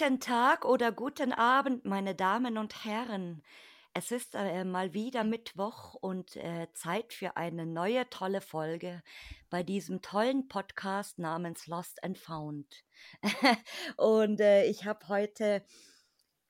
Guten 0.00 0.18
Tag 0.18 0.64
oder 0.64 0.92
guten 0.92 1.32
Abend, 1.32 1.84
meine 1.84 2.14
Damen 2.14 2.58
und 2.58 2.84
Herren. 2.84 3.42
Es 3.92 4.12
ist 4.12 4.36
äh, 4.36 4.64
mal 4.64 4.94
wieder 4.94 5.24
Mittwoch 5.24 5.94
und 5.94 6.36
äh, 6.36 6.68
Zeit 6.74 7.12
für 7.12 7.36
eine 7.36 7.66
neue 7.66 8.08
tolle 8.08 8.40
Folge 8.40 9.02
bei 9.50 9.64
diesem 9.64 10.00
tollen 10.00 10.46
Podcast 10.46 11.18
namens 11.18 11.66
Lost 11.66 12.04
and 12.04 12.16
Found. 12.16 12.84
und 13.96 14.40
äh, 14.40 14.66
ich 14.66 14.84
habe 14.84 15.08
heute 15.08 15.64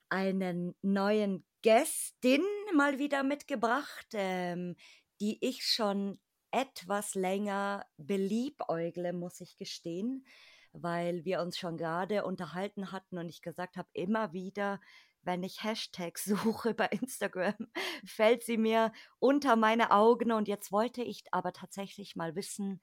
einen 0.09 0.75
neuen 0.83 1.43
Gästin 1.63 2.43
mal 2.75 2.99
wieder 2.99 3.23
mitgebracht, 3.23 4.07
ähm, 4.13 4.75
die 5.19 5.43
ich 5.43 5.65
schon 5.65 6.19
etwas 6.51 7.15
länger 7.15 7.87
beliebäugle, 7.97 9.13
muss 9.13 9.41
ich 9.41 9.57
gestehen 9.57 10.25
weil 10.73 11.25
wir 11.25 11.41
uns 11.41 11.57
schon 11.57 11.75
gerade 11.75 12.23
unterhalten 12.23 12.93
hatten 12.93 13.17
und 13.17 13.27
ich 13.27 13.41
gesagt 13.41 13.75
habe, 13.75 13.89
immer 13.91 14.31
wieder, 14.31 14.79
wenn 15.23 15.43
ich 15.43 15.63
Hashtags 15.63 16.25
suche 16.65 16.73
bei 16.73 16.87
Instagram, 16.87 17.67
fällt 18.05 18.43
sie 18.43 18.57
mir 18.57 18.91
unter 19.19 19.55
meine 19.55 19.91
Augen 19.91 20.31
und 20.31 20.47
jetzt 20.47 20.71
wollte 20.71 21.03
ich 21.03 21.23
aber 21.31 21.53
tatsächlich 21.53 22.15
mal 22.15 22.35
wissen, 22.35 22.81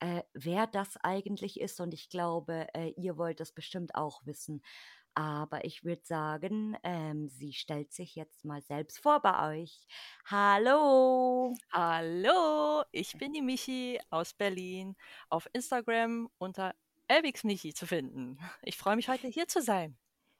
äh, 0.00 0.22
wer 0.34 0.66
das 0.66 0.96
eigentlich 0.98 1.60
ist 1.60 1.80
und 1.80 1.94
ich 1.94 2.10
glaube, 2.10 2.66
äh, 2.74 2.92
ihr 2.96 3.16
wollt 3.16 3.40
es 3.40 3.52
bestimmt 3.52 3.94
auch 3.94 4.24
wissen. 4.26 4.62
Aber 5.14 5.64
ich 5.64 5.82
würde 5.82 6.04
sagen, 6.04 6.76
ähm, 6.82 7.28
sie 7.30 7.54
stellt 7.54 7.90
sich 7.90 8.16
jetzt 8.16 8.44
mal 8.44 8.60
selbst 8.60 8.98
vor 8.98 9.20
bei 9.22 9.62
euch. 9.62 9.86
Hallo! 10.26 11.54
Hallo, 11.72 12.84
ich 12.92 13.16
bin 13.16 13.32
die 13.32 13.40
Michi 13.40 13.98
aus 14.10 14.34
Berlin. 14.34 14.94
Auf 15.30 15.48
Instagram 15.54 16.28
unter 16.36 16.74
Elvix 17.08 17.44
Michi 17.44 17.72
zu 17.72 17.86
finden. 17.86 18.38
Ich 18.62 18.76
freue 18.76 18.96
mich 18.96 19.08
heute 19.08 19.28
hier 19.28 19.48
zu 19.48 19.62
sein. 19.62 19.96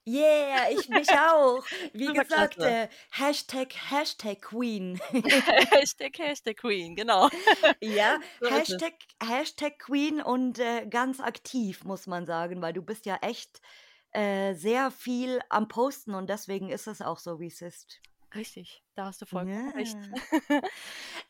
Yeah, 0.07 0.69
ich 0.71 0.87
mich 0.87 1.09
auch. 1.11 1.65
Wie 1.93 2.13
gesagt, 2.13 2.57
äh, 2.59 2.87
Hashtag, 3.11 3.73
Hashtag 3.91 4.41
Queen. 4.41 4.97
Hashtag, 5.11 6.17
Hashtag 6.17 6.57
Queen, 6.57 6.95
genau. 6.95 7.29
Ja, 7.81 8.17
so 8.39 8.49
Hashtag, 8.49 8.93
Hashtag 9.21 9.79
Queen 9.79 10.21
und 10.21 10.59
äh, 10.59 10.85
ganz 10.87 11.19
aktiv, 11.19 11.83
muss 11.83 12.07
man 12.07 12.25
sagen, 12.25 12.61
weil 12.61 12.71
du 12.73 12.81
bist 12.81 13.05
ja 13.05 13.17
echt 13.17 13.59
äh, 14.11 14.53
sehr 14.53 14.91
viel 14.91 15.41
am 15.49 15.67
Posten 15.67 16.15
und 16.15 16.29
deswegen 16.29 16.69
ist 16.69 16.87
es 16.87 17.01
auch 17.01 17.19
so, 17.19 17.39
wie 17.41 17.47
es 17.47 17.61
ist. 17.61 17.99
Richtig, 18.33 18.83
da 18.95 19.05
hast 19.05 19.21
du 19.21 19.25
vollkommen 19.25 19.71
Ja. 19.71 19.73
recht. 19.73 19.97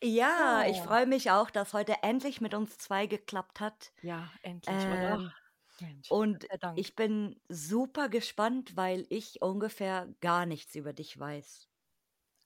Ja, 0.02 0.64
ich 0.68 0.78
Oh. 0.80 0.84
freue 0.84 1.06
mich 1.06 1.30
auch, 1.30 1.50
dass 1.50 1.72
heute 1.72 1.96
endlich 2.02 2.40
mit 2.40 2.54
uns 2.54 2.78
zwei 2.78 3.06
geklappt 3.06 3.60
hat. 3.60 3.92
Ja, 4.02 4.30
endlich, 4.42 4.76
oder? 4.86 5.32
Mensch, 5.80 6.08
und 6.08 6.46
sei 6.48 6.56
Dank. 6.58 6.84
ich 6.84 6.96
bin 6.96 7.40
super 7.48 8.08
gespannt, 8.08 8.76
weil 8.76 9.06
ich 9.10 9.42
ungefähr 9.42 10.14
gar 10.20 10.46
nichts 10.46 10.74
über 10.74 10.92
dich 10.92 11.18
weiß. 11.18 11.67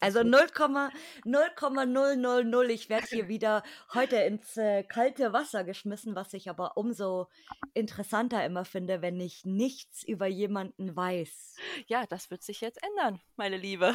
Also 0.03 0.20
wird 0.20 0.53
0,0,000. 0.53 2.69
Ich 2.70 2.89
werde 2.89 3.06
hier 3.06 3.28
wieder 3.28 3.62
heute 3.95 4.17
ins 4.17 4.56
äh, 4.56 4.83
kalte 4.83 5.33
Wasser 5.33 5.64
geschmissen, 5.64 6.14
was 6.14 6.33
ich 6.34 6.50
aber 6.50 6.77
umso 6.77 7.28
interessanter 7.75 8.45
immer 8.45 8.64
finde, 8.64 9.03
wenn 9.03 9.20
ich 9.20 9.45
nichts 9.45 10.03
über 10.03 10.27
jemanden 10.27 10.97
weiß. 10.97 11.56
Ja, 11.86 12.06
das 12.06 12.30
wird 12.30 12.42
sich 12.42 12.61
jetzt 12.61 12.80
ändern, 12.83 13.20
meine 13.36 13.56
Liebe. 13.56 13.95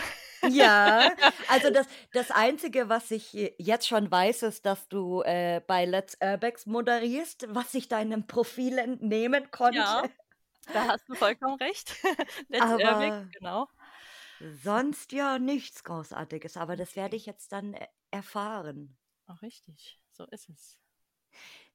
Ja, 0.50 1.12
also 1.50 1.70
das, 1.72 1.88
das 2.14 2.32
Einzige, 2.32 2.90
was 2.90 3.12
ich 3.12 3.34
jetzt 3.58 3.88
schon 3.88 4.10
weiß, 4.10 4.44
ist, 4.44 4.66
dass 4.66 4.88
du 4.88 5.22
äh, 5.24 5.62
bei 5.68 5.86
Let's 5.86 6.18
Urbex 6.22 6.66
moderierst, 6.66 7.48
was 7.50 7.74
ich 7.74 7.88
deinem 7.90 8.28
Profil 8.28 8.78
entnehmen 8.78 9.44
Ja, 9.70 10.02
konnte. 10.02 10.16
da 10.74 10.88
hast 10.88 11.08
du 11.10 11.16
vollkommen 11.16 11.56
recht. 11.58 11.94
Let's 12.50 12.66
Urbex, 12.66 13.30
genau. 13.32 13.68
Sonst 14.40 15.12
ja 15.12 15.40
nichts 15.40 15.84
Großartiges. 15.84 16.58
Aber 16.58 16.76
das 16.76 16.96
werde 16.96 17.16
ich 17.16 17.26
jetzt 17.26 17.52
dann 17.52 17.74
äh, 17.74 17.88
erfahren. 18.12 18.98
Auch 19.28 19.42
richtig, 19.42 20.00
so 20.12 20.26
ist 20.26 20.50
es. 20.50 20.78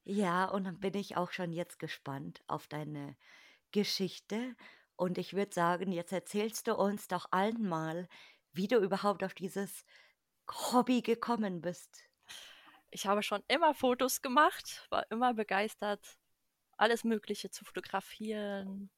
Ja, 0.05 0.47
und 0.47 0.65
dann 0.65 0.81
bin 0.81 0.95
ich 0.95 1.17
auch 1.17 1.31
schon 1.31 1.53
jetzt 1.53 1.79
gespannt 1.79 2.43
auf 2.47 2.67
deine 2.67 3.17
Geschichte. 3.71 4.57
Und 4.97 5.19
ich 5.19 5.35
würde 5.35 5.55
sagen, 5.55 5.93
jetzt 5.93 6.13
erzählst 6.13 6.67
du 6.67 6.75
uns 6.75 7.09
doch 7.09 7.27
allen 7.31 7.69
mal, 7.69 8.09
wie 8.53 8.69
du 8.69 8.79
überhaupt 8.79 9.23
auf 9.25 9.35
dieses 9.35 9.85
Hobby 10.51 11.03
gekommen 11.03 11.61
bist. 11.61 12.05
Ich 12.91 13.07
habe 13.07 13.23
schon 13.23 13.43
immer 13.49 13.75
Fotos 13.75 14.21
gemacht, 14.21 14.87
war 14.91 15.11
immer 15.11 15.35
begeistert, 15.35 16.19
alles 16.77 17.05
Mögliche 17.05 17.51
zu 17.51 17.65
fotografieren, 17.65 18.91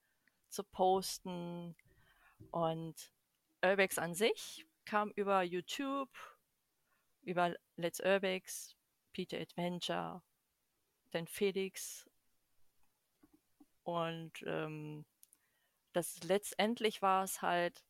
zu 0.48 0.64
posten. 0.64 1.76
Und 2.50 3.13
Urbex 3.64 3.98
an 3.98 4.14
sich 4.14 4.66
kam 4.84 5.10
über 5.12 5.42
YouTube, 5.42 6.10
über 7.22 7.54
Let's 7.76 8.00
Urbex, 8.00 8.76
Peter 9.12 9.40
Adventure, 9.40 10.22
dann 11.10 11.26
Felix. 11.26 12.08
Und 13.82 14.32
ähm, 14.46 15.04
das 15.92 16.22
letztendlich 16.24 17.02
war 17.02 17.24
es 17.24 17.42
halt 17.42 17.84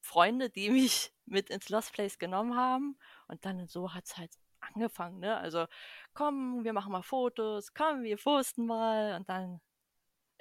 Freunde, 0.00 0.50
die 0.50 0.70
mich 0.70 1.12
mit 1.26 1.50
ins 1.50 1.68
Lost 1.68 1.92
Place 1.92 2.18
genommen 2.18 2.56
haben. 2.56 2.98
Und 3.28 3.44
dann 3.44 3.66
so 3.66 3.92
hat 3.94 4.06
es 4.06 4.16
halt 4.16 4.32
angefangen, 4.60 5.20
ne? 5.20 5.36
Also, 5.36 5.66
komm, 6.14 6.64
wir 6.64 6.72
machen 6.72 6.92
mal 6.92 7.02
Fotos, 7.02 7.74
komm, 7.74 8.02
wir 8.02 8.16
posten 8.16 8.66
mal 8.66 9.16
und 9.16 9.28
dann 9.28 9.60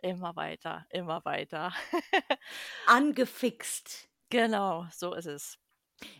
immer 0.01 0.35
weiter, 0.35 0.85
immer 0.89 1.23
weiter. 1.25 1.73
Angefixt, 2.85 4.09
genau, 4.29 4.87
so 4.91 5.13
ist 5.13 5.25
es. 5.27 5.59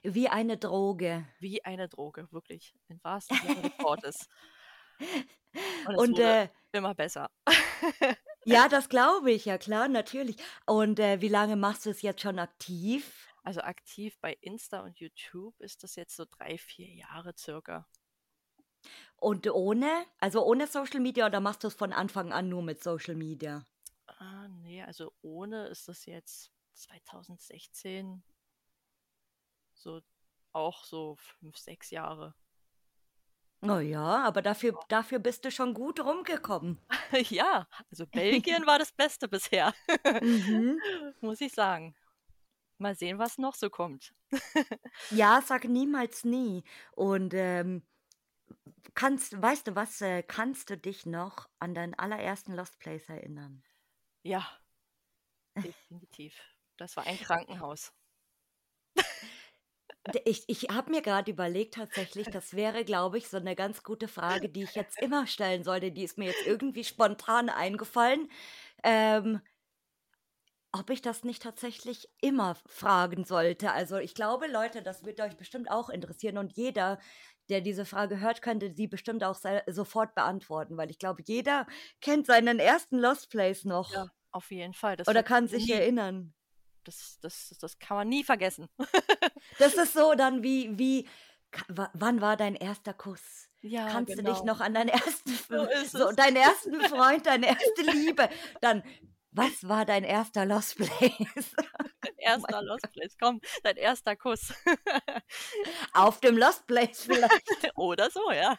wie 0.03 0.29
eine 0.29 0.57
Droge. 0.57 1.27
Wie 1.39 1.63
eine 1.65 1.89
Droge, 1.89 2.27
wirklich, 2.31 2.75
im 2.87 2.99
wahrsten 3.03 3.37
Sinne 3.37 3.61
des 3.61 3.71
Wortes. 3.79 4.27
Und 5.85 5.95
es 5.95 6.03
Und 6.03 6.19
äh, 6.19 6.49
immer 6.71 6.93
besser. 6.95 7.29
ja, 8.45 8.67
das 8.69 8.89
glaube 8.89 9.31
ich, 9.31 9.45
ja 9.45 9.57
klar, 9.57 9.87
natürlich. 9.87 10.37
Und 10.65 10.99
äh, 10.99 11.21
wie 11.21 11.27
lange 11.29 11.55
machst 11.55 11.85
du 11.85 11.89
es 11.91 12.01
jetzt 12.01 12.21
schon 12.21 12.39
aktiv? 12.39 13.27
Also 13.43 13.61
aktiv 13.61 14.17
bei 14.21 14.33
Insta 14.41 14.81
und 14.81 14.99
YouTube 14.99 15.59
ist 15.59 15.83
das 15.83 15.95
jetzt 15.95 16.15
so 16.15 16.25
drei, 16.29 16.57
vier 16.57 16.89
Jahre 16.93 17.33
circa. 17.37 17.87
Und 19.17 19.49
ohne, 19.51 20.05
also 20.19 20.45
ohne 20.45 20.67
Social 20.67 20.99
Media 20.99 21.25
oder 21.27 21.39
machst 21.39 21.63
du 21.63 21.67
es 21.67 21.73
von 21.75 21.93
Anfang 21.93 22.31
an 22.33 22.49
nur 22.49 22.63
mit 22.63 22.81
Social 22.83 23.15
Media? 23.15 23.65
Ah, 24.07 24.47
nee, 24.49 24.81
also 24.83 25.13
ohne 25.21 25.67
ist 25.67 25.87
das 25.87 26.05
jetzt 26.05 26.51
2016 26.73 28.23
so 29.73 30.01
auch 30.53 30.83
so 30.83 31.15
fünf, 31.15 31.57
sechs 31.57 31.89
Jahre. 31.91 32.35
Oh 33.61 33.79
ja, 33.79 34.23
aber 34.23 34.41
dafür, 34.41 34.79
dafür 34.87 35.19
bist 35.19 35.43
du 35.43 35.51
schon 35.51 35.73
gut 35.73 35.99
rumgekommen. 35.99 36.79
Ja, 37.29 37.67
also 37.91 38.05
Belgien 38.13 38.65
war 38.67 38.77
das 38.79 38.91
Beste 38.91 39.27
bisher, 39.27 39.73
Mhm. 40.21 40.79
muss 41.21 41.41
ich 41.41 41.53
sagen. 41.53 41.95
Mal 42.79 42.95
sehen, 42.95 43.19
was 43.19 43.37
noch 43.37 43.55
so 43.55 43.69
kommt. 43.69 44.13
Ja, 45.09 45.41
sag 45.45 45.65
niemals 45.65 46.23
nie. 46.23 46.63
Und 46.95 47.33
ähm, 47.33 47.83
kannst, 48.93 49.41
weißt 49.41 49.67
du 49.67 49.75
was, 49.75 50.01
äh, 50.01 50.23
kannst 50.23 50.69
du 50.69 50.77
dich 50.77 51.05
noch 51.05 51.49
an 51.59 51.73
deinen 51.73 51.93
allerersten 51.93 52.53
Lost 52.53 52.79
Place 52.79 53.09
erinnern? 53.09 53.63
Ja, 54.23 54.45
definitiv. 55.63 56.39
Das 56.77 56.95
war 56.95 57.05
ein 57.05 57.17
Krankenhaus. 57.17 57.91
Ich, 60.25 60.45
ich 60.47 60.69
habe 60.69 60.91
mir 60.91 61.01
gerade 61.01 61.29
überlegt, 61.29 61.75
tatsächlich, 61.75 62.29
das 62.29 62.55
wäre, 62.55 62.83
glaube 62.83 63.17
ich, 63.17 63.27
so 63.27 63.37
eine 63.37 63.55
ganz 63.55 63.83
gute 63.83 64.07
Frage, 64.07 64.49
die 64.49 64.63
ich 64.63 64.73
jetzt 64.73 64.99
immer 65.01 65.27
stellen 65.27 65.63
sollte. 65.63 65.91
Die 65.91 66.03
ist 66.03 66.17
mir 66.17 66.27
jetzt 66.27 66.47
irgendwie 66.47 66.83
spontan 66.83 67.49
eingefallen. 67.49 68.29
Ähm, 68.83 69.41
ob 70.71 70.89
ich 70.89 71.01
das 71.01 71.23
nicht 71.23 71.43
tatsächlich 71.43 72.09
immer 72.21 72.55
fragen 72.65 73.25
sollte. 73.25 73.71
Also 73.71 73.97
ich 73.97 74.13
glaube, 74.13 74.47
Leute, 74.47 74.81
das 74.81 75.03
wird 75.03 75.19
euch 75.19 75.35
bestimmt 75.35 75.69
auch 75.69 75.89
interessieren 75.89 76.37
und 76.37 76.55
jeder, 76.55 76.99
der 77.49 77.61
diese 77.61 77.85
Frage 77.85 78.19
hört, 78.19 78.41
könnte 78.41 78.73
sie 78.75 78.87
bestimmt 78.87 79.23
auch 79.23 79.37
sofort 79.67 80.15
beantworten, 80.15 80.77
weil 80.77 80.89
ich 80.91 80.99
glaube, 80.99 81.23
jeder 81.25 81.67
kennt 82.01 82.25
seinen 82.27 82.59
ersten 82.59 82.97
Lost 82.99 83.29
Place 83.29 83.65
noch 83.65 83.91
Ja, 83.93 84.07
auf 84.31 84.51
jeden 84.51 84.73
Fall. 84.73 84.95
Das 84.95 85.07
oder 85.07 85.23
kann 85.23 85.47
sich 85.47 85.65
nie, 85.65 85.71
erinnern. 85.71 86.33
das, 86.83 87.17
das, 87.21 87.55
das 87.59 87.79
kann 87.79 87.97
man 87.97 88.09
nie 88.09 88.23
vergessen. 88.23 88.67
Das 89.57 89.73
ist 89.73 89.93
so 89.93 90.13
dann 90.15 90.43
wie, 90.43 90.77
wie, 90.77 91.07
wann 91.67 92.21
war 92.21 92.37
dein 92.37 92.55
erster 92.55 92.93
Kuss? 92.93 93.49
Ja, 93.61 93.87
Kannst 93.87 94.17
du 94.17 94.23
dich 94.23 94.39
genau. 94.39 94.53
noch 94.53 94.61
an 94.61 94.73
deinen 94.73 94.89
ersten 94.89 95.31
So 95.31 95.67
so 95.85 96.11
deinen 96.13 96.35
ersten 96.37 96.79
Freund, 96.81 97.25
deine 97.25 97.47
erste 97.47 97.81
Liebe 97.81 98.29
dann 98.61 98.83
was 99.31 99.67
war 99.67 99.85
dein 99.85 100.03
erster 100.03 100.45
Lost 100.45 100.77
Place? 100.77 101.55
Dein 102.01 102.13
Oh 102.35 102.45
erster 102.47 102.61
Lost 102.61 102.83
Gott. 102.83 102.93
Place, 102.93 103.15
komm, 103.19 103.41
dein 103.63 103.77
erster 103.77 104.15
Kuss. 104.15 104.53
Auf 105.93 106.19
dem 106.21 106.37
Lost 106.37 106.65
Place 106.67 107.03
vielleicht. 107.03 107.43
Oder 107.75 108.09
so, 108.09 108.31
ja. 108.31 108.57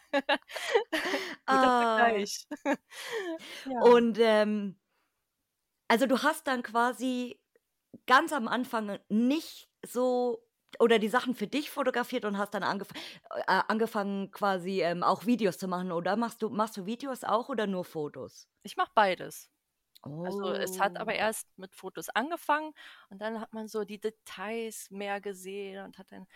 Guter. 1.46 1.70
Vergleich. 1.70 2.46
Ja. 3.64 3.80
Und, 3.80 4.18
ähm 4.20 4.76
also, 5.90 6.06
du 6.06 6.22
hast 6.22 6.46
dann 6.46 6.62
quasi 6.62 7.40
ganz 8.06 8.32
am 8.32 8.46
Anfang 8.46 9.00
nicht 9.08 9.68
so 9.84 10.46
oder 10.78 11.00
die 11.00 11.08
Sachen 11.08 11.34
für 11.34 11.48
dich 11.48 11.70
fotografiert 11.70 12.24
und 12.24 12.38
hast 12.38 12.54
dann 12.54 12.62
angef 12.62 12.88
äh, 13.34 13.42
angefangen 13.68 14.30
quasi, 14.30 14.82
ähm, 14.82 15.02
auch 15.02 15.26
Videos 15.26 15.58
zu 15.58 15.66
machen, 15.68 15.90
oder 15.92 16.16
machst 16.16 16.42
du 16.42 16.50
machst 16.50 16.76
du 16.76 16.86
Videos 16.86 17.24
auch 17.24 17.48
oder 17.48 17.66
nur 17.66 17.84
Fotos? 17.84 18.48
Ich 18.62 18.76
mache 18.76 18.92
beides. 18.94 19.48
Also, 20.22 20.52
es 20.52 20.80
hat 20.80 21.00
aber 21.00 21.14
Oh. 21.14 21.16
erst 21.16 21.48
mit 21.58 21.74
Fotos 21.74 22.08
angefangen 22.10 22.72
und 23.10 23.20
dann 23.22 23.40
hat 23.40 23.52
man 23.54 23.68
so 23.68 23.84
die 23.84 23.98
Details 24.00 24.90
mehr 24.90 25.20
gesehen 25.20 25.84
und 25.84 25.98
hat 25.98 26.12
dann 26.12 26.26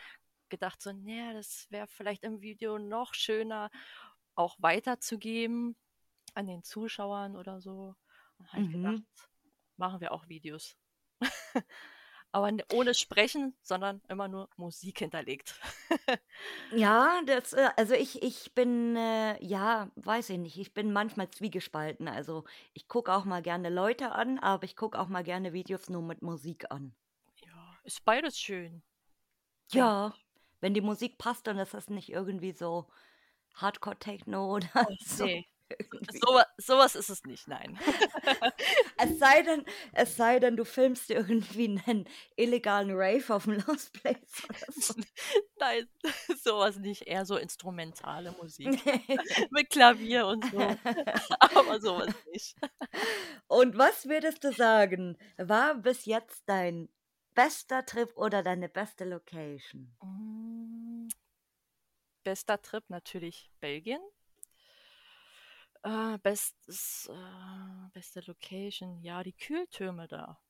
gedacht 0.50 0.82
so: 0.82 0.92
„Ne, 0.92 1.34
das 1.34 1.66
wäre 1.70 1.86
vielleicht 1.88 2.24
im 2.24 2.40
Video 2.42 2.78
noch 2.78 3.14
schöner 3.14 3.70
auch 4.36 4.56
weiterzugeben 4.60 5.76
an 6.34 6.46
den 6.48 6.62
Zuschauern 6.64 7.36
oder 7.36 7.60
so.“ 7.60 7.96
Dann 8.38 8.48
habe 8.52 8.62
ich 8.62 8.70
gedacht, 8.70 8.96
Mhm. 8.96 9.06
machen 9.78 10.00
wir 10.00 10.12
auch 10.12 10.28
Videos. 10.28 10.76
Aber 12.34 12.50
ohne 12.72 12.94
Sprechen, 12.94 13.54
sondern 13.62 14.02
immer 14.08 14.26
nur 14.26 14.48
Musik 14.56 14.98
hinterlegt. 14.98 15.54
Ja, 16.70 17.22
das, 17.26 17.52
äh 17.54 17.70
also, 17.76 17.94
ich 17.94 18.22
ich 18.22 18.52
bin, 18.54 18.96
äh 18.96 19.42
ja, 19.44 19.90
weiß 19.96 20.28
ich 20.30 20.38
nicht, 20.38 20.58
ich 20.58 20.74
bin 20.74 20.92
manchmal 20.92 21.30
zwiegespalten. 21.30 22.06
Also, 22.08 22.44
ich 22.74 22.86
gucke 22.88 23.12
auch 23.14 23.24
mal 23.24 23.40
gerne 23.42 23.70
Leute 23.70 24.12
an, 24.12 24.38
aber 24.38 24.64
ich 24.64 24.76
gucke 24.76 24.98
auch 24.98 25.08
mal 25.08 25.22
gerne 25.24 25.52
Videos 25.54 25.88
nur 25.88 26.02
mit 26.02 26.20
Musik 26.22 26.70
an. 26.70 26.94
Ja, 27.36 27.78
ist 27.84 28.04
beides 28.04 28.38
schön, 28.40 28.82
Ja, 29.72 30.14
wenn 30.60 30.74
die 30.74 30.80
Musik 30.80 31.18
passt 31.18 31.48
und 31.48 31.58
es 31.58 31.74
ist 31.74 31.90
nicht 31.90 32.10
irgendwie 32.10 32.52
so 32.52 32.86
Hardcore 33.54 33.98
Techno 33.98 34.54
oder 34.56 34.70
Oh, 34.76 34.86
so 35.04 35.26
ne. 35.26 35.44
So 36.12 36.34
wa 36.34 36.44
so 36.58 36.78
was 36.78 36.94
ist 36.94 37.10
es 37.10 37.24
nicht, 37.24 37.48
nein. 37.48 37.78
Es 38.98 39.18
sei 39.18 39.42
denn 39.42 39.64
es 39.92 40.16
sei 40.16 40.38
denn, 40.40 40.56
du 40.56 40.64
filmst 40.64 41.10
irgendwie 41.10 41.68
'nen 41.68 42.08
illegalen 42.36 42.90
Rave 42.92 43.34
auf'm 43.34 43.54
Lost 43.66 43.92
Place 43.92 44.42
so. 44.76 44.94
Nein, 45.58 45.88
so 46.42 46.58
was 46.58 46.76
nicht, 46.76 47.02
eher 47.06 47.26
so 47.26 47.36
instrumentale 47.36 48.32
Musik 48.32 48.68
mit 49.50 49.70
Klavier 49.70 50.26
und 50.26 50.44
so, 50.50 50.58
aber 51.40 51.80
so 51.80 51.96
was 51.98 52.14
nicht. 52.32 52.56
Und 53.48 53.76
was 53.78 54.06
würdest 54.06 54.44
du 54.44 54.52
sagen, 54.52 55.16
war 55.36 55.74
bis 55.74 56.04
jetzt 56.06 56.42
dein 56.46 56.88
bester 57.34 57.84
Trip 57.84 58.16
oder 58.16 58.42
deine 58.42 58.68
beste 58.68 59.04
Location? 59.04 59.94
Hm. 60.00 61.08
Bester 62.24 62.60
Trip 62.62 62.84
natürlich 62.88 63.50
Belgien. 63.60 64.00
Äh, 65.84 66.18
bestes 66.18 67.08
äh, 67.12 67.88
beste 67.92 68.20
Location, 68.22 69.00
ja, 69.02 69.22
die 69.22 69.34
Kühltürme 69.34 70.08
da. 70.08 70.40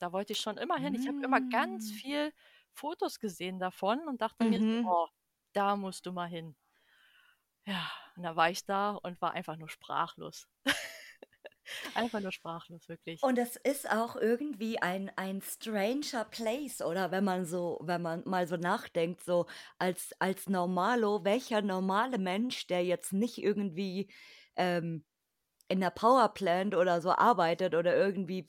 Da 0.00 0.12
wollte 0.12 0.32
ich 0.34 0.40
schon 0.40 0.58
immer 0.58 0.78
hin. 0.78 0.94
Ich 0.94 1.08
habe 1.08 1.18
immer 1.22 1.40
ganz 1.42 1.90
Hm. 1.90 1.92
viel 1.92 2.32
Fotos 2.72 3.20
gesehen 3.20 3.58
davon 3.60 4.00
und 4.08 4.22
dachte 4.22 4.46
mir 4.46 4.60
Mhm. 4.60 4.90
„Oh, 4.90 5.08
da 5.54 5.76
musst 5.76 6.06
du 6.06 6.12
mal 6.12 6.28
hin.“ 6.28 6.56
Ja, 7.64 7.90
und 8.16 8.22
da 8.22 8.36
war 8.36 8.50
ich 8.50 8.64
da 8.66 8.90
und 8.92 9.20
war 9.22 9.32
einfach 9.32 9.56
nur 9.56 9.68
sprachlos. 9.70 10.46
Einfach 11.94 12.18
nur 12.20 12.32
sprachlos, 12.32 12.88
wirklich. 12.88 13.22
Und 13.22 13.36
es 13.38 13.56
ist 13.56 13.90
auch 13.90 14.16
irgendwie 14.16 14.80
ein 14.80 15.10
ein 15.16 15.42
stranger 15.42 16.24
place, 16.24 16.80
oder? 16.80 17.10
Wenn 17.10 17.24
man 17.24 17.44
so 17.44 17.78
wenn 17.82 18.00
man 18.00 18.22
mal 18.26 18.46
so 18.46 18.56
nachdenkt, 18.56 19.22
so 19.22 19.44
als 19.78 20.12
als 20.20 20.48
Normalo, 20.48 21.22
welcher 21.24 21.60
normale 21.60 22.18
Mensch, 22.18 22.66
der 22.66 22.82
jetzt 22.84 23.12
nicht 23.12 23.36
irgendwie, 23.38 24.10
ähm, 24.56 25.04
in 25.68 25.80
der 25.80 25.90
Powerplant 25.90 26.74
oder 26.76 27.00
so 27.02 27.12
arbeitet 27.12 27.74
oder 27.74 27.96
irgendwie 27.96 28.48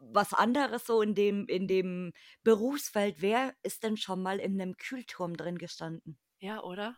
was 0.00 0.32
anderes 0.34 0.86
so 0.86 1.02
in 1.02 1.14
dem 1.14 1.46
in 1.48 1.68
dem 1.68 2.12
Berufsfeld, 2.44 3.20
wer 3.20 3.54
ist 3.62 3.82
denn 3.82 3.96
schon 3.96 4.22
mal 4.22 4.38
in 4.40 4.56
'nem 4.56 4.76
Kühlturm 4.76 5.36
drin 5.36 5.58
gestanden? 5.58 6.18
Ja, 6.40 6.62
oder? 6.62 6.96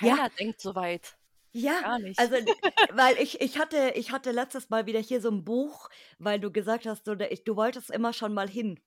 Ja. 0.00 0.18
Keiner 0.18 0.28
denkt 0.30 0.60
so 0.60 0.74
weit. 0.74 1.16
Ja, 1.56 1.82
Gar 1.82 1.98
nicht. 2.00 2.16
also, 2.16 2.36
weil 2.88 3.16
ich 3.18 3.40
ich 3.40 3.58
hatte 3.60 3.92
ich 3.94 4.10
hatte 4.10 4.32
letztes 4.32 4.70
Mal 4.70 4.86
wieder 4.86 4.98
hier 4.98 5.20
so 5.20 5.28
'n 5.30 5.44
Buch, 5.44 5.88
weil 6.18 6.40
du 6.40 6.50
gesagt 6.50 6.84
hast, 6.84 7.06
ich 7.30 7.44
du 7.44 7.54
wolltest 7.56 7.90
immer 7.90 8.12
schon 8.12 8.34
mal 8.34 8.48
hin. 8.48 8.80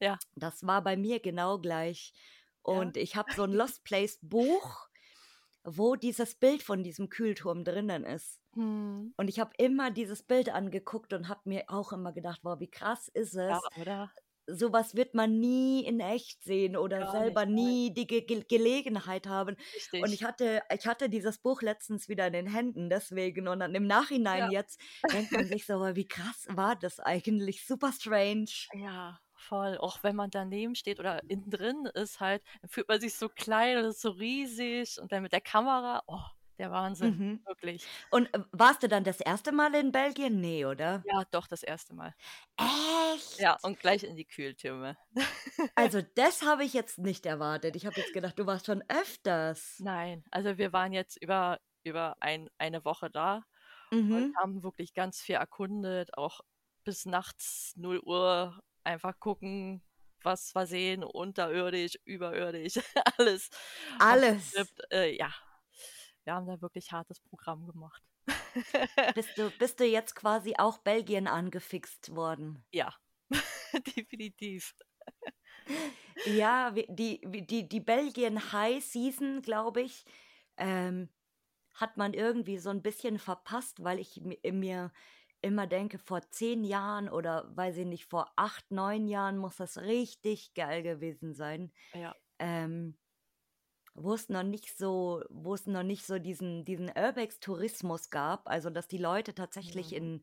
Ja. 0.00 0.20
Das 0.36 0.66
war 0.66 0.82
bei 0.84 0.96
mir 0.98 1.20
genau 1.20 1.58
gleich. 1.60 2.14
Ja? 2.68 2.90
Und 2.90 2.98
ich 2.98 3.16
habe 3.16 3.32
so 3.34 3.44
'n 3.44 3.52
Lost 3.54 3.84
Place 3.84 4.18
Buch, 4.22 4.89
wo 5.64 5.96
dieses 5.96 6.34
Bild 6.36 6.62
von 6.62 6.82
diesem 6.84 7.08
Kühlturm 7.08 7.64
drinnen 7.64 8.04
ist. 8.04 8.40
Mhm. 8.56 9.12
Und 9.18 9.28
ich 9.28 9.40
habe 9.40 9.52
immer 9.58 9.90
dieses 9.90 10.22
Bild 10.22 10.50
angeguckt 10.50 11.12
und 11.12 11.28
habe 11.28 11.42
mir 11.46 11.64
auch 11.68 11.92
immer 11.92 12.12
gedacht: 12.12 12.42
„Boah, 12.42 12.60
wie 12.60 12.70
krass 12.70 13.08
ist 13.08 13.34
Ja, 13.48 13.60
es?“ 13.60 13.68
oder? 13.76 14.10
So 14.48 14.72
was 14.72 14.96
wird 14.96 15.14
man 15.14 15.38
nie 15.40 15.84
in 15.86 16.00
echt 16.00 16.42
sehen 16.44 16.76
oder 16.76 17.06
Gar 17.06 17.06
selber 17.06 17.46
nicht, 17.46 17.46
nie 17.46 17.94
die 17.94 18.06
Ge 18.08 18.22
Ge 18.22 18.44
Gelegenheit 18.48 19.26
haben. 19.28 19.56
Und 20.00 20.12
Richtig. 20.12 20.14
ich 20.14 20.24
hatte 20.24 20.62
ich 20.74 20.86
hatte 20.86 21.08
dieses 21.10 21.38
Buch 21.38 21.62
letztens 21.62 22.08
wieder 22.08 22.26
in 22.28 22.32
den 22.34 22.46
Händen, 22.48 22.90
deswegen. 22.90 23.48
Und 23.48 23.60
dann 23.60 23.74
im 23.76 23.86
Nachhinein 23.86 24.46
Ja. 24.46 24.50
jetzt 24.50 24.80
denkt 25.12 25.32
man 25.34 25.48
sich 25.48 25.66
so: 25.66 25.74
„Aber 25.74 25.96
wie 25.96 26.08
krass 26.08 26.46
war 26.50 26.76
das 26.76 27.00
eigentlich?“ 27.00 27.66
Super 27.66 27.92
strange. 27.92 28.46
Ja, 28.72 29.20
voll. 29.50 29.78
Auch 29.78 30.02
wenn 30.04 30.16
man 30.16 30.30
daneben 30.30 30.74
steht 30.76 31.00
oder 31.00 31.22
innen 31.28 31.50
drin 31.50 31.86
ist 31.94 32.20
halt, 32.20 32.44
dann 32.62 32.70
fühlt 32.70 32.88
man 32.88 33.00
sich 33.00 33.14
so 33.16 33.28
klein 33.30 33.78
und 33.78 33.84
ist 33.86 34.00
so 34.02 34.10
riesig 34.12 34.98
und 35.00 35.12
dann 35.12 35.22
mit 35.24 35.32
der 35.32 35.42
Kamera, 35.42 36.02
oh, 36.08 36.20
der 36.58 36.70
Wahnsinn, 36.72 37.18
Mhm. 37.18 37.46
wirklich. 37.46 37.90
Und, 38.10 38.34
äh, 38.34 38.40
warst 38.52 38.82
du 38.82 38.88
dann 38.88 39.04
das 39.04 39.20
erste 39.20 39.52
Mal 39.52 39.74
in 39.76 39.92
Belgien? 39.92 40.40
Ne, 40.40 40.66
oder? 40.66 41.04
Ja, 41.04 41.24
doch, 41.30 41.46
das 41.46 41.62
erste 41.62 41.94
Mal. 41.94 42.14
Echt? 42.56 43.38
Ja, 43.38 43.58
und 43.62 43.78
gleich 43.80 44.04
in 44.04 44.16
die 44.16 44.24
Kühltürme. 44.26 44.96
Also, 45.76 46.00
das 46.14 46.42
habe 46.42 46.64
ich 46.64 46.74
jetzt 46.74 46.98
nicht 46.98 47.26
erwartet. 47.26 47.74
Ich 47.76 47.86
habe 47.86 48.00
jetzt 48.00 48.12
gedacht, 48.12 48.38
du 48.38 48.46
warst 48.46 48.66
schon 48.66 48.82
öfters. 48.88 49.82
Nein, 49.82 50.24
also, 50.30 50.58
wir 50.58 50.72
waren 50.72 50.92
jetzt 50.92 51.16
über 51.22 51.58
über 51.82 52.16
ein 52.20 52.50
eine 52.58 52.84
Woche 52.84 53.10
da 53.10 53.44
und 54.08 54.24
Mhm. 54.24 54.36
haben 54.36 54.62
wirklich 54.62 54.92
ganz 54.94 55.20
viel 55.22 55.36
erkundet, 55.36 56.16
auch 56.18 56.40
bis 56.84 57.06
nachts 57.06 57.74
0:00 57.76 58.60
einfach 58.84 59.18
gucken, 59.20 59.82
was 60.22 60.54
wir 60.54 60.66
sehen, 60.66 61.04
unterirdisch, 61.04 61.98
überirdisch, 62.04 62.74
alles 63.18 63.50
Alles. 63.98 64.54
abgestrippt. 64.54 64.80
Äh, 64.92 65.16
ja, 65.16 65.32
wir 66.24 66.34
haben 66.34 66.46
da 66.46 66.60
wirklich 66.60 66.92
hartes 66.92 67.20
Programm 67.20 67.66
gemacht. 67.66 68.02
Bist 69.14 69.38
du 69.38 69.50
bist 69.52 69.78
du 69.78 69.84
jetzt 69.84 70.16
quasi 70.16 70.54
auch 70.58 70.78
Belgien 70.78 71.28
angefixt 71.28 72.14
worden? 72.16 72.64
Ja, 72.72 72.94
definitiv. 73.96 74.74
Ja, 76.24 76.70
die 76.70 77.20
die 77.22 77.68
die 77.68 77.80
Belgien 77.80 78.52
High 78.52 78.84
Season, 78.84 79.42
glaube 79.42 79.82
ich, 79.82 80.04
ähm, 80.56 81.08
hat 81.74 81.96
man 81.96 82.14
irgendwie 82.14 82.58
so 82.58 82.70
'n 82.70 82.82
bisschen 82.82 83.18
verpasst, 83.18 83.82
weil 83.84 83.98
ich 83.98 84.20
mi 84.22 84.38
mir 84.52 84.92
immer 85.42 85.66
denke, 85.66 85.98
vor 85.98 86.22
10 86.30 86.64
Jahren 86.64 87.08
oder 87.08 87.50
weiß 87.56 87.76
ich 87.78 87.86
nicht, 87.86 88.06
vor 88.06 88.32
8, 88.36 88.70
9 88.70 89.08
Jahren 89.08 89.38
muss 89.38 89.56
das 89.56 89.78
richtig 89.78 90.54
geil 90.54 90.82
gewesen 90.82 91.34
sein. 91.34 91.72
Ja. 91.94 92.20
Ähm, 92.40 92.98
wo 93.94 94.14
es 94.14 94.28
noch 94.28 94.42
nicht 94.44 94.76
so 94.78 95.22
wo 95.30 95.54
es 95.54 95.66
noch 95.66 95.82
nicht 95.82 96.06
so 96.06 96.18
diesen 96.18 96.64
diesen 96.64 96.88
Urbex-Tourismus 96.90 98.10
gab, 98.10 98.48
also, 98.48 98.70
dass 98.70 98.88
die 98.88 98.98
Leute 98.98 99.34
tatsächlich 99.34 99.92
Mhm. 99.92 99.94
in 99.94 100.22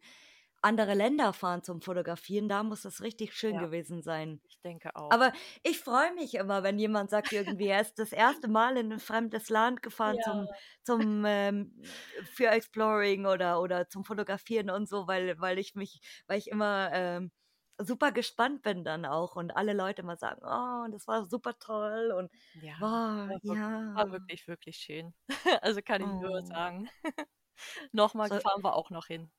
andere 0.62 0.94
Länder 0.96 1.34
fahren 1.34 1.64
zum 1.64 1.82
Fotografieren, 1.82 2.50
da 2.50 2.64
muss 2.64 2.86
es 2.86 3.02
richtig 3.02 3.34
schön 3.36 3.58
Ja. 3.58 3.60
gewesen 3.60 4.02
sein. 4.04 4.42
Ich 4.44 4.60
denke 4.62 4.96
auch. 4.96 5.16
Aber 5.16 5.34
ich 5.64 5.80
freue 5.80 6.14
mich 6.16 6.36
immer, 6.36 6.64
wenn 6.64 6.80
jemand 6.80 7.10
sagt 7.12 7.32
irgendwie, 7.34 7.68
er 7.68 7.82
ist 7.82 8.00
das 8.00 8.12
erste 8.14 8.48
Mal 8.50 8.78
in 8.78 8.92
'n 8.92 9.00
fremdes 9.00 9.50
Land 9.50 9.82
gefahren 9.84 10.22
zum 10.22 10.48
Ja. 10.48 10.58
zum, 10.84 11.24
ähm 11.26 11.82
für 12.26 12.48
Exploring 12.50 13.26
oder 13.28 13.62
oder 13.62 13.90
zum 13.90 14.06
Fotografieren 14.06 14.70
und 14.72 14.90
so, 14.90 15.08
weil 15.08 15.40
weil 15.42 15.60
ich 15.60 15.76
mich 15.76 16.02
weil 16.28 16.40
ich 16.40 16.50
immer, 16.50 16.92
ähm, 16.94 17.32
super 17.80 18.12
gespannt 18.12 18.64
bin 18.64 18.84
dann 18.86 19.06
auch 19.06 19.36
und 19.38 19.52
alle 19.52 19.74
Leute 19.74 20.02
immer 20.04 20.18
sagen: 20.18 20.42
„Oh, 20.46 20.88
das 20.92 21.08
war 21.08 21.26
super 21.28 21.58
toll“ 21.60 22.12
und 22.18 22.32
Ja, 22.56 22.76
war 22.78 23.40
wirk 23.44 23.62
war 23.94 24.06
ja. 24.06 24.08
wirklich, 24.12 24.48
wirklich 24.48 24.78
schön. 24.78 25.14
Also, 25.64 25.82
kann 25.84 26.02
ich 26.04 26.12
nur 26.20 26.42
Oh. 26.42 26.54
sagen. 26.54 26.90
Noch 27.94 28.14
mal 28.16 28.32
So 28.32 28.40
fahren 28.40 28.64
wir 28.64 28.76
auch 28.76 28.90
noch 28.92 29.08
hin. 29.08 29.32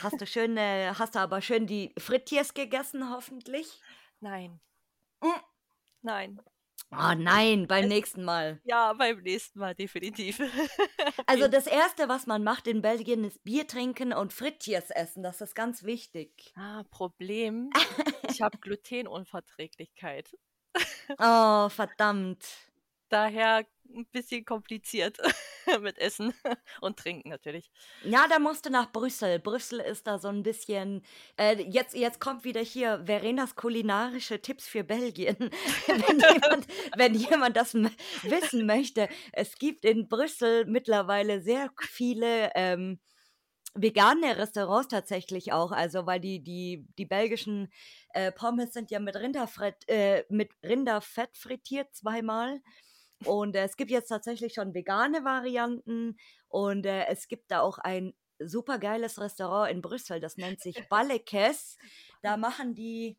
Hast 0.00 0.20
du 0.20 0.26
schön 0.26 0.56
äh, 0.56 0.92
hast 0.98 1.14
du 1.14 1.18
aber 1.20 1.40
schön 1.40 1.66
die 1.66 1.92
Frittjes 1.98 2.54
gegessen 2.54 3.10
hoffentlich? 3.10 3.80
Nein. 4.20 4.60
Hm. 5.22 5.40
Nein. 6.02 6.40
Oh 6.90 7.14
nein, 7.16 7.66
beim 7.66 7.88
nächsten 7.88 8.22
Mal. 8.22 8.60
Ja, 8.64 8.92
beim 8.92 9.22
nächsten 9.22 9.58
Mal 9.58 9.74
definitiv. 9.74 10.38
Also 11.26 11.48
das 11.48 11.66
Erste, 11.66 12.08
was 12.08 12.26
man 12.26 12.42
macht 12.44 12.66
in 12.66 12.82
Belgien, 12.82 13.24
ist 13.24 13.42
Bier 13.44 13.66
trinken 13.66 14.12
und 14.12 14.32
Frittiers 14.32 14.90
essen. 14.90 15.22
Das 15.22 15.40
ist 15.40 15.54
ganz 15.54 15.84
wichtig. 15.84 16.52
Ah, 16.56 16.82
Problem. 16.90 17.70
Ich 18.28 18.42
habe 18.42 18.58
Glutenunverträglichkeit. 18.60 20.36
Oh, 21.18 21.68
verdammt. 21.68 22.44
Daher 23.08 23.64
ein 23.94 24.06
bisschen 24.06 24.44
kompliziert 24.44 25.18
mit 25.80 25.98
Essen 25.98 26.34
und 26.80 26.98
Trinken 26.98 27.30
natürlich. 27.30 27.70
Ja, 28.04 28.26
da 28.28 28.38
musst 28.38 28.66
du 28.66 28.70
nach 28.70 28.92
Brüssel. 28.92 29.38
Brüssel 29.38 29.80
ist 29.80 30.06
da 30.06 30.18
so 30.18 30.28
ein 30.28 30.42
bisschen. 30.42 31.02
Äh, 31.36 31.62
jetzt, 31.70 31.94
jetzt 31.94 32.20
kommt 32.20 32.44
wieder 32.44 32.60
hier 32.60 33.02
Verenas 33.06 33.54
kulinarische 33.54 34.40
Tipps 34.40 34.66
für 34.66 34.84
Belgien. 34.84 35.36
wenn, 35.86 36.18
jemand, 36.18 36.66
wenn 36.96 37.14
jemand 37.14 37.56
das 37.56 37.74
wissen 37.74 38.66
möchte, 38.66 39.08
es 39.32 39.56
gibt 39.56 39.84
in 39.84 40.08
Brüssel 40.08 40.64
mittlerweile 40.66 41.40
sehr 41.40 41.70
viele. 41.80 42.50
Ähm, 42.54 42.98
vegane 43.74 44.36
Restaurants 44.36 44.88
tatsächlich 44.88 45.52
auch, 45.52 45.72
also 45.72 46.06
weil 46.06 46.20
die, 46.20 46.42
die, 46.42 46.86
die 46.98 47.06
belgischen 47.06 47.72
äh, 48.10 48.30
Pommes 48.30 48.72
sind 48.72 48.90
ja 48.90 49.00
mit, 49.00 49.16
äh, 49.86 50.24
mit 50.28 50.50
Rinderfett 50.62 51.36
frittiert 51.36 51.94
zweimal. 51.94 52.60
Und 53.26 53.56
äh, 53.56 53.64
es 53.64 53.76
gibt 53.76 53.90
jetzt 53.90 54.08
tatsächlich 54.08 54.54
schon 54.54 54.74
vegane 54.74 55.24
Varianten 55.24 56.16
und 56.48 56.86
äh, 56.86 57.06
es 57.06 57.28
gibt 57.28 57.50
da 57.50 57.60
auch 57.60 57.78
ein 57.78 58.14
super 58.38 58.78
geiles 58.78 59.20
Restaurant 59.20 59.70
in 59.70 59.82
Brüssel, 59.82 60.20
das 60.20 60.36
nennt 60.36 60.60
sich 60.60 60.88
Ballekes. 60.88 61.76
Da 62.22 62.36
machen 62.36 62.74
die 62.74 63.16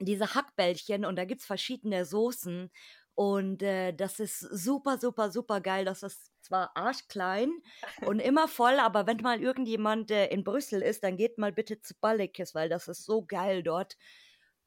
diese 0.00 0.34
Hackbällchen 0.34 1.04
und 1.04 1.16
da 1.16 1.24
gibt 1.24 1.40
es 1.40 1.46
verschiedene 1.46 2.04
Soßen 2.04 2.70
und 3.18 3.62
äh, 3.64 3.92
das 3.92 4.20
ist 4.20 4.38
super, 4.38 4.96
super, 4.98 5.32
super 5.32 5.60
geil. 5.60 5.84
Das 5.84 6.04
ist 6.04 6.30
zwar 6.40 6.76
arschklein 6.76 7.50
und 8.06 8.20
immer 8.20 8.46
voll, 8.46 8.78
aber 8.78 9.08
wenn 9.08 9.16
mal 9.18 9.40
irgendjemand 9.40 10.12
äh, 10.12 10.26
in 10.26 10.44
Brüssel 10.44 10.82
ist, 10.82 11.02
dann 11.02 11.16
geht 11.16 11.36
mal 11.36 11.52
bitte 11.52 11.80
zu 11.80 11.94
Ballekes, 12.00 12.54
weil 12.54 12.68
das 12.68 12.86
ist 12.86 13.04
so 13.04 13.24
geil 13.24 13.64
dort. 13.64 13.96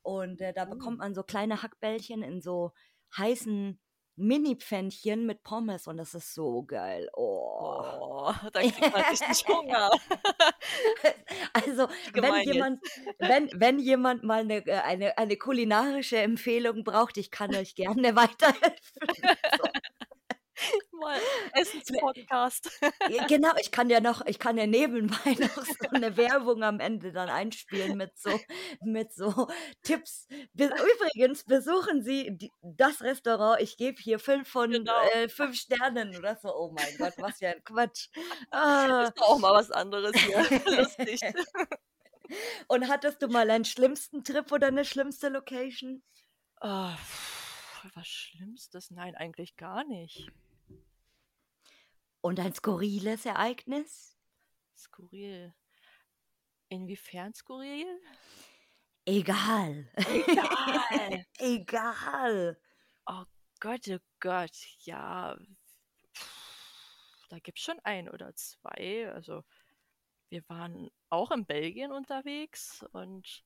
Und 0.01 0.41
äh, 0.41 0.51
da 0.51 0.65
bekommt 0.65 0.98
oh. 1.00 1.03
man 1.03 1.13
so 1.13 1.24
kleine 1.24 1.63
Hackbällchen 1.63 2.24
in 2.24 2.41
so 2.41 2.74
heißen 3.18 3.80
Mini-Pfännchen 4.15 5.25
mit 5.25 5.44
Pommes 5.44 5.88
und 5.88 5.98
das 5.98 6.13
ist 6.13 6.34
so 6.34 6.63
geil. 6.63 7.10
Oh, 7.13 7.82
oh 7.84 8.34
da 8.53 8.60
kriegt 8.62 8.82
man 8.82 9.03
richtig 9.06 9.48
Hunger. 9.48 9.89
also, 11.53 11.88
wenn 12.13 12.44
jemand, 12.44 12.80
wenn, 13.20 13.50
wenn 13.53 13.80
jemand 13.80 14.24
mal 14.24 14.41
eine, 14.41 14.65
äh, 14.65 14.80
eine, 14.80 15.18
eine 15.18 15.38
kulinarische 15.38 16.18
Empfehlung 16.18 16.84
braucht, 16.84 17.18
ich 17.18 17.32
kann 17.32 17.56
euch 17.56 17.75
gerne 17.75 18.15
weiterhelfen. 18.15 18.77
So 19.58 19.63
mal 21.00 21.20
Essenspodcast. 21.53 22.70
genau, 23.27 23.51
ich 23.60 23.72
kann 23.72 23.89
ja 23.89 24.00
noch, 24.00 24.25
ich 24.25 24.39
kann 24.39 24.58
ja 24.58 24.68
nebenbei 24.68 25.15
noch 25.39 25.65
so 25.65 25.89
eine 25.91 26.18
Werbung 26.18 26.63
am 26.63 26.80
Ende 26.80 27.12
dann 27.12 27.30
einspielen 27.30 27.98
mit 27.98 28.18
so, 28.18 28.39
mit 28.84 29.13
so 29.13 29.48
Tipps. 29.84 30.27
Übrigens 30.53 31.44
besuchen 31.44 32.03
Sie 32.03 32.30
die, 32.32 32.51
das 32.62 33.01
Restaurant. 33.01 33.62
Ich 33.62 33.77
gebe 33.77 34.01
hier 34.01 34.20
fünf 34.20 34.50
von 34.50 34.72
genau. 34.72 34.94
äh, 35.13 35.30
fünf 35.30 35.58
Sternen 35.58 36.15
oder 36.15 36.38
so. 36.41 36.53
Oh 36.53 36.72
mein 36.72 36.98
Gott, 36.98 37.13
was 37.18 37.39
für 37.39 37.48
ein 37.48 37.63
Quatsch. 37.63 38.10
Ah. 38.51 39.03
Ist 39.03 39.22
auch 39.22 39.39
mal 39.39 39.53
was 39.53 39.72
anderes 39.72 40.15
hier. 40.15 40.38
Lustig. 40.77 41.20
Und 42.68 42.88
hattest 42.88 43.22
du 43.22 43.27
mal 43.27 43.50
einen 43.50 43.65
schlimmsten 43.65 44.24
Trip 44.24 44.51
oder 44.51 44.68
eine 44.68 44.86
schlimmste 44.86 45.30
Location? 45.30 46.01
Oh, 46.62 46.94
was 47.96 48.08
Schlimmstes? 48.08 48.91
Nein, 48.91 49.15
eigentlich 49.15 49.58
gar 49.58 49.84
nicht. 49.84 50.32
Und 52.22 52.40
ein 52.40 52.54
skurriles 52.54 53.25
Ereignis? 53.25 54.16
Skurril. 54.78 55.54
Inwiefern 56.70 57.34
skurril? 57.34 58.00
Egal. 59.06 59.92
Egal. 59.96 61.25
Egal. 61.40 62.62
Oh 63.08 63.25
Gott, 63.60 63.88
oh 63.90 63.98
Gott, 64.20 64.56
ja. 64.84 65.36
Da 67.30 67.40
gibt 67.40 67.58
es 67.58 67.63
schon 67.63 67.80
ein 67.84 68.10
oder 68.10 68.36
zwei. 68.36 69.12
Also, 69.12 69.44
wir 70.30 70.48
waren 70.48 70.90
auch 71.10 71.32
in 71.32 71.46
Belgien 71.46 71.92
unterwegs 71.92 72.86
und 72.92 73.44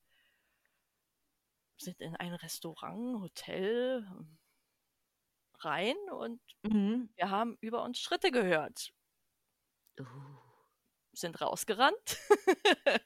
sind 1.78 2.00
in 2.00 2.14
ein 2.16 2.34
Restaurant, 2.34 3.20
Hotel, 3.22 4.06
rein 5.64 5.96
und 6.10 6.40
mhm. 6.62 7.10
wir 7.16 7.30
haben 7.30 7.56
über 7.60 7.82
uns 7.82 7.98
Schritte 7.98 8.30
gehört. 8.30 8.92
Uh. 9.98 10.04
Sind 11.12 11.40
rausgerannt. 11.40 12.18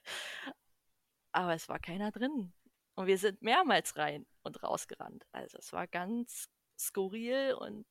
Aber 1.33 1.55
es 1.55 1.69
war 1.69 1.79
keiner 1.79 2.11
drin. 2.11 2.53
Und 2.95 3.07
wir 3.07 3.19
sind 3.19 3.41
mehrmals 3.41 3.97
rein 3.97 4.27
und 4.43 4.63
rausgerannt. 4.63 5.25
Also 5.33 5.59
es 5.59 5.73
war 5.73 5.87
ganz 5.87 6.51
skurril 6.79 7.55
und 7.55 7.87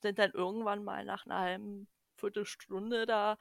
sind 0.00 0.18
dann 0.18 0.30
irgendwann 0.32 0.84
mal 0.84 1.04
nach 1.04 1.26
einer 1.26 1.38
halben 1.38 1.88
Viertelstunde 2.16 3.06
da 3.06 3.36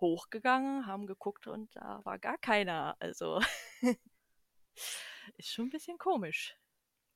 hochgegangen, 0.00 0.86
haben 0.86 1.06
geguckt 1.06 1.46
und 1.46 1.74
da 1.74 2.00
war 2.04 2.18
gar 2.18 2.38
keiner. 2.38 2.96
Also 3.00 3.40
ist 5.36 5.52
schon 5.52 5.66
ein 5.66 5.70
bisschen 5.70 5.98
komisch 5.98 6.56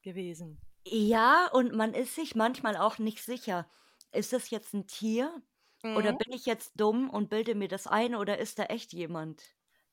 gewesen. 0.03 0.61
Ja, 0.87 1.49
und 1.53 1.75
man 1.75 1.95
ist 1.95 2.15
sich 2.15 2.35
manchmal 2.35 2.77
auch 2.77 2.99
nicht 2.99 3.23
sicher. 3.23 3.69
Ist 4.13 4.33
das 4.33 4.51
jetzt 4.51 4.75
ein 4.75 4.87
Tier? 4.87 5.43
Oder 5.83 6.13
mhm. 6.13 6.19
bin 6.19 6.33
ich 6.33 6.47
jetzt 6.47 6.73
dumm 6.77 7.11
und 7.11 7.29
bilde 7.29 7.55
mir 7.55 7.69
das 7.69 7.87
ein 7.87 8.15
oder 8.15 8.39
ist 8.39 8.59
da 8.59 8.65
echt 8.65 8.93
jemand? 8.93 9.43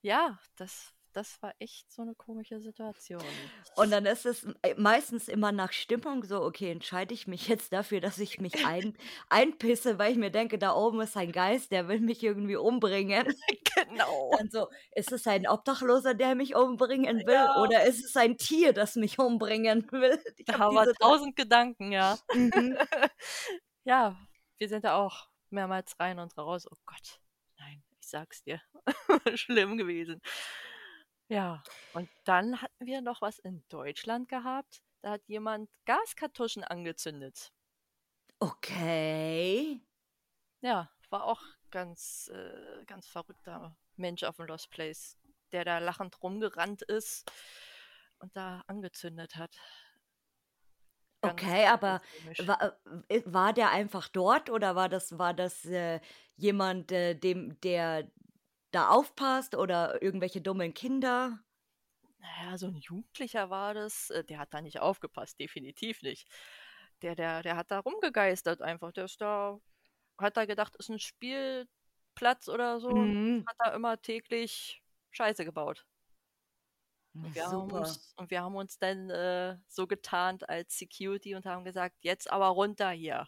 Ja, 0.01 0.39
das 0.55 0.93
das 1.13 1.41
war 1.41 1.53
echt 1.59 1.91
so 1.91 2.01
eine 2.01 2.15
komische 2.15 2.59
Situation. 2.59 3.21
Und 3.75 3.91
dann 3.91 4.05
ist 4.05 4.25
es 4.25 4.45
äh, 4.61 4.75
meistens 4.77 5.27
immer 5.27 5.51
nach 5.51 5.71
Stimmung 5.71 6.23
so, 6.23 6.41
okay, 6.41 6.71
entscheide 6.71 7.13
ich 7.13 7.27
mich 7.27 7.47
jetzt 7.47 7.73
dafür, 7.73 7.99
dass 7.99 8.17
ich 8.19 8.39
mich 8.39 8.65
ein, 8.65 8.95
einpisse, 9.29 9.99
weil 9.99 10.13
ich 10.13 10.17
mir 10.17 10.31
denke, 10.31 10.57
da 10.57 10.73
oben 10.73 11.01
ist 11.01 11.17
ein 11.17 11.31
Geist, 11.31 11.71
der 11.71 11.87
will 11.87 11.99
mich 11.99 12.23
irgendwie 12.23 12.55
umbringen. 12.55 13.33
Genau. 13.73 14.31
Dann 14.37 14.49
so, 14.51 14.67
ist 14.95 15.11
es 15.13 15.25
ein 15.27 15.47
Obdachloser, 15.47 16.13
der 16.13 16.35
mich 16.35 16.55
umbringen 16.55 17.25
will? 17.25 17.33
Ja. 17.33 17.61
Oder 17.61 17.85
ist 17.85 18.03
es 18.03 18.17
ein 18.17 18.37
Tier, 18.37 18.73
das 18.73 18.95
mich 18.95 19.17
umbringen 19.17 19.89
will? 19.91 20.21
Ich 20.37 20.45
da 20.45 20.59
haben 20.59 20.75
wir 20.75 20.93
tausend 20.93 21.35
Gedanken, 21.35 21.91
ja. 21.91 22.17
Mhm. 22.33 22.77
ja, 23.85 24.17
wir 24.57 24.67
sind 24.67 24.83
da 24.83 24.95
auch 24.95 25.29
mehrmals 25.49 25.99
rein 25.99 26.19
und 26.19 26.37
raus. 26.37 26.67
Oh 26.69 26.75
Gott, 26.85 27.19
nein, 27.59 27.81
ich 27.99 28.07
sag's 28.07 28.43
dir. 28.43 28.61
Schlimm 29.35 29.77
gewesen. 29.77 30.21
Ja, 31.31 31.63
und 31.93 32.09
dann 32.25 32.61
hatten 32.61 32.85
wir 32.85 32.99
noch 32.99 33.21
was 33.21 33.39
in 33.39 33.63
Deutschland 33.69 34.27
gehabt. 34.27 34.81
Da 35.01 35.11
hat 35.11 35.25
jemand 35.29 35.69
Gaskartuschen 35.85 36.65
angezündet. 36.65 37.53
Okay. 38.39 39.79
Ja, 40.59 40.91
war 41.09 41.23
auch 41.23 41.41
ganz, 41.69 42.29
äh, 42.33 42.83
ganz 42.85 43.07
verrückter 43.07 43.77
Mensch 43.95 44.23
auf 44.23 44.35
dem 44.35 44.47
Lost 44.47 44.71
Place, 44.71 45.17
der 45.53 45.63
da 45.63 45.79
lachend 45.79 46.21
rumgerannt 46.21 46.81
ist 46.81 47.31
und 48.19 48.35
da 48.35 48.65
angezündet 48.67 49.37
hat. 49.37 49.55
Ganz 51.21 51.41
okay, 51.41 51.65
aber 51.65 52.01
war, 52.39 52.77
äh, 53.07 53.21
war, 53.23 53.53
der 53.53 53.69
einfach 53.69 54.09
dort 54.09 54.49
oder 54.49 54.75
war 54.75 54.89
das, 54.89 55.17
war 55.17 55.33
das 55.33 55.63
äh, 55.63 56.01
jemand, 56.35 56.91
äh, 56.91 57.15
dem, 57.15 57.57
der, 57.61 58.11
da 58.71 58.89
aufpasst 58.89 59.55
oder 59.55 60.01
irgendwelche 60.01 60.41
dummen 60.41 60.73
Kinder? 60.73 61.39
Naja, 62.19 62.57
so 62.57 62.67
ein 62.67 62.77
Jugendlicher 62.77 63.49
war 63.49 63.73
das. 63.73 64.09
Äh, 64.09 64.23
der 64.23 64.39
hat 64.39 64.53
da 64.53 64.61
nicht 64.61 64.79
aufgepasst, 64.79 65.39
definitiv 65.39 66.01
nicht. 66.01 66.27
Der, 67.01 67.15
der, 67.15 67.41
der 67.41 67.55
hat 67.55 67.71
da 67.71 67.79
rumgegeistert 67.79 68.61
einfach. 68.61 68.91
Der 68.91 69.05
ist 69.05 69.19
da, 69.21 69.59
hat 70.19 70.37
da 70.37 70.45
gedacht, 70.45 70.75
ist 70.75 70.89
ein 70.89 70.99
Spielplatz 70.99 72.47
oder 72.47 72.79
so. 72.79 72.91
Mhm. 72.91 73.43
Hat 73.47 73.55
da 73.59 73.73
immer 73.73 74.01
täglich 74.01 74.83
Scheiße 75.11 75.45
gebaut. 75.45 75.85
Und 77.13 77.35
wir, 77.35 77.43
Super. 77.43 77.57
Haben 77.57 77.71
uns, 77.71 78.13
und 78.17 78.31
wir 78.31 78.41
haben 78.41 78.55
uns 78.55 78.77
dann 78.77 79.09
äh, 79.09 79.57
so 79.67 79.87
getarnt 79.87 80.47
als 80.47 80.77
Security 80.77 81.35
und 81.35 81.45
haben 81.45 81.65
gesagt, 81.65 81.97
jetzt 82.01 82.31
aber 82.31 82.47
runter 82.47 82.91
hier. 82.91 83.27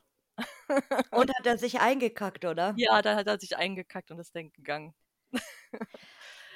und 1.11 1.35
hat 1.37 1.45
er 1.45 1.57
sich 1.57 1.81
eingekackt, 1.81 2.45
oder? 2.45 2.73
Ja, 2.77 3.01
dann 3.01 3.17
hat 3.17 3.27
er 3.27 3.39
sich 3.39 3.57
eingekackt 3.57 4.11
und 4.11 4.19
ist 4.19 4.35
dann 4.35 4.51
gegangen. 4.53 4.93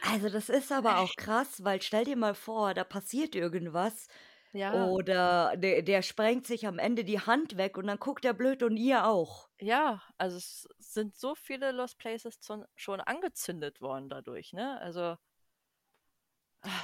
Also, 0.02 0.30
das 0.30 0.50
ist 0.50 0.72
aber 0.72 1.00
auch 1.00 1.16
krass, 1.16 1.64
weil 1.64 1.82
stell 1.82 2.06
dir 2.06 2.16
mal 2.18 2.36
vor, 2.36 2.74
da 2.74 2.84
passiert 2.84 3.36
irgendwas 3.36 4.08
Ja. 4.54 4.98
oder 5.10 5.56
der 5.58 5.82
der 5.82 6.02
sprengt 6.04 6.46
sich 6.48 6.68
am 6.68 6.80
Ende 6.80 7.04
die 7.06 7.20
Hand 7.22 7.58
weg 7.58 7.78
und 7.78 7.88
dann 7.88 8.00
guckt 8.00 8.26
er 8.26 8.34
blöd 8.34 8.64
und 8.64 8.78
ihr 8.78 9.06
auch. 9.08 9.50
Ja, 9.60 10.04
also 10.20 10.38
es 10.38 10.68
sind 10.78 11.16
so 11.16 11.34
viele 11.36 11.72
Lost 11.72 11.98
Places 11.98 12.40
schon 12.76 13.02
angezündet 13.02 13.82
worden 13.82 14.08
dadurch, 14.10 14.54
ne? 14.54 14.80
Also 14.80 15.18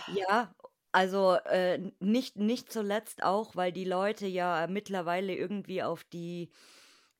Ja, 0.05 0.55
Also, 0.95 1.33
äh, 1.45 1.79
nicht 1.99 2.35
nicht 2.37 2.71
zuletzt 2.71 3.23
auch, 3.23 3.55
weil 3.55 3.71
die 3.71 3.83
Leute 3.85 4.27
ja 4.27 4.67
mittlerweile 4.67 5.33
irgendwie 5.35 5.81
auf 5.81 6.03
die, 6.03 6.51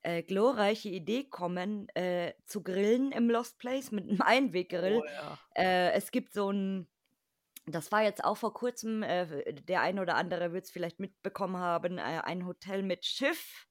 äh, 0.03 0.23
glorreiche 0.23 0.89
Idee 0.89 1.25
kommen, 1.25 1.89
äh, 1.95 2.33
zu 2.45 2.63
grillen 2.63 3.11
im 3.11 3.29
Lost 3.29 3.57
Place 3.59 3.91
mit 3.91 4.05
'nem 4.07 4.21
Einweggrill. 4.27 5.01
Oh 5.01 5.05
ja. 5.05 5.39
Äh, 5.55 5.91
es 5.93 6.11
gibt 6.11 6.33
so 6.33 6.49
'n 6.51 6.87
das 7.65 7.91
war 7.93 8.03
jetzt 8.03 8.23
auch 8.25 8.35
vor 8.37 8.53
Kurzem, 8.53 9.03
äh, 9.03 9.53
der 9.53 9.81
ein 9.81 9.99
oder 9.99 10.15
andere 10.15 10.51
wird's 10.53 10.71
vielleicht 10.71 10.99
mitbekommen 10.99 11.57
haben, 11.57 11.97
äh, 11.97 12.01
ein 12.01 12.45
Hotel 12.45 12.83
mit 12.83 13.05
Schiff. 13.05 13.67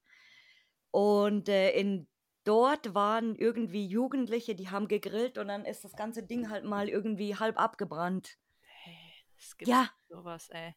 Und, 0.91 1.49
äh, 1.49 1.73
in 1.73 2.09
dort 2.45 2.95
waren 2.95 3.37
irgendwie 3.37 3.87
Jugendliche, 3.87 4.55
die 4.55 4.71
haben 4.71 4.89
gegrillt 4.89 5.39
und 5.39 5.49
dann 5.49 5.65
ist 5.65 5.85
das 5.85 5.93
ganze 5.93 6.23
Ding 6.23 6.51
halt 6.51 6.65
mal 6.65 6.89
irgendwie 6.89 7.37
halb 7.37 7.59
abgebrannt. 7.59 8.39
Hey, 8.63 9.15
es 9.39 9.57
gibt 9.57 9.71
Ja. 9.71 9.91
so 10.09 10.25
was, 10.25 10.49
ey. 10.51 10.75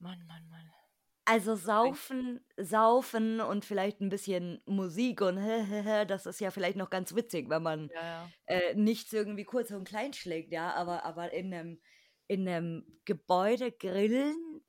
Mann, 0.00 0.24
Mann, 0.26 0.48
Mann. 0.48 0.70
Also, 1.30 1.56
saufen 1.56 2.40
saufen 2.56 3.40
und 3.42 3.64
vielleicht 3.66 4.00
'n 4.00 4.08
bisschen 4.08 4.62
Musik 4.64 5.20
und 5.20 5.36
das 6.08 6.24
ist 6.24 6.40
ja 6.40 6.50
vielleicht 6.50 6.76
noch 6.78 6.88
ganz 6.88 7.14
witzig, 7.14 7.50
wenn 7.50 7.62
man, 7.62 7.90
Ja, 7.90 8.02
ja. 8.04 8.32
äh, 8.46 8.74
nichts 8.74 9.12
irgendwie 9.12 9.44
kurz 9.44 9.70
und 9.70 9.86
klein 9.86 10.14
schlägt, 10.14 10.52
ja, 10.52 10.72
aber 10.74 11.04
aber 11.04 11.32
in 11.34 11.50
'nem 11.50 11.80
in 12.28 12.44
'nem 12.44 13.00
Gebäude 13.04 13.72
grillen, 13.72 14.62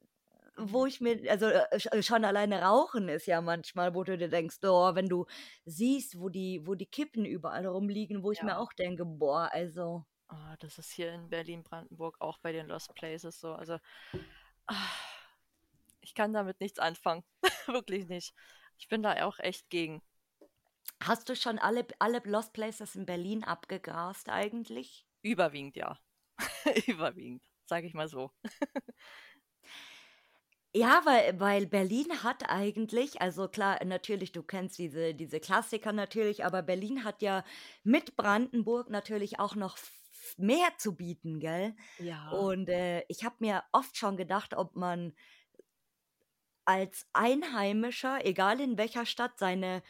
wo 0.58 0.86
Mhm. 0.86 0.88
ich 0.88 1.02
mir 1.02 1.20
also, 1.32 1.48
äh, 1.48 1.80
sch 1.80 1.88
schon 2.06 2.26
alleine 2.26 2.62
rauchen 2.64 3.10
ist 3.10 3.28
ja 3.28 3.42
manchmal, 3.42 3.96
wo 3.96 4.04
du 4.04 4.18
dir 4.18 4.30
denkst: 4.30 4.58
„Oh“, 4.64 4.96
wenn 4.96 5.10
du 5.10 5.26
siehst, 5.66 6.20
wo 6.20 6.30
die 6.30 6.62
wo 6.68 6.76
die 6.76 6.88
Kippen 6.88 7.26
überall 7.26 7.66
rumliegen, 7.68 8.24
wo 8.24 8.32
ich 8.34 8.42
mir 8.44 8.58
Ja. 8.58 8.60
auch 8.60 8.74
denke: 8.74 9.06
„Boah, 9.06 9.50
also“ 9.54 10.06
Ah, 10.32 10.56
das 10.60 10.78
ist 10.78 10.92
hier 10.92 11.12
in 11.12 11.30
Berlin-Brandenburg 11.30 12.18
auch 12.22 12.38
bei 12.38 12.52
den 12.52 12.68
Lost 12.68 12.94
Places 12.94 13.40
so. 13.40 13.54
Also, 13.54 13.80
ah, 14.68 14.92
ich 16.02 16.14
kann 16.14 16.34
damit 16.34 16.60
nichts 16.60 16.80
anfangen. 16.80 17.24
Wirklich 17.68 18.08
nicht. 18.08 18.34
Ich 18.78 18.88
bin 18.88 19.04
da 19.04 19.26
auch 19.26 19.40
echt 19.40 19.70
gegen. 19.70 20.02
Hast 21.02 21.30
du 21.30 21.36
schon 21.36 21.60
alle 21.60 21.88
alle 22.00 22.22
Lost 22.26 22.54
Places 22.54 22.96
in 22.96 23.06
Berlin 23.06 23.44
abgegrast 23.44 24.30
eigentlich? 24.30 25.06
Überwiegend 25.22 25.76
ja. 25.76 26.00
Überwiegend, 26.88 27.44
sage 27.66 27.88
ich 27.88 27.94
mal 27.94 28.08
so. 28.08 28.32
Ja, 30.76 31.02
weil 31.04 31.40
weil 31.40 31.66
Berlin 31.66 32.22
hat 32.24 32.48
eigentlich 32.48 33.22
also 33.22 33.48
klar, 33.48 33.84
natürlich, 33.86 34.32
du 34.32 34.44
kennst 34.44 34.78
diese 34.78 35.16
diese 35.16 35.40
Klassiker 35.40 35.94
natürlich, 35.94 36.46
aber 36.46 36.62
Berlin 36.62 37.04
hat 37.04 37.24
ja 37.24 37.44
mit 37.84 38.16
Brandenburg 38.16 38.92
natürlich 38.92 39.40
auch 39.40 39.56
noch 39.56 39.78
mehr 40.38 40.70
zu 40.78 40.96
bieten, 40.96 41.40
gell? 41.40 41.76
Ja. 41.98 42.30
Und, 42.30 42.70
äh, 42.70 43.04
ich 43.08 43.24
habe 43.24 43.36
mir 43.40 43.64
oft 43.72 43.98
schon 43.98 44.18
gedacht, 44.18 44.54
ob 44.56 44.76
man 44.76 45.14
als 46.70 47.08
Einheimischer, 47.14 48.24
egal 48.28 48.62
in 48.62 48.78
welcher 48.78 49.08
Stadt, 49.08 49.40
seine 49.40 49.82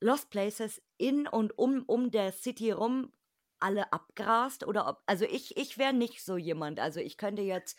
Lost 0.00 0.30
Places 0.30 0.80
in 0.96 1.26
und 1.26 1.58
um 1.58 1.82
um 1.88 2.12
der 2.12 2.30
City 2.30 2.70
rum 2.70 3.12
alle 3.58 3.92
abgrast 3.92 4.64
oder 4.64 4.86
ob 4.88 5.02
also 5.06 5.24
ich 5.24 5.56
ich 5.56 5.78
wäre 5.78 5.92
nicht 5.92 6.24
so 6.24 6.36
jemand. 6.36 6.78
Also, 6.78 7.00
ich 7.00 7.16
könnte 7.18 7.42
jetzt 7.42 7.76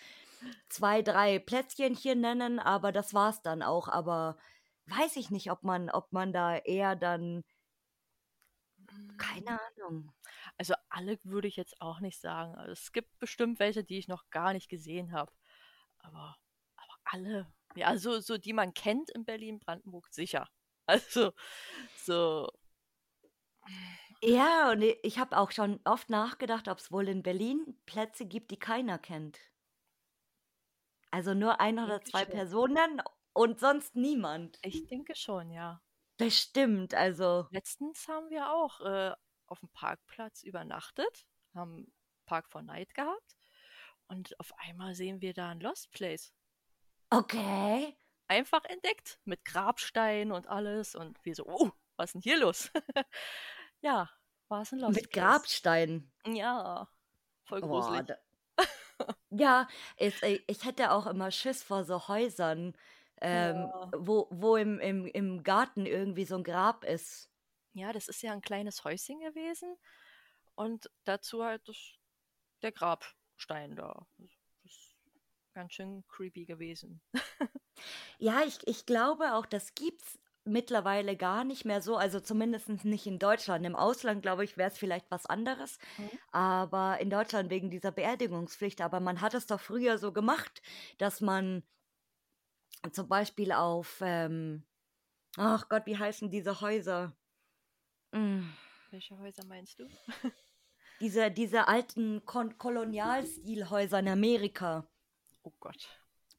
2, 0.70 1.04
3 1.04 1.40
Plätzchen 1.40 1.96
hier 1.96 2.16
nennen, 2.16 2.60
aber 2.60 2.92
das 2.92 3.14
war's 3.14 3.42
dann 3.44 3.62
auch. 3.64 3.88
Aber 3.88 4.38
weiß 4.88 5.16
ich 5.18 5.32
nicht, 5.32 5.50
ob 5.52 5.64
man 5.64 5.90
ob 5.90 6.12
man 6.12 6.34
da 6.34 6.58
eher 6.58 6.98
dann 6.98 7.44
keine 9.18 9.60
Ahnung. 9.62 10.12
Also, 10.58 10.74
alle 10.90 11.18
würde 11.24 11.48
ich 11.48 11.56
jetzt 11.56 11.82
auch 11.82 12.00
nicht 12.00 12.20
sagen. 12.20 12.56
Also, 12.56 12.74
es 12.74 12.92
gibt 12.92 13.18
bestimmt 13.20 13.60
welche, 13.60 13.84
die 13.84 13.98
ich 14.00 14.08
noch 14.08 14.30
gar 14.32 14.54
nicht 14.54 14.70
gesehen 14.70 15.14
habe. 15.14 15.32
Aber 16.00 16.38
aber 16.78 16.96
alle 17.06 17.48
ja, 17.78 17.98
so 17.98 18.20
so 18.20 18.38
die 18.38 18.54
man 18.54 18.74
kennt 18.74 19.10
in 19.12 19.26
Berlin-Brandenburg 19.26 20.08
sicher. 20.12 20.48
Also, 20.88 21.32
so 21.96 22.50
Ja, 24.26 24.72
und 24.72 24.82
ich 25.04 25.20
habe 25.20 25.38
auch 25.38 25.52
schon 25.52 25.80
oft 25.84 26.10
nachgedacht, 26.10 26.68
ob's 26.70 26.92
wohl 26.94 27.08
in 27.10 27.24
Berlin 27.24 27.76
Plätze 27.86 28.26
gibt, 28.26 28.52
die 28.52 28.58
keiner 28.58 28.98
kennt. 28.98 29.40
Also, 31.14 31.36
nur 31.36 31.62
1 31.62 31.80
oder 31.80 32.04
2 32.04 32.26
schon. 32.26 32.26
Personen 32.26 33.00
und 33.34 33.60
sonst 33.60 33.96
niemand. 33.96 34.58
Ich 34.66 34.86
denke 34.86 35.14
schon, 35.16 35.52
ja. 35.52 35.82
Bestimmt, 36.20 36.94
also 36.94 37.48
Letztens 37.52 38.08
haben 38.08 38.30
wir 38.30 38.52
auch, 38.54 38.80
äh, 38.82 39.14
auf'm 39.48 39.68
Parkplatz 39.74 40.44
übernachtet, 40.44 41.28
haben 41.54 41.94
Park 42.26 42.50
4 42.52 42.62
Night 42.64 42.94
gehabt 42.96 43.36
und 44.08 44.40
auf 44.40 44.54
einmal 44.58 44.96
sehen 44.96 45.22
wir 45.22 45.34
da 45.34 45.52
'n 45.52 45.60
Lost 45.60 45.92
Place. 45.92 46.32
Okay. 47.14 47.96
Einfach 48.30 48.64
entdeckt 48.66 49.20
mit 49.26 49.44
Grabstein 49.46 50.32
und 50.32 50.48
alles 50.48 50.96
und 50.96 51.18
wir 51.24 51.36
so: 51.36 51.46
„Oh, 51.46 51.72
was 51.98 52.12
ist 52.12 52.16
'n 52.16 52.22
hier 52.22 52.38
los?“ 52.40 52.72
Ja, 53.82 54.10
war's 54.50 54.74
'n 54.74 54.80
Lost 54.80 55.02
Mit 55.02 55.12
Place. 55.12 55.50
Grabsteinen? 55.52 56.12
Ja, 56.28 56.88
voll 57.46 57.64
gruselig. 57.64 58.06
da 58.08 58.16
Ja, 59.32 59.68
es 59.98 60.22
äh, 60.22 60.40
ich 60.48 60.64
hätte 60.66 60.92
auch 60.92 61.08
immer 61.08 61.32
Schiss 61.32 61.64
vor 61.64 61.84
so 61.86 62.08
Häusern, 62.08 62.74
ähm, 63.22 63.74
Ja. 63.74 63.94
wo 63.96 64.28
wo 64.32 64.56
im 64.58 64.80
im 64.80 65.06
im 65.08 65.44
Garten 65.44 65.86
irgendwie 65.86 66.26
so 66.26 66.36
'n 66.36 66.44
Grab 66.44 66.84
ist. 66.84 67.28
Ja, 67.76 67.92
das 67.92 68.08
ist 68.08 68.22
ja 68.22 68.32
'n 68.34 68.42
kleines 68.42 68.84
Häuschen 68.84 69.20
gewesen 69.20 69.78
und 70.56 70.92
dazu 71.06 71.44
halt 71.44 71.68
das 71.68 71.96
der 72.64 72.72
Grabstein 72.74 73.76
da. 73.76 74.08
Ganz 75.54 75.74
schön 75.74 76.04
creepy 76.08 76.46
gewesen. 76.46 77.02
Ja, 78.20 78.42
ich 78.46 78.60
ich 78.68 78.86
glaube 78.86 79.34
auch, 79.36 79.46
das 79.46 79.76
gibt's 79.76 80.20
mittlerweile 80.46 81.16
gar 81.16 81.44
nicht 81.44 81.66
mehr 81.66 81.82
so, 81.82 81.96
also 81.98 82.20
zumindest 82.20 82.70
nicht 82.84 83.08
in 83.08 83.20
Deutschland. 83.20 83.66
Im 83.66 83.76
Ausland, 83.76 84.22
glaube 84.22 84.44
ich, 84.44 84.58
wäre 84.58 84.70
es 84.70 84.78
vielleicht 84.78 85.10
was 85.10 85.26
anderes, 85.26 85.78
Mhm. 85.98 86.20
aber 86.32 87.00
in 87.00 87.10
Deutschland 87.10 87.50
wegen 87.50 87.70
dieser 87.70 87.92
Beerdigungspflicht. 87.92 88.82
Aber 88.82 89.00
man 89.00 89.22
hat 89.22 89.34
es 89.36 89.48
doch 89.48 89.60
früher 89.60 89.98
so 89.98 90.12
gemacht, 90.14 90.62
dass 90.98 91.22
man 91.22 91.64
zum 92.92 93.08
Beispiel 93.08 93.52
auf, 93.52 94.00
ähm 94.02 94.64
ach 95.38 95.70
Gott, 95.70 95.86
wie 95.86 95.98
heißen 95.98 96.32
diese 96.32 96.62
Häuser? 96.62 97.16
Hm. 98.14 98.54
Welche 98.92 99.18
Häuser 99.18 99.44
meinst 99.46 99.80
du? 99.80 99.88
Diese 101.02 101.30
diese 101.30 101.68
alten 101.68 102.26
Kon 102.26 102.58
Kolonialstilhäuser 102.58 104.00
in 104.00 104.08
Amerika. 104.08 104.88
Oh 105.44 105.54
Gott. 105.60 105.88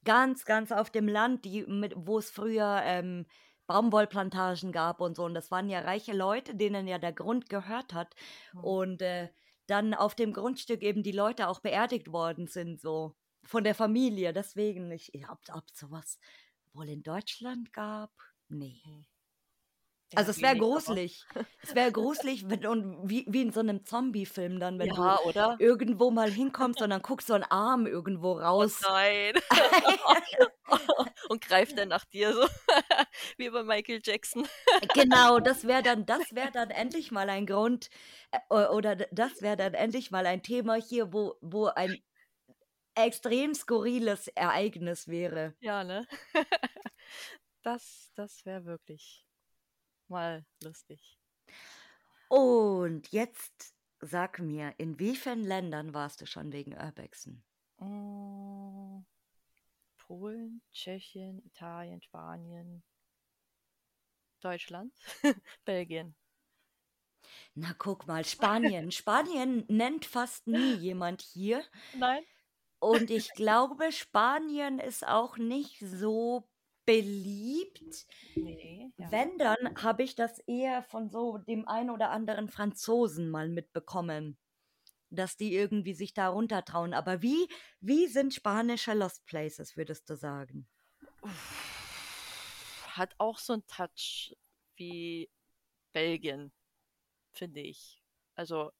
Ganz, 0.04 0.44
ganz 0.44 0.72
auf 0.72 0.90
dem 0.90 1.08
Land, 1.08 1.44
die 1.44 1.64
mit 1.66 1.94
wo 1.96 2.18
es 2.18 2.30
früher, 2.30 2.80
ähm, 2.84 3.26
Baumwollplantagen 3.66 4.72
gab 4.72 5.00
und 5.00 5.16
so. 5.16 5.24
Und 5.24 5.34
das 5.34 5.50
waren 5.50 5.70
ja 5.70 5.80
reiche 5.80 6.12
Leute, 6.12 6.54
denen 6.54 6.86
ja 6.86 6.98
der 6.98 7.12
Grund 7.12 7.48
gehört 7.48 7.94
hat. 7.94 8.14
Mhm. 8.52 8.64
Und, 8.64 9.02
äh, 9.02 9.28
dann 9.66 9.94
auf 9.94 10.14
dem 10.14 10.32
Grundstück 10.32 10.82
eben 10.82 11.02
die 11.02 11.12
Leute 11.12 11.48
auch 11.48 11.60
beerdigt 11.60 12.12
worden 12.12 12.46
sind, 12.46 12.80
so 12.80 13.16
von 13.44 13.64
der 13.64 13.74
Familie. 13.74 14.32
Deswegen, 14.32 14.90
ich 14.90 15.10
ob 15.30 15.38
ob's 15.52 15.78
so 15.78 15.90
was 15.90 16.18
wohl 16.74 16.88
in 16.88 17.02
Deutschland 17.02 17.72
gab? 17.72 18.12
Ne. 18.48 19.06
Also, 20.16 20.30
es 20.30 20.42
wäre 20.42 20.56
gruselig. 20.56 21.28
Es 21.62 21.74
wäre 21.74 21.90
gruselig, 21.92 22.48
wenn 22.50 22.66
und 22.66 23.08
wie 23.10 23.24
wie 23.28 23.42
in 23.42 23.50
so 23.52 23.62
'nem 23.62 23.84
Zombiefilm 23.84 24.60
dann, 24.60 24.78
wenn 24.78 24.94
du 24.94 25.02
Ja, 25.02 25.18
oder? 25.22 25.58
irgendwo 25.58 26.10
mal 26.10 26.30
hinkommst 26.30 26.82
und 26.82 26.90
dann 26.90 27.02
guckt 27.02 27.24
so 27.26 27.34
'n 27.34 27.42
Arm 27.44 27.86
irgendwo 27.86 28.32
Oh 28.58 28.66
raus. 28.72 28.88
nein. 28.88 29.34
Und 31.30 31.40
greift 31.42 31.78
dann 31.78 31.88
nach 31.88 32.04
dir 32.06 32.32
so 32.34 32.46
wie 33.38 33.50
bei 33.50 33.62
Michael 33.62 34.00
Jackson. 34.04 34.46
Genau, 34.92 35.40
das 35.40 35.64
wäre 35.66 35.82
dann 35.82 36.04
das 36.04 36.34
wäre 36.34 36.50
dann 36.50 36.70
endlich 36.70 37.10
mal 37.12 37.28
ein 37.30 37.46
Grund, 37.46 37.88
äh, 38.50 38.66
oder 38.66 38.96
das 38.96 39.40
wäre 39.40 39.56
dann 39.56 39.74
endlich 39.74 40.10
mal 40.10 40.26
ein 40.26 40.42
Thema 40.42 40.74
hier, 40.74 41.12
wo 41.12 41.36
wo 41.40 41.66
ein 41.66 42.02
extrem 42.96 43.54
skurriles 43.54 44.28
Ereignis 44.28 45.08
wäre. 45.08 45.54
Ja, 45.62 45.82
ne? 45.84 46.06
Das 47.62 48.12
das 48.14 48.44
wäre 48.46 48.64
wirklich 48.66 49.23
mal 50.08 50.44
lustig. 50.62 51.18
Und 52.28 53.12
jetzt 53.12 53.74
sag 54.00 54.38
mir, 54.38 54.74
in 54.78 54.98
wie 54.98 55.16
vielen 55.16 55.44
Ländern 55.44 55.94
warst 55.94 56.20
du 56.20 56.26
schon 56.26 56.52
wegen 56.52 56.74
Urbexen? 56.74 57.42
Hm, 57.78 59.04
Polen, 59.98 60.62
Tschechien, 60.72 61.44
Italien, 61.44 62.00
Spanien 62.02 62.82
Deutschland, 64.44 64.92
Belgien. 65.64 66.14
Na, 67.54 67.72
guck 67.78 68.06
mal, 68.06 68.24
Spanien. 68.24 68.90
Spanien 68.92 69.64
nennt 69.68 70.04
fast 70.04 70.46
nie 70.46 70.74
jemand 70.74 71.22
hier. 71.22 71.64
Nein? 71.96 72.22
Und 72.78 73.10
ich 73.10 73.32
glaube, 73.32 73.90
Spanien 73.90 74.78
ist 74.78 75.06
auch 75.06 75.38
nicht 75.38 75.78
so 75.80 76.46
beliebt. 76.86 78.06
Ne, 78.36 78.92
ja. 78.96 79.10
Wenn, 79.10 79.38
dann 79.38 79.82
habe 79.82 80.02
ich 80.02 80.14
das 80.14 80.38
eher 80.46 80.82
von 80.82 81.10
so 81.10 81.38
dem 81.38 81.66
einen 81.68 81.90
oder 81.90 82.10
anderen 82.10 82.48
Franzosen 82.48 83.30
mal 83.30 83.48
mitbekommen. 83.48 84.38
dass 85.10 85.36
die 85.36 85.54
irgendwie 85.54 85.94
sich 85.94 86.12
da 86.14 86.28
runtertrauen. 86.28 86.94
Aber 86.94 87.22
wie, 87.22 87.48
wie 87.80 88.06
sind 88.08 88.34
spanische 88.34 88.94
Lost 88.94 89.24
Places, 89.26 89.76
würdest 89.76 90.08
du 90.10 90.16
sagen? 90.16 90.66
Hat 92.88 93.14
auch 93.18 93.38
so 93.38 93.54
einen 93.54 93.66
Touch 93.66 94.34
wie 94.76 95.30
Belgien, 95.92 96.52
finde 97.32 97.60
ich. 97.60 98.02
Also 98.34 98.72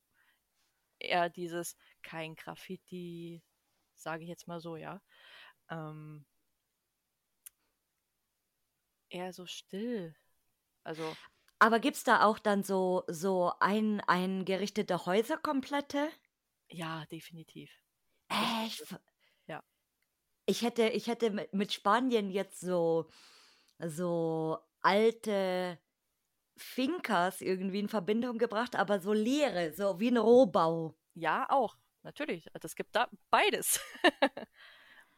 eher 0.98 1.30
dieses 1.30 1.76
kein 2.02 2.34
Graffiti, 2.34 3.42
sage 3.94 4.24
ich 4.24 4.28
jetzt 4.28 4.48
mal 4.48 4.60
so, 4.60 4.76
ja. 4.76 5.00
Ähm, 5.70 6.24
eher 9.14 9.32
so 9.32 9.46
still. 9.46 10.14
Also. 10.82 11.16
Aber 11.58 11.78
gibt 11.78 11.96
es 11.96 12.04
da 12.04 12.24
auch 12.24 12.38
dann 12.38 12.62
so, 12.62 13.04
so 13.08 13.52
ein, 13.60 14.00
eingerichtete 14.00 15.06
Häuser 15.06 15.38
komplette? 15.38 16.10
Ja, 16.68 17.06
definitiv. 17.06 17.70
Echt? 18.28 18.82
Ja. 19.46 19.62
Ich 20.46 20.62
hätte, 20.62 20.88
ich 20.88 21.06
hätte 21.06 21.48
mit 21.52 21.72
Spanien 21.72 22.30
jetzt 22.30 22.60
so, 22.60 23.08
so 23.78 24.58
alte 24.82 25.78
Finkers 26.56 27.40
irgendwie 27.40 27.80
in 27.80 27.88
Verbindung 27.88 28.38
gebracht, 28.38 28.76
aber 28.76 29.00
so 29.00 29.12
leere, 29.12 29.72
so 29.72 30.00
wie 30.00 30.08
ein 30.08 30.18
Rohbau. 30.18 30.96
Ja, 31.14 31.48
auch, 31.50 31.76
natürlich. 32.02 32.52
Also 32.54 32.66
es 32.66 32.76
gibt 32.76 32.94
da 32.94 33.08
beides. 33.30 33.80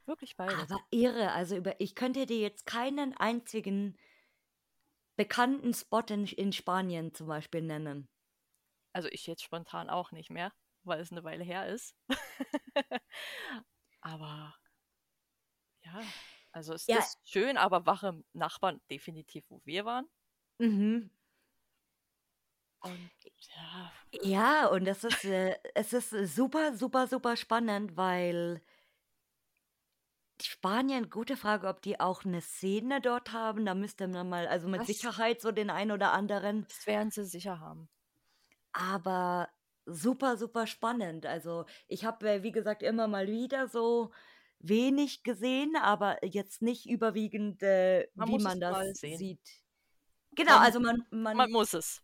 Wirklich 0.07 0.37
beides. 0.37 0.71
Aber 0.71 0.81
irre, 0.90 1.33
also 1.33 1.57
über, 1.57 1.81
ich 1.81 1.95
könnte 1.95 2.27
dir 2.27 2.38
jetzt 2.38 2.64
keinen 2.64 3.16
einzigen 3.16 3.99
bekannten 5.16 5.75
Spot 5.75 6.05
in, 6.09 6.27
in 6.27 6.53
Spanien 6.53 7.12
zum 7.12 7.27
Beispiel 7.27 7.62
nennen. 7.62 8.09
Also 8.92 9.09
ich 9.11 9.27
jetzt 9.27 9.42
spontan 9.42 9.90
auch 9.90 10.12
nicht 10.12 10.31
mehr, 10.31 10.53
weil 10.85 11.01
es 11.01 11.11
eine 11.11 11.25
Weile 11.25 11.45
her 11.45 11.66
ist. 11.66 11.97
aber 14.01 14.55
ja, 15.83 16.01
also 16.53 16.75
es 16.75 16.87
ja. 16.87 16.99
ist 16.99 17.19
schön, 17.25 17.57
aber 17.57 17.85
wache 17.87 18.23
Nachbarn 18.33 18.81
definitiv, 18.90 19.45
wo 19.51 19.61
wir 19.64 19.85
waren. 19.85 20.09
Mhm. 20.59 21.11
Und 22.81 23.11
ja. 23.55 23.92
Ja, 24.23 24.66
und 24.69 24.85
das 24.85 25.05
ist, 25.05 25.25
äh, 25.25 25.57
es 25.75 25.92
ist 25.92 26.11
super, 26.35 26.77
super, 26.77 27.07
super 27.07 27.37
spannend, 27.37 27.97
weil 27.97 28.62
Spanien, 30.42 31.11
gute 31.11 31.37
Frage, 31.37 31.66
ob 31.68 31.81
die 31.83 31.99
auch 32.01 32.25
eine 32.25 32.40
Szene 32.40 33.01
dort 33.01 33.33
haben. 33.33 33.64
Da 33.66 33.75
müsste 33.75 34.07
man 34.09 34.29
mal, 34.29 34.46
also 34.46 34.68
mit 34.68 34.81
Das 34.81 34.87
Sicherheit 34.88 35.40
so 35.40 35.53
den 35.53 35.70
einen 35.70 35.92
oder 35.92 36.12
anderen. 36.12 36.66
das 36.68 36.87
werden 36.87 37.11
sie 37.11 37.25
sicher 37.25 37.61
haben. 37.61 37.88
Aber 38.72 39.49
super, 39.87 40.37
super 40.37 40.66
spannend. 40.66 41.27
Also 41.27 41.64
ich 41.88 42.05
habe, 42.05 42.29
äh, 42.31 42.42
wie 42.42 42.53
gesagt, 42.53 42.83
immer 42.83 43.09
mal 43.09 43.27
wieder 43.29 43.68
so 43.68 44.12
wenig 44.59 45.22
gesehen, 45.22 45.77
aber 45.77 46.25
jetzt 46.25 46.62
nicht 46.62 46.87
überwiegend, 46.87 47.62
äh, 47.62 48.09
Man 48.14 48.29
wie 48.29 48.33
muss 48.33 48.42
man 48.42 48.61
das 48.61 48.72
mal 48.72 48.94
sehen. 48.94 49.18
sieht. 49.18 49.40
Genau, 50.33 50.55
Man, 50.55 50.62
also 50.62 50.81
man, 50.81 51.07
man 51.11 51.37
man, 51.37 51.51
muss 51.51 51.75
es. 51.75 52.03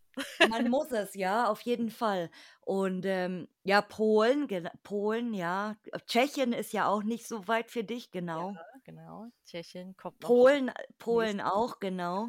Man 0.49 0.69
muss 0.69 0.91
es, 0.93 1.15
ja, 1.15 1.49
auf 1.49 1.61
jeden 1.63 1.91
Fall. 1.91 2.31
Und 2.61 3.05
ähm, 3.07 3.49
ja, 3.65 3.83
Polen, 3.83 4.49
Polen, 4.83 5.35
ja. 5.35 5.77
Tschechien 6.07 6.53
ist 6.53 6.73
ja 6.73 6.87
auch 6.87 7.03
nicht 7.03 7.27
so 7.27 7.49
weit 7.49 7.71
für 7.71 7.85
dich, 7.85 8.11
genau. 8.11 8.53
Ja, 8.53 8.67
genau. 8.85 9.27
Tschechien 9.45 9.97
kommt 9.97 10.21
noch. 10.21 10.29
Polen, 10.29 10.67
nächstes. 10.67 10.97
Polen 10.99 11.41
auch, 11.41 11.81
genau. 11.81 12.29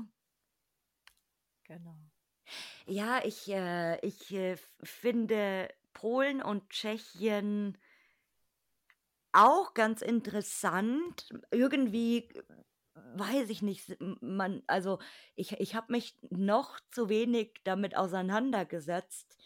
Genau. 1.66 1.96
Ja, 2.86 3.22
ich, 3.24 3.50
äh, 3.50 4.00
ich 4.06 4.34
äh, 4.34 4.58
finde 4.84 5.70
Polen 5.94 6.42
und 6.42 6.70
Tschechien 6.70 7.78
auch 9.32 9.74
ganz 9.74 10.02
interessant. 10.02 11.30
Irgendwie, 11.52 12.30
äh, 12.30 12.44
weiß 13.14 13.50
ich 13.50 13.62
nicht, 13.62 13.98
man, 14.22 14.64
also 14.68 15.00
ich, 15.36 15.54
ich 15.60 15.76
habe 15.76 15.92
mich 15.92 16.18
noch 16.30 16.80
zu 16.92 17.10
wenig 17.10 17.62
damit 17.64 17.96
auseinandergesetzt. 17.96 19.38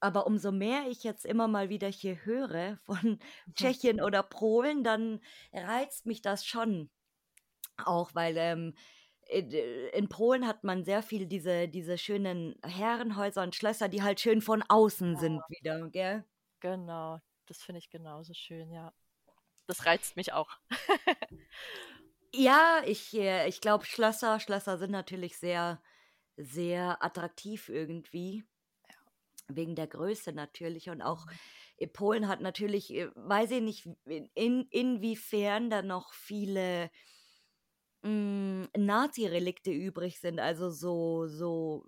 Aber 0.00 0.26
umso 0.26 0.52
mehr 0.52 0.88
ich 0.88 1.02
jetzt 1.02 1.24
immer 1.24 1.48
mal 1.48 1.70
wieder 1.70 1.88
hier 1.88 2.24
höre 2.24 2.78
von 2.84 3.18
Tschechien 3.54 4.00
oder 4.00 4.22
Polen, 4.22 4.84
dann 4.84 5.20
reizt 5.52 6.06
mich 6.06 6.20
das 6.20 6.44
schon. 6.44 6.90
Auch 7.84 8.14
weil 8.14 8.36
ähm, 8.36 8.74
in, 9.28 10.08
Polen 10.08 10.46
hat 10.46 10.64
man 10.64 10.84
sehr 10.84 11.02
viel 11.02 11.26
diese, 11.26 11.68
diese 11.68 11.98
schönen 11.98 12.56
Herrenhäuser 12.62 13.42
und 13.42 13.54
Schlösser, 13.54 13.88
die 13.88 14.02
halt 14.02 14.20
schön 14.20 14.42
von 14.42 14.62
außen 14.62 15.16
sind 15.16 15.40
wieder, 15.48 15.88
gell? 15.88 16.24
Genau. 16.60 17.20
Das 17.46 17.62
finde 17.62 17.78
ich 17.78 17.90
genauso 17.90 18.34
schön, 18.34 18.70
ja. 18.70 18.92
Das 19.66 19.86
reizt 19.86 20.16
mich 20.16 20.32
auch. 20.32 20.50
Ja, 22.36 22.82
ich, 22.86 23.14
äh, 23.14 23.48
ich 23.48 23.60
glaube, 23.60 23.84
Schlösser, 23.86 24.40
Schlösser 24.40 24.78
sind 24.78 24.90
natürlich 24.90 25.36
sehr, 25.38 25.80
sehr 26.36 27.02
attraktiv 27.04 27.68
irgendwie. 27.68 28.44
Wegen 29.48 29.74
der 29.74 29.86
Größe 29.86 30.32
natürlich. 30.32 30.88
Und 30.88 31.02
auch 31.02 31.26
äh, 31.76 31.86
Polen 31.86 32.28
hat 32.28 32.40
natürlich, 32.40 32.92
äh, 32.94 33.10
weiß 33.14 33.50
ich 33.52 33.60
nicht, 33.62 33.86
in, 34.06 34.30
in, 34.34 34.66
inwiefern 34.70 35.68
da 35.68 35.82
noch 35.82 36.14
viele 36.14 36.90
mh, 38.02 38.68
Nazi-Relikte 38.76 39.70
übrig 39.72 40.20
sind. 40.20 40.40
Also 40.40 40.70
so, 40.70 41.26
so 41.26 41.86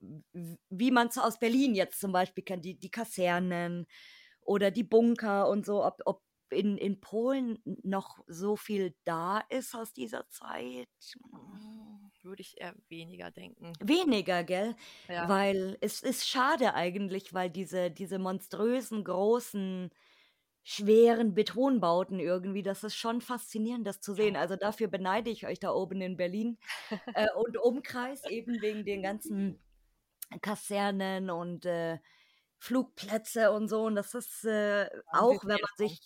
wie 0.71 0.91
man 0.91 1.09
es 1.09 1.19
aus 1.19 1.39
Berlin 1.39 1.75
jetzt 1.75 2.01
zum 2.01 2.13
Beispiel 2.13 2.45
kennt, 2.45 2.65
die, 2.65 2.79
die 2.79 2.91
Kasernen 2.91 3.87
oder 4.43 4.71
die 4.71 4.85
Bunker 4.85 5.49
und 5.49 5.67
so, 5.67 5.85
ob, 5.85 6.01
ob 6.07 6.23
in, 6.51 6.77
in 6.79 7.01
Polen 7.01 7.59
noch 7.83 8.23
so 8.27 8.57
viel 8.57 8.95
da 9.05 9.41
ist 9.49 9.75
aus 9.75 9.93
dieser 9.93 10.29
Zeit. 10.29 10.89
Mm, 11.31 12.11
Würde 12.23 12.43
ich 12.43 12.61
eher 12.61 12.75
weniger 12.89 13.31
denken. 13.31 13.73
Weniger, 13.81 14.45
gell? 14.45 14.77
Ja. 15.09 15.29
Weil 15.29 15.77
es 15.81 16.03
ist 16.03 16.29
schade 16.29 16.75
eigentlich, 16.75 17.35
weil 17.35 17.51
diese, 17.51 17.91
diese 17.91 18.19
monströsen, 18.19 19.05
großen, 19.05 19.91
schweren 20.69 21.33
Betonbauten 21.33 22.19
irgendwie, 22.19 22.63
das 22.63 22.83
ist 22.83 22.97
schon 22.97 23.21
faszinierend, 23.21 23.87
das 23.87 24.01
zu 24.01 24.15
sehen. 24.15 24.35
Ja. 24.35 24.41
Also 24.41 24.57
dafür 24.57 24.89
beneide 24.89 25.31
ich 25.31 25.47
euch 25.47 25.61
da 25.61 25.71
oben 25.71 26.01
in 26.01 26.17
Berlin 26.17 26.59
äh, 27.15 27.29
und 27.37 27.57
Umkreis, 27.57 28.25
eben 28.29 28.61
wegen 28.61 28.85
den 28.85 29.01
ganzen 29.01 29.63
Kasernen 30.43 31.31
und 31.31 31.67
äh, 31.67 31.99
Flugplätze 32.59 33.53
und 33.53 33.69
so. 33.69 33.85
Und 33.85 33.95
das 33.95 34.15
ist 34.15 34.45
äh, 34.45 34.89
auch, 35.13 35.45
wenn 35.45 35.61
man 35.61 35.71
sich, 35.77 36.01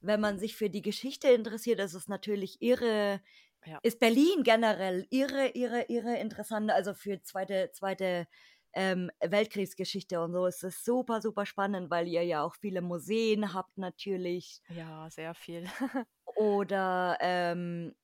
wenn 0.00 0.20
man 0.20 0.38
sich 0.38 0.56
für 0.56 0.70
die 0.70 0.82
Geschichte 0.82 1.28
interessiert, 1.28 1.80
ist 1.80 1.94
es 1.94 2.08
natürlich 2.08 2.60
irre, 2.62 3.20
Ja. 3.64 3.82
ist 3.82 4.00
Berlin 4.00 4.42
generell 4.44 5.06
irre, 5.10 5.48
irre, 5.54 5.84
irre 5.88 6.16
interessant. 6.18 6.70
Also 6.70 6.94
für 6.94 7.22
zweite, 7.22 7.70
zweite 7.72 8.26
ähm, 8.74 9.10
Weltkriegsgeschichte 9.20 10.20
und 10.22 10.32
so 10.32 10.46
ist 10.46 10.64
es 10.64 10.84
super, 10.84 11.20
super 11.22 11.46
spannend, 11.46 11.90
weil 11.90 12.08
ihr 12.08 12.24
ja 12.24 12.42
auch 12.44 12.54
viele 12.56 12.82
Museen 12.82 13.54
habt 13.54 13.78
natürlich. 13.78 14.62
Ja, 14.68 15.10
sehr 15.10 15.34
viel. 15.34 15.64
Oder 16.24 17.18
ähm, 17.20 17.94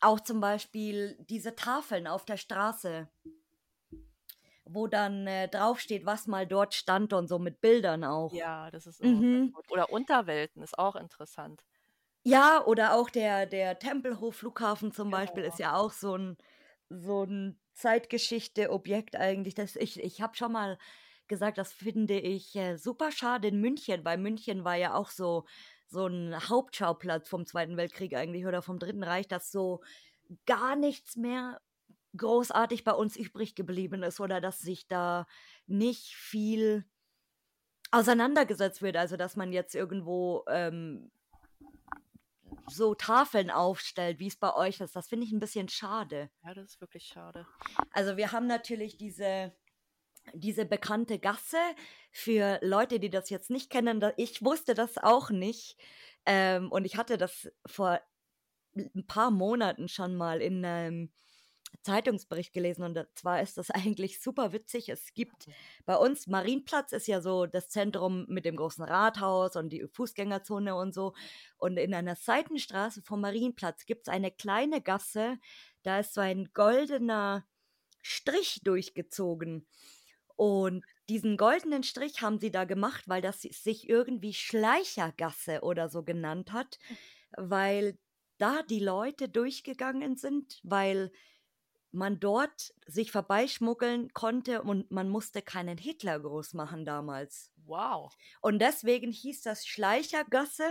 auch 0.00 0.20
zum 0.20 0.40
Beispiel 0.40 1.16
diese 1.28 1.54
Tafeln 1.56 2.06
auf 2.06 2.24
der 2.24 2.36
Straße, 2.36 3.08
wo 4.66 4.86
dann 4.88 5.26
äh, 5.26 5.48
draufsteht, 5.48 6.06
was 6.06 6.26
mal 6.26 6.46
dort 6.46 6.74
stand 6.74 7.12
und 7.12 7.28
so 7.28 7.38
mit 7.38 7.60
Bildern 7.60 8.04
auch. 8.04 8.40
Ja, 8.40 8.70
das 8.70 8.86
ist 8.86 9.00
Mhm. 9.00 9.52
gut. 9.52 9.68
Oder 9.68 9.90
Unterwelten 9.90 10.62
ist 10.62 10.78
auch 10.78 10.96
interessant. 10.96 11.64
Ja, 12.24 12.64
oder 12.64 12.94
auch 12.94 13.08
der, 13.10 13.46
der 13.46 13.78
Tempelhof-Flughafen 13.78 14.90
zum 14.92 15.10
Beispiel 15.10 15.44
Genau. 15.44 15.44
ist 15.44 15.58
ja 15.60 15.76
auch 15.76 15.92
so 15.92 16.16
ein, 16.16 16.36
so 16.88 17.22
ein 17.24 17.60
Zeitgeschichte-Objekt 17.74 19.14
eigentlich. 19.16 19.54
Das, 19.54 19.76
ich 19.76 20.00
ich 20.02 20.20
habe 20.20 20.34
schon 20.36 20.50
mal 20.52 20.76
gesagt, 21.28 21.56
das 21.58 21.72
finde 21.72 22.18
ich 22.18 22.54
äh, 22.56 22.76
super 22.78 23.12
schade 23.12 23.48
in 23.48 23.60
München, 23.60 24.04
weil 24.04 24.18
München 24.18 24.64
war 24.64 24.74
ja 24.76 24.94
auch 24.94 25.10
so, 25.10 25.44
so 25.86 26.06
ein 26.06 26.34
Hauptschauplatz 26.48 27.28
vom 27.28 27.46
Zweiten 27.46 27.76
Weltkrieg 27.76 28.14
eigentlich 28.16 28.44
oder 28.46 28.60
vom 28.62 28.78
Dritten 28.80 29.04
Reich, 29.04 29.28
dass 29.28 29.52
so 29.52 29.82
gar 30.46 30.76
nichts 30.76 31.16
mehr 31.16 31.60
großartig 32.16 32.84
bei 32.84 32.92
uns 32.92 33.16
übrig 33.16 33.54
geblieben 33.54 34.02
ist 34.02 34.20
oder 34.20 34.40
dass 34.40 34.58
sich 34.60 34.88
da 34.88 35.26
nicht 35.66 36.14
viel 36.14 36.84
auseinandergesetzt 37.90 38.82
wird. 38.82 38.96
Also 38.96 39.16
dass 39.16 39.36
man 39.36 39.52
jetzt 39.52 39.74
irgendwo 39.74 40.44
ähm, 40.48 41.10
so 42.68 42.94
Tafeln 42.94 43.50
aufstellt, 43.50 44.18
wie 44.18 44.26
es 44.26 44.36
bei 44.36 44.54
euch 44.54 44.80
ist. 44.80 44.96
Das 44.96 45.08
finde 45.08 45.26
ich 45.26 45.32
ein 45.32 45.40
bisschen 45.40 45.68
schade. 45.68 46.30
Ja, 46.44 46.54
das 46.54 46.72
ist 46.72 46.80
wirklich 46.80 47.04
schade. 47.04 47.46
Also 47.92 48.16
wir 48.16 48.32
haben 48.32 48.46
natürlich 48.46 48.96
diese, 48.96 49.52
diese 50.34 50.64
bekannte 50.64 51.18
Gasse 51.18 51.60
für 52.10 52.58
Leute, 52.62 52.98
die 52.98 53.10
das 53.10 53.30
jetzt 53.30 53.50
nicht 53.50 53.70
kennen. 53.70 54.02
Ich 54.16 54.44
wusste 54.44 54.74
das 54.74 54.98
auch 54.98 55.30
nicht. 55.30 55.78
Ähm, 56.24 56.72
und 56.72 56.84
ich 56.84 56.96
hatte 56.96 57.18
das 57.18 57.50
vor 57.66 58.00
ein 58.74 59.06
paar 59.06 59.30
Monaten 59.30 59.88
schon 59.88 60.16
mal 60.16 60.42
in 60.42 60.64
einem 60.64 61.12
Zeitungsbericht 61.82 62.52
gelesen 62.52 62.82
und 62.82 62.98
zwar 63.14 63.40
ist 63.42 63.58
das 63.58 63.70
eigentlich 63.72 64.20
super 64.20 64.52
witzig. 64.52 64.88
Es 64.88 65.14
gibt 65.14 65.46
bei 65.84 65.96
uns, 65.96 66.26
Marienplatz 66.26 66.92
ist 66.92 67.06
ja 67.06 67.20
so 67.20 67.46
das 67.46 67.68
Zentrum 67.68 68.26
mit 68.28 68.44
dem 68.44 68.56
großen 68.56 68.84
Rathaus 68.84 69.56
und 69.56 69.70
die 69.70 69.86
Fußgängerzone 69.92 70.74
und 70.74 70.94
so. 70.94 71.14
Und 71.58 71.76
in 71.76 71.94
einer 71.94 72.16
Seitenstraße 72.16 73.02
vom 73.02 73.20
Marienplatz 73.20 73.86
gibt 73.86 74.08
es 74.08 74.12
eine 74.12 74.30
kleine 74.30 74.80
Gasse, 74.80 75.38
da 75.82 76.00
ist 76.00 76.14
so 76.14 76.20
ein 76.20 76.50
goldener 76.52 77.46
Strich 78.02 78.60
durchgezogen. 78.62 79.66
Und 80.36 80.84
diesen 81.08 81.36
goldenen 81.36 81.82
Strich 81.82 82.20
haben 82.20 82.38
sie 82.38 82.50
da 82.50 82.64
gemacht, 82.64 83.08
weil 83.08 83.22
das 83.22 83.40
sich 83.40 83.88
irgendwie 83.88 84.34
Schleichergasse 84.34 85.62
oder 85.62 85.88
so 85.88 86.02
genannt 86.02 86.52
hat, 86.52 86.78
weil 87.36 87.98
da 88.38 88.62
die 88.62 88.80
Leute 88.80 89.28
durchgegangen 89.28 90.16
sind, 90.16 90.60
weil 90.62 91.10
man 91.96 92.20
dort 92.20 92.74
sich 92.86 93.10
vorbeischmuggeln 93.10 94.12
konnte 94.12 94.62
und 94.62 94.90
man 94.90 95.08
musste 95.08 95.42
keinen 95.42 95.78
Hitler 95.78 96.20
groß 96.20 96.54
machen 96.54 96.84
damals. 96.84 97.50
Wow. 97.66 98.14
Und 98.40 98.60
deswegen 98.60 99.10
hieß 99.10 99.42
das 99.42 99.66
Schleichergasse. 99.66 100.64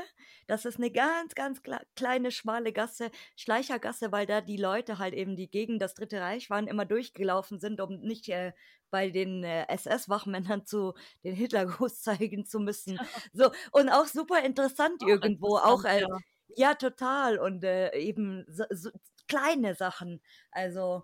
Das 0.48 0.64
ist 0.64 0.78
eine 0.78 0.92
ganz, 0.92 1.36
ganz 1.36 1.62
kleine, 1.96 2.32
schmale 2.32 2.72
Gasse. 2.72 3.12
Schleichergasse, 3.36 4.12
weil 4.12 4.26
da 4.26 4.40
die 4.40 4.56
Leute 4.56 4.98
halt 4.98 5.14
eben, 5.14 5.36
die 5.36 5.50
gegen 5.50 5.78
das 5.78 5.94
Dritte 5.94 6.22
Reich 6.22 6.50
waren, 6.50 6.68
immer 6.68 6.86
durchgelaufen 6.86 7.60
sind, 7.60 7.82
um 7.82 8.00
nicht 8.00 8.30
äh, 8.30 8.54
bei 8.92 9.10
den 9.10 9.44
äh, 9.44 9.66
SS-Wachmännern 9.68 10.66
zu 10.66 10.94
den 11.24 11.36
Hitlergruß 11.36 12.02
zeigen 12.02 12.46
zu 12.46 12.60
müssen. 12.60 12.98
So, 13.34 13.52
und 13.72 13.90
auch 13.90 14.06
super 14.06 14.42
interessant 14.44 15.04
auch 15.04 15.08
irgendwo. 15.08 15.58
Interessant, 15.58 15.80
auch 15.80 15.84
äh, 15.86 16.02
ja. 16.02 16.20
ja. 16.56 16.76
total. 16.76 17.40
Und 17.40 17.64
äh, 17.66 17.98
eben 17.98 18.46
so, 18.48 18.64
so 18.70 18.90
kleine 19.28 19.76
Sachen. 19.76 20.22
Also 20.52 21.04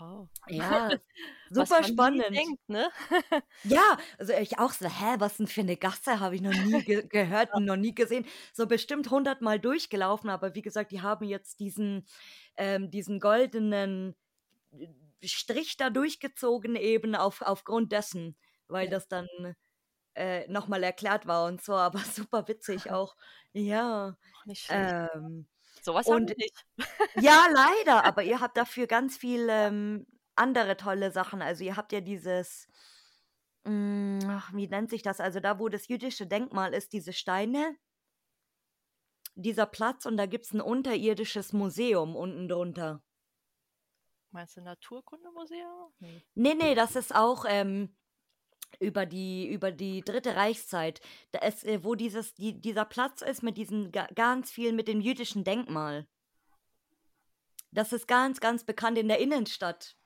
Oh. 0.00 0.28
Ja, 0.48 0.90
super 1.50 1.84
spannend. 1.84 2.34
Denkt, 2.34 2.68
ne? 2.68 2.90
ja, 3.64 3.98
also 4.18 4.32
ich 4.32 4.58
auch 4.58 4.72
so, 4.72 4.86
hä, 4.86 5.16
was 5.18 5.36
denn 5.36 5.46
für 5.46 5.60
eine 5.60 5.76
Gasse 5.76 6.20
habe 6.20 6.34
ich 6.34 6.40
noch 6.40 6.54
nie 6.54 6.82
ge 6.82 7.06
gehört 7.08 7.52
und 7.52 7.66
noch 7.66 7.76
nie 7.76 7.94
gesehen. 7.94 8.24
So 8.54 8.66
bestimmt 8.66 9.10
hundertmal 9.10 9.60
durchgelaufen, 9.60 10.30
aber 10.30 10.54
wie 10.54 10.62
gesagt, 10.62 10.90
die 10.90 11.02
haben 11.02 11.26
jetzt 11.26 11.60
diesen, 11.60 12.06
ähm, 12.56 12.90
diesen 12.90 13.20
goldenen 13.20 14.16
äh, 14.72 14.88
Strich 15.22 15.76
da 15.76 15.90
durchgezogen 15.90 16.76
eben 16.76 17.14
auf, 17.14 17.42
aufgrund 17.42 17.92
dessen, 17.92 18.36
weil 18.68 18.86
ja. 18.86 18.92
das 18.92 19.06
dann 19.06 19.28
äh, 20.14 20.48
nochmal 20.48 20.82
erklärt 20.82 21.26
war 21.26 21.44
und 21.44 21.62
so, 21.62 21.74
aber 21.74 21.98
super 22.14 22.48
witzig 22.48 22.90
auch. 22.90 23.16
Ja. 23.52 24.16
Nicht 24.46 24.64
schlecht. 24.64 25.10
Ähm, 25.14 25.46
Sowas 25.82 26.06
haben 26.06 26.28
wir 26.28 26.36
nicht. 26.36 26.66
Ja, 27.16 27.46
leider, 27.52 28.04
aber 28.04 28.22
ihr 28.22 28.40
habt 28.40 28.56
dafür 28.56 28.86
ganz 28.86 29.16
viel 29.16 29.48
ähm, 29.50 30.06
andere 30.36 30.76
tolle 30.76 31.10
Sachen. 31.10 31.42
Also 31.42 31.64
ihr 31.64 31.76
habt 31.76 31.92
ja 31.92 32.00
dieses, 32.00 32.66
mh, 33.64 34.22
hm, 34.22 34.30
ach, 34.30 34.52
wie 34.54 34.68
nennt 34.68 34.90
sich 34.90 35.02
das? 35.02 35.20
Also 35.20 35.40
da, 35.40 35.58
wo 35.58 35.68
das 35.68 35.88
jüdische 35.88 36.26
Denkmal 36.26 36.74
ist, 36.74 36.92
diese 36.92 37.12
Steine, 37.12 37.76
dieser 39.34 39.66
Platz 39.66 40.06
und 40.06 40.16
da 40.16 40.26
gibt 40.26 40.46
es 40.46 40.52
ein 40.52 40.60
unterirdisches 40.60 41.52
Museum 41.52 42.16
unten 42.16 42.48
drunter. 42.48 43.02
Meinst 44.32 44.56
du 44.56 44.60
Naturkundemuseum? 44.60 45.92
Nee. 45.98 46.22
nee, 46.34 46.54
nee, 46.54 46.74
das 46.74 46.94
ist 46.94 47.14
auch 47.14 47.44
ähm, 47.48 47.96
über 48.78 49.06
die, 49.06 49.48
über 49.48 49.72
die 49.72 50.02
dritte 50.02 50.36
Reichszeit, 50.36 51.00
da 51.32 51.40
ist, 51.40 51.64
äh, 51.64 51.82
wo 51.84 51.94
dieses, 51.94 52.34
die, 52.34 52.60
dieser 52.60 52.84
Platz 52.84 53.22
ist 53.22 53.42
mit 53.42 53.56
diesen 53.56 53.92
ganz 53.92 54.50
viel 54.50 54.72
mit 54.72 54.88
dem 54.88 55.00
jüdischen 55.00 55.44
Denkmal. 55.44 56.06
Das 57.72 57.92
ist 57.92 58.08
ganz, 58.08 58.40
ganz 58.40 58.64
bekannt 58.64 58.98
in 58.98 59.08
der 59.08 59.18
Innenstadt. 59.18 59.96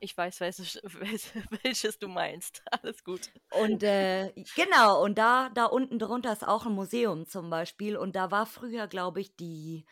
Ich 0.00 0.16
weiß, 0.16 0.40
welches, 0.40 0.80
welches 1.62 1.98
du 1.98 2.08
meinst. 2.08 2.62
Alles 2.70 3.02
gut. 3.02 3.30
Und 3.50 3.82
äh, 3.82 4.32
genau, 4.54 5.02
und 5.02 5.16
da, 5.18 5.50
da 5.50 5.66
unten 5.66 5.98
drunter 5.98 6.32
ist 6.32 6.46
auch 6.46 6.66
ein 6.66 6.72
Museum 6.72 7.26
zum 7.26 7.50
Beispiel. 7.50 7.96
Und 7.96 8.14
da 8.14 8.30
war 8.30 8.46
früher, 8.46 8.86
glaube 8.88 9.20
ich, 9.20 9.34
die, 9.36 9.86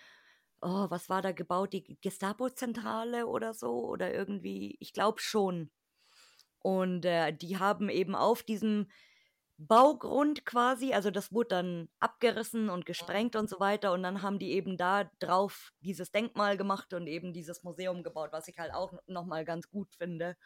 oh, 0.61 0.87
was 0.91 1.09
war 1.09 1.23
da 1.23 1.33
gebaut? 1.33 1.73
Die 1.73 1.99
Gestapo-Zentrale 2.01 3.27
oder 3.27 3.55
so? 3.55 3.87
Oder 3.87 4.13
irgendwie, 4.13 4.77
ich 4.81 4.93
glaube 4.93 5.21
schon. 5.21 5.71
Und 6.65 7.05
äh, 7.05 7.31
die 7.31 7.59
haben 7.59 7.91
eben 7.91 8.15
auf 8.15 8.43
diesem 8.43 8.87
Baugrund 9.59 10.47
quasi, 10.47 10.95
also 10.95 11.11
das 11.11 11.31
wurde 11.31 11.49
dann 11.51 11.89
abgerissen 12.01 12.71
und 12.71 12.87
gesprengt 12.87 13.37
und 13.37 13.51
so 13.51 13.61
weiter. 13.61 13.93
Und 13.93 14.03
dann 14.03 14.23
haben 14.23 14.39
die 14.39 14.53
eben 14.53 14.79
da 14.79 15.05
drauf 15.19 15.75
dieses 15.81 16.11
Denkmal 16.11 16.57
gemacht 16.57 16.95
und 16.95 17.07
eben 17.07 17.35
dieses 17.35 17.65
Museum 17.65 18.03
gebaut, 18.03 18.31
was 18.33 18.49
ich 18.49 18.59
halt 18.59 18.73
auch 18.73 18.95
nochmal 19.07 19.45
ganz 19.45 19.69
gut 19.69 19.95
finde, 19.95 20.39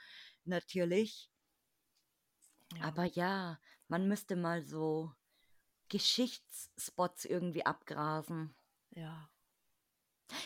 natürlich. 0.45 1.31
Ja. 2.77 2.87
Aber 2.87 3.05
ja, 3.05 3.61
man 3.87 4.09
müsste 4.09 4.35
mal 4.35 4.65
so 4.65 5.13
Geschichtsspots 5.89 7.27
irgendwie 7.27 7.65
abgrasen. 7.65 8.57
Ja. 8.91 9.31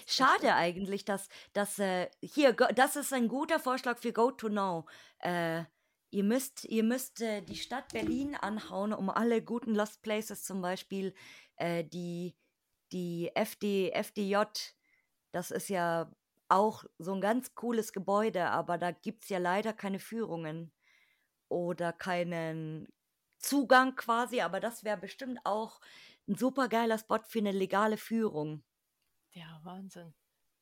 Schade 0.06 0.54
eigentlich, 0.54 1.04
dass, 1.04 1.28
dass 1.52 1.78
äh, 1.78 2.08
hier, 2.22 2.52
das 2.52 2.96
ist 2.96 3.12
ein 3.12 3.28
guter 3.28 3.58
Vorschlag 3.58 3.98
für 3.98 4.12
Go 4.12 4.30
to 4.30 4.48
Know. 4.48 4.86
Äh, 5.18 5.64
ihr 6.10 6.24
müsst, 6.24 6.64
ihr 6.66 6.84
müsst 6.84 7.20
äh, 7.20 7.42
die 7.42 7.56
Stadt 7.56 7.92
Berlin 7.92 8.36
anhauen, 8.36 8.92
um 8.92 9.10
alle 9.10 9.42
guten 9.42 9.74
Lost 9.74 10.02
Places, 10.02 10.44
zum 10.44 10.62
Beispiel 10.62 11.14
äh, 11.56 11.84
die, 11.84 12.34
die 12.92 13.30
FD, 13.34 13.90
FDJ, 13.92 14.36
das 15.32 15.50
ist 15.50 15.68
ja 15.68 16.10
auch 16.48 16.84
so 16.98 17.14
ein 17.14 17.20
ganz 17.20 17.54
cooles 17.54 17.92
Gebäude, 17.92 18.50
aber 18.50 18.76
da 18.76 18.90
gibt 18.90 19.24
es 19.24 19.30
ja 19.30 19.38
leider 19.38 19.72
keine 19.72 19.98
Führungen 19.98 20.70
oder 21.48 21.92
keinen 21.92 22.88
Zugang 23.38 23.96
quasi, 23.96 24.42
aber 24.42 24.60
das 24.60 24.84
wäre 24.84 24.98
bestimmt 24.98 25.40
auch 25.44 25.80
ein 26.28 26.36
super 26.36 26.68
geiler 26.68 26.98
Spot 26.98 27.20
für 27.26 27.38
eine 27.38 27.52
legale 27.52 27.96
Führung. 27.96 28.62
Ja, 29.32 29.60
Wahnsinn. 29.64 30.14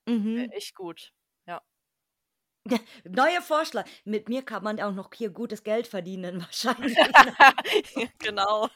Mhm. 0.06 0.48
Echt 0.52 0.74
gut. 0.74 1.12
Ja. 1.46 1.62
Neuer 3.04 3.42
Vorschlag. 3.42 3.88
Mit 4.04 4.28
mir 4.28 4.42
kann 4.44 4.62
man 4.62 4.80
auch 4.80 4.92
noch 4.92 5.10
hier 5.14 5.30
gutes 5.30 5.62
Geld 5.62 5.86
verdienen, 5.86 6.40
wahrscheinlich. 6.42 6.96
genau. 8.18 8.68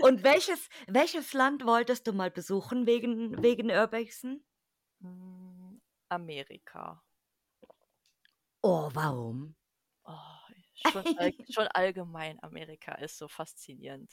Und 0.00 0.22
welches, 0.24 0.68
welches 0.86 1.32
Land 1.32 1.64
wolltest 1.64 2.06
du 2.06 2.12
mal 2.12 2.30
besuchen 2.30 2.86
wegen, 2.86 3.42
wegen 3.42 3.70
Urbexen? 3.70 4.44
Hm, 5.00 5.80
Amerika. 6.08 7.02
Oh, 8.62 8.90
warum? 8.94 9.54
Oh, 10.04 10.90
schon, 10.90 11.18
all, 11.18 11.32
schon 11.50 11.68
allgemein 11.68 12.42
Amerika 12.42 12.94
ist 12.94 13.18
so 13.18 13.28
faszinierend. 13.28 14.10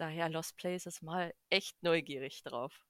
Daher 0.00 0.30
Lost 0.30 0.56
Places 0.56 1.02
mal 1.02 1.34
echt 1.50 1.82
neugierig 1.82 2.42
drauf. 2.42 2.86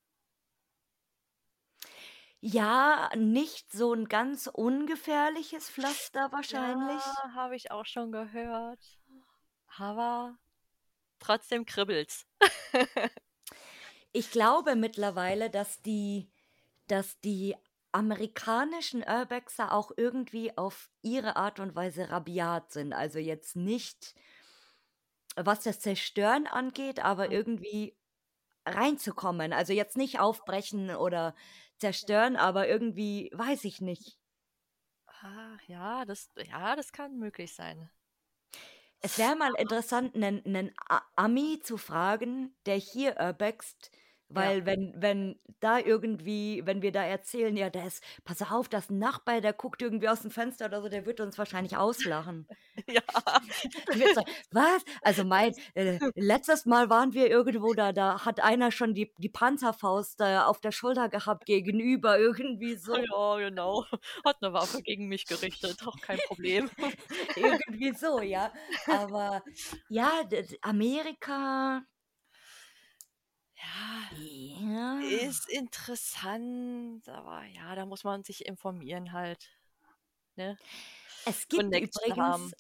Ja, 2.39 3.11
nicht 3.17 3.73
so 3.73 3.93
ein 3.93 4.05
ganz 4.07 4.47
ungefährliches 4.47 5.69
Pflaster 5.69 6.31
wahrscheinlich. 6.31 7.03
Ja, 7.05 7.35
habe 7.35 7.57
ich 7.57 7.73
auch 7.73 7.85
schon 7.85 8.13
gehört. 8.13 8.79
Aber 9.77 10.39
trotzdem 11.19 11.67
kribbelt's. 11.67 12.29
ich 14.13 14.31
glaube 14.31 14.77
mittlerweile, 14.77 15.51
dass 15.51 15.83
die, 15.83 16.31
dass 16.87 17.19
die 17.23 17.57
amerikanischen 17.91 19.03
Urbexer 19.03 19.73
auch 19.73 19.91
irgendwie 19.97 20.57
auf 20.57 20.89
ihre 21.03 21.35
Art 21.35 21.59
und 21.59 21.75
Weise 21.75 22.09
rabiat 22.09 22.71
sind. 22.71 22.93
Also 22.93 23.19
jetzt 23.19 23.57
nicht 23.57 24.15
was 25.47 25.63
das 25.63 25.81
Zerstören 25.81 26.47
angeht, 26.47 27.05
aber 27.05 27.27
mhm. 27.27 27.33
irgendwie 27.33 27.97
reinzukommen. 28.67 29.53
Also 29.53 29.73
jetzt 29.73 29.97
nicht 29.97 30.21
aufbrechen 30.21 30.91
oder 30.95 31.35
zerstören, 31.79 32.37
aber 32.37 32.69
irgendwie 32.69 33.31
weiß 33.35 33.65
ich 33.65 33.81
nicht. 33.81 34.19
Ah, 35.23 35.57
ja, 35.67 36.05
das, 36.05 36.31
ja, 36.49 36.77
das 36.77 36.93
kann 36.93 37.19
möglich 37.19 37.55
sein. 37.55 37.91
Es 39.03 39.19
wäre 39.19 39.35
mal 39.35 39.55
interessant, 39.57 40.15
einen, 40.15 40.45
einen 40.45 40.75
Ami 41.17 41.61
zu 41.63 41.79
fragen, 41.79 42.55
der 42.67 42.77
hier 42.77 43.17
urbext, 43.19 43.91
weil 44.31 44.61
ja. 44.61 44.67
wenn, 44.67 44.95
wenn 44.97 45.39
da 45.61 45.79
irgendwie, 45.79 46.63
wenn 46.65 46.83
wir 46.83 46.93
da 46.93 47.05
erzählen, 47.05 47.57
ja, 47.57 47.69
der 47.69 47.87
ist, 47.87 48.03
pass 48.25 48.43
auf, 48.43 48.69
das 48.69 48.91
Nachbar, 48.91 49.41
der 49.41 49.53
guckt 49.53 49.83
irgendwie 49.83 50.09
aus 50.09 50.23
dem 50.23 50.31
Fenster 50.31 50.67
oder 50.67 50.83
so, 50.83 50.89
der 50.89 51.05
wird 51.05 51.21
uns 51.21 51.37
wahrscheinlich 51.37 51.77
auslachen. 51.77 52.47
ja. 52.87 53.03
Sagen, 54.15 54.31
was? 54.53 54.85
Also 55.03 55.25
mein, 55.25 55.53
äh, 55.75 55.99
letztes 56.15 56.65
Mal 56.65 56.89
waren 56.91 57.13
wir 57.13 57.29
irgendwo 57.29 57.75
da, 57.75 57.93
da 57.93 58.25
hat 58.25 58.41
einer 58.41 58.71
schon 58.71 58.95
die, 58.95 59.13
die 59.19 59.29
Panzerfaust 59.29 60.21
äh, 60.21 60.39
auf 60.39 60.61
der 60.61 60.73
Schulter 60.73 61.09
gehabt 61.09 61.47
gegenüber, 61.47 62.19
irgendwie 62.19 62.75
so. 62.77 62.97
Ja, 62.97 63.37
genau. 63.37 63.85
Hat 64.25 64.37
eine 64.43 64.53
Waffe 64.53 64.83
gegen 64.83 65.09
mich 65.09 65.27
gerichtet, 65.27 65.87
auch 65.87 66.01
kein 66.01 66.19
Problem. 66.27 66.71
irgendwie 67.37 67.93
so, 67.95 68.21
ja. 68.21 68.53
Aber 68.87 69.43
ja, 69.89 70.11
Amerika, 70.63 71.83
Ja, 73.61 74.11
Ja. 74.11 75.33
ist 75.33 75.49
interessant, 75.49 77.09
aber 77.09 77.45
ja, 77.45 77.75
da 77.75 77.87
muss 77.87 78.05
man 78.05 78.25
sich 78.25 78.47
informieren 78.47 79.13
halt. 79.13 79.51
Ne? 80.37 80.59
Es 81.27 81.49
gibt 81.49 81.75
Connection 81.75 82.17
haben. 82.19 82.53
übrigens 82.53 82.55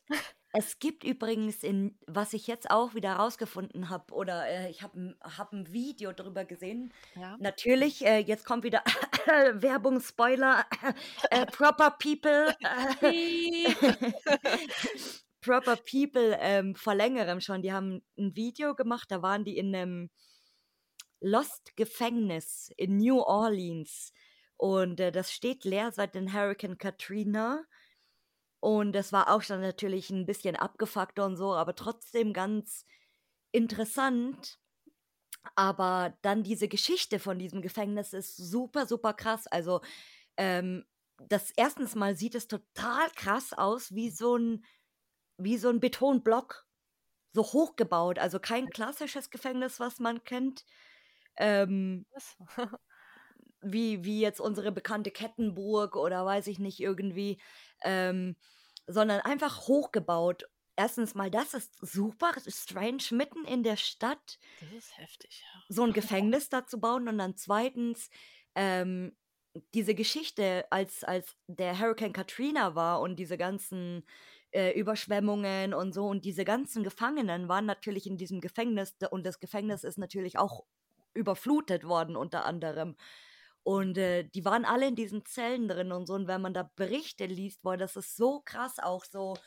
es 0.52 0.78
gibt 0.80 1.04
übrigens 1.04 1.62
in 1.62 1.98
was 2.06 2.32
ich 2.34 2.46
jetzt 2.48 2.70
auch 2.70 2.94
wieder 2.94 3.14
rausgefunden 3.14 3.88
habe 3.90 4.12
oder, 4.14 4.46
äh, 4.48 4.70
ich 4.70 4.82
habe 4.82 4.98
'n 4.98 5.16
habe 5.22 5.56
'n 5.56 5.72
Video 5.72 6.12
drüber 6.12 6.44
gesehen. 6.44 6.92
Ja. 7.16 7.38
Natürlich, 7.38 8.04
äh, 8.06 8.18
jetzt 8.18 8.44
kommt 8.44 8.64
wieder 8.64 8.82
Werbung, 9.54 10.00
Spoiler, 10.00 10.66
äh, 11.30 11.46
Proper 11.46 11.92
People, 11.92 12.54
Piep. 13.00 13.78
Proper 15.42 15.76
People, 15.76 16.36
ähm, 16.40 16.74
vor 16.74 16.94
Längerem 16.94 17.40
schon, 17.40 17.62
die 17.62 17.72
haben 17.72 18.02
'n 18.18 18.36
Video 18.36 18.74
gemacht, 18.74 19.10
da 19.10 19.22
waren 19.22 19.44
die 19.44 19.56
in 19.58 19.72
'nem 21.22 21.30
Lost-Gefängnis 21.32 22.72
in 22.76 22.96
New 22.98 23.20
Orleans 23.20 24.12
und, 24.56 25.00
äh, 25.00 25.12
das 25.12 25.32
steht 25.32 25.64
leer 25.64 25.92
seit 25.92 26.14
den 26.14 26.32
Hurrikan 26.34 26.78
Katrina 26.78 27.64
und 28.60 28.92
das 28.94 29.12
war 29.12 29.30
auch 29.34 29.42
schon 29.42 29.60
natürlich 29.62 30.10
'n 30.10 30.26
bisschen 30.26 30.56
abgefuckt 30.56 31.18
und 31.20 31.36
so, 31.36 31.54
aber 31.54 31.74
trotzdem 31.76 32.32
ganz 32.34 32.86
interessant. 33.52 34.58
Aber 35.56 36.18
dann 36.22 36.42
diese 36.44 36.68
Geschichte 36.68 37.18
von 37.20 37.38
diesem 37.38 37.62
Gefängnis 37.62 38.12
ist 38.14 38.36
super, 38.36 38.86
super 38.86 39.14
krass. 39.14 39.46
Also, 39.48 39.80
ähm, 40.38 40.86
das 41.28 41.52
erstens 41.56 41.94
mal 41.96 42.16
sieht 42.16 42.34
es 42.36 42.48
total 42.48 43.10
krass 43.16 43.52
aus 43.54 43.94
wie 43.94 44.10
so 44.10 44.36
'n 44.36 44.64
wie 45.38 45.58
so 45.58 45.70
'n 45.70 45.80
Betonblock, 45.80 46.66
so 47.34 47.42
hochgebaut, 47.44 48.18
also 48.20 48.40
kein 48.40 48.70
klassisches 48.70 49.30
Gefängnis, 49.30 49.80
was 49.80 50.00
man 50.00 50.24
kennt. 50.24 50.64
Ähm 51.40 52.06
wie 53.62 54.04
wie 54.04 54.20
jetzt 54.20 54.40
unsere 54.40 54.72
bekannte 54.72 55.10
Kettenburg 55.10 55.96
oder 55.96 56.24
weiß 56.24 56.46
ich 56.46 56.58
nicht, 56.58 56.80
irgendwie, 56.80 57.40
ähm, 57.82 58.36
sondern 58.86 59.20
einfach 59.20 59.68
hochgebaut. 59.68 60.44
Erstens 60.76 61.14
mal, 61.14 61.30
das 61.30 61.52
ist 61.54 61.74
super 61.80 62.32
strange, 62.48 63.02
mitten 63.12 63.44
in 63.44 63.62
der 63.62 63.76
Stadt 63.76 64.38
Das 64.58 64.70
ist 64.70 64.96
heftig, 64.96 65.40
ja. 65.42 65.60
so 65.68 65.84
'n 65.84 65.92
Gefängnis 65.92 66.48
da 66.48 66.66
zu 66.66 66.80
bauen 66.80 67.08
und 67.08 67.18
dann 67.18 67.36
zweitens, 67.36 68.10
ähm, 68.54 69.16
diese 69.74 69.94
Geschichte, 69.94 70.66
als 70.70 71.04
als 71.04 71.36
der 71.48 71.78
Hurrikan 71.78 72.12
Katrina 72.12 72.74
war 72.76 73.00
und 73.00 73.16
diese 73.18 73.36
ganzen, 73.38 74.04
äh, 74.52 74.72
Überschwemmungen 74.78 75.74
und 75.74 75.92
so 75.94 76.06
und 76.06 76.24
diese 76.24 76.44
ganzen 76.44 76.84
Gefangenen 76.84 77.48
waren 77.48 77.66
natürlich 77.66 78.06
in 78.06 78.16
diesem 78.16 78.40
Gefängnis 78.40 78.96
und 79.10 79.26
das 79.26 79.40
Gefängnis 79.40 79.84
ist 79.84 79.98
natürlich 79.98 80.38
auch 80.38 80.64
überflutet 81.14 81.84
worden 81.84 82.16
unter 82.16 82.44
anderem. 82.46 82.96
Und, 83.62 83.98
äh, 83.98 84.24
die 84.24 84.44
waren 84.44 84.64
alle 84.64 84.88
in 84.88 84.96
diesen 84.96 85.24
Zellen 85.26 85.68
drin 85.68 85.92
und 85.92 86.06
so 86.06 86.14
und 86.14 86.26
wenn 86.28 86.40
man 86.40 86.54
da 86.54 86.70
Berichte 86.76 87.26
liest, 87.26 87.62
boah, 87.62 87.76
das 87.76 87.96
ist 87.96 88.16
so 88.16 88.40
krass 88.44 88.78
auch 88.78 89.04
so, 89.04 89.38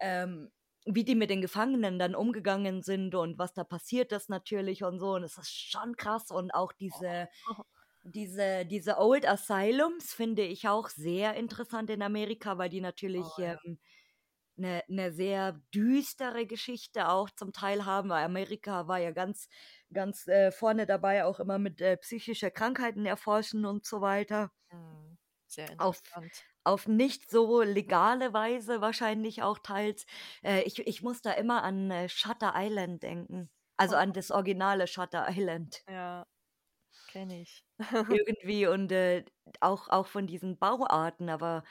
ähm, 0.00 0.50
wie 0.86 1.04
die 1.04 1.14
mit 1.14 1.30
den 1.30 1.42
Gefangenen 1.42 1.98
dann 1.98 2.14
umgegangen 2.16 2.82
sind 2.82 3.14
und 3.14 3.38
was 3.38 3.54
da 3.54 3.64
passiert 3.64 4.12
ist 4.12 4.28
natürlich 4.30 4.84
und 4.84 4.98
so 5.00 5.14
und 5.14 5.24
es 5.24 5.38
ist 5.38 5.52
schon 5.52 5.96
krass 5.96 6.30
und 6.30 6.52
auch 6.52 6.72
diese 6.72 7.28
diese 8.02 8.66
diese 8.66 8.98
Old 8.98 9.26
Asylums 9.28 10.12
finde 10.14 10.42
ich 10.42 10.68
auch 10.68 10.88
sehr 10.88 11.34
interessant 11.34 11.90
in 11.90 12.02
Amerika, 12.02 12.58
weil 12.58 12.68
die 12.70 12.80
natürlich, 12.80 13.36
Oh 13.36 13.42
ja. 13.46 13.58
ähm, 13.64 13.78
'ne 14.56 14.82
'ne 14.88 15.12
sehr 15.12 15.60
düstere 15.74 16.46
Geschichte 16.46 17.08
auch 17.08 17.30
zum 17.30 17.52
Teil 17.52 17.84
haben, 17.86 18.10
weil 18.10 18.24
Amerika 18.24 18.88
war 18.88 18.98
ja 18.98 19.10
ganz 19.12 19.48
ganz, 19.92 20.26
äh, 20.28 20.52
vorne 20.52 20.86
dabei, 20.86 21.24
auch 21.24 21.40
immer 21.40 21.58
mit, 21.58 21.80
äh, 21.80 21.96
psychische 21.98 22.50
Krankheiten 22.50 23.06
erforschen 23.06 23.64
und 23.66 23.86
so 23.86 24.00
weiter. 24.00 24.52
Mhm. 24.72 25.18
Sehr 25.46 25.70
Auf 25.78 26.00
interessant. 26.10 26.44
auf 26.64 26.86
nicht 26.86 27.28
so 27.30 27.62
legale 27.62 28.32
Weise 28.32 28.80
wahrscheinlich 28.80 29.42
auch 29.42 29.58
teils. 29.58 30.06
Äh, 30.44 30.62
ich 30.62 30.78
ich 30.86 31.02
muss 31.02 31.20
da 31.22 31.32
immer 31.32 31.62
an, 31.64 31.90
äh, 31.90 32.08
Shutter 32.08 32.52
Island 32.56 33.02
denken, 33.02 33.50
also 33.76 33.96
an 33.96 34.12
Oh. 34.12 34.14
das 34.14 34.30
originale 34.30 34.86
Shutter 34.86 35.26
Island. 35.30 35.84
Ja, 35.88 36.26
kenne 37.06 37.40
ich. 37.42 37.64
Irgendwie 38.08 38.66
und, 38.66 38.92
äh, 38.92 39.24
auch 39.60 39.88
auch 39.88 40.06
von 40.06 40.26
diesen 40.26 40.58
Bauarten, 40.58 41.28
aber 41.28 41.64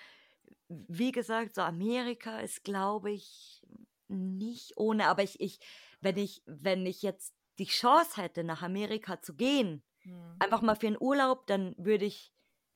wie 0.70 1.12
gesagt, 1.12 1.56
so 1.56 1.62
Amerika 1.62 2.40
ist, 2.40 2.64
glaube 2.64 3.12
ich, 3.12 3.66
nicht 4.08 4.74
ohne, 4.78 5.08
aber 5.08 5.24
ich 5.24 5.40
ich 5.40 5.60
wenn 6.02 6.18
ich 6.18 6.44
wenn 6.46 6.86
ich 6.86 7.02
jetzt 7.02 7.34
die 7.60 7.66
Chance 7.66 8.22
hätte, 8.22 8.44
nach 8.44 8.62
Amerika 8.64 9.22
zu 9.22 9.36
gehen, 9.36 9.84
Mhm. 10.06 10.42
einfach 10.42 10.62
mal 10.62 10.76
für 10.76 10.88
'n 10.88 10.98
Urlaub, 11.00 11.48
dann 11.48 11.76
würde 11.78 12.06
ich 12.06 12.34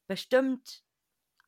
bestimmt 0.07 0.83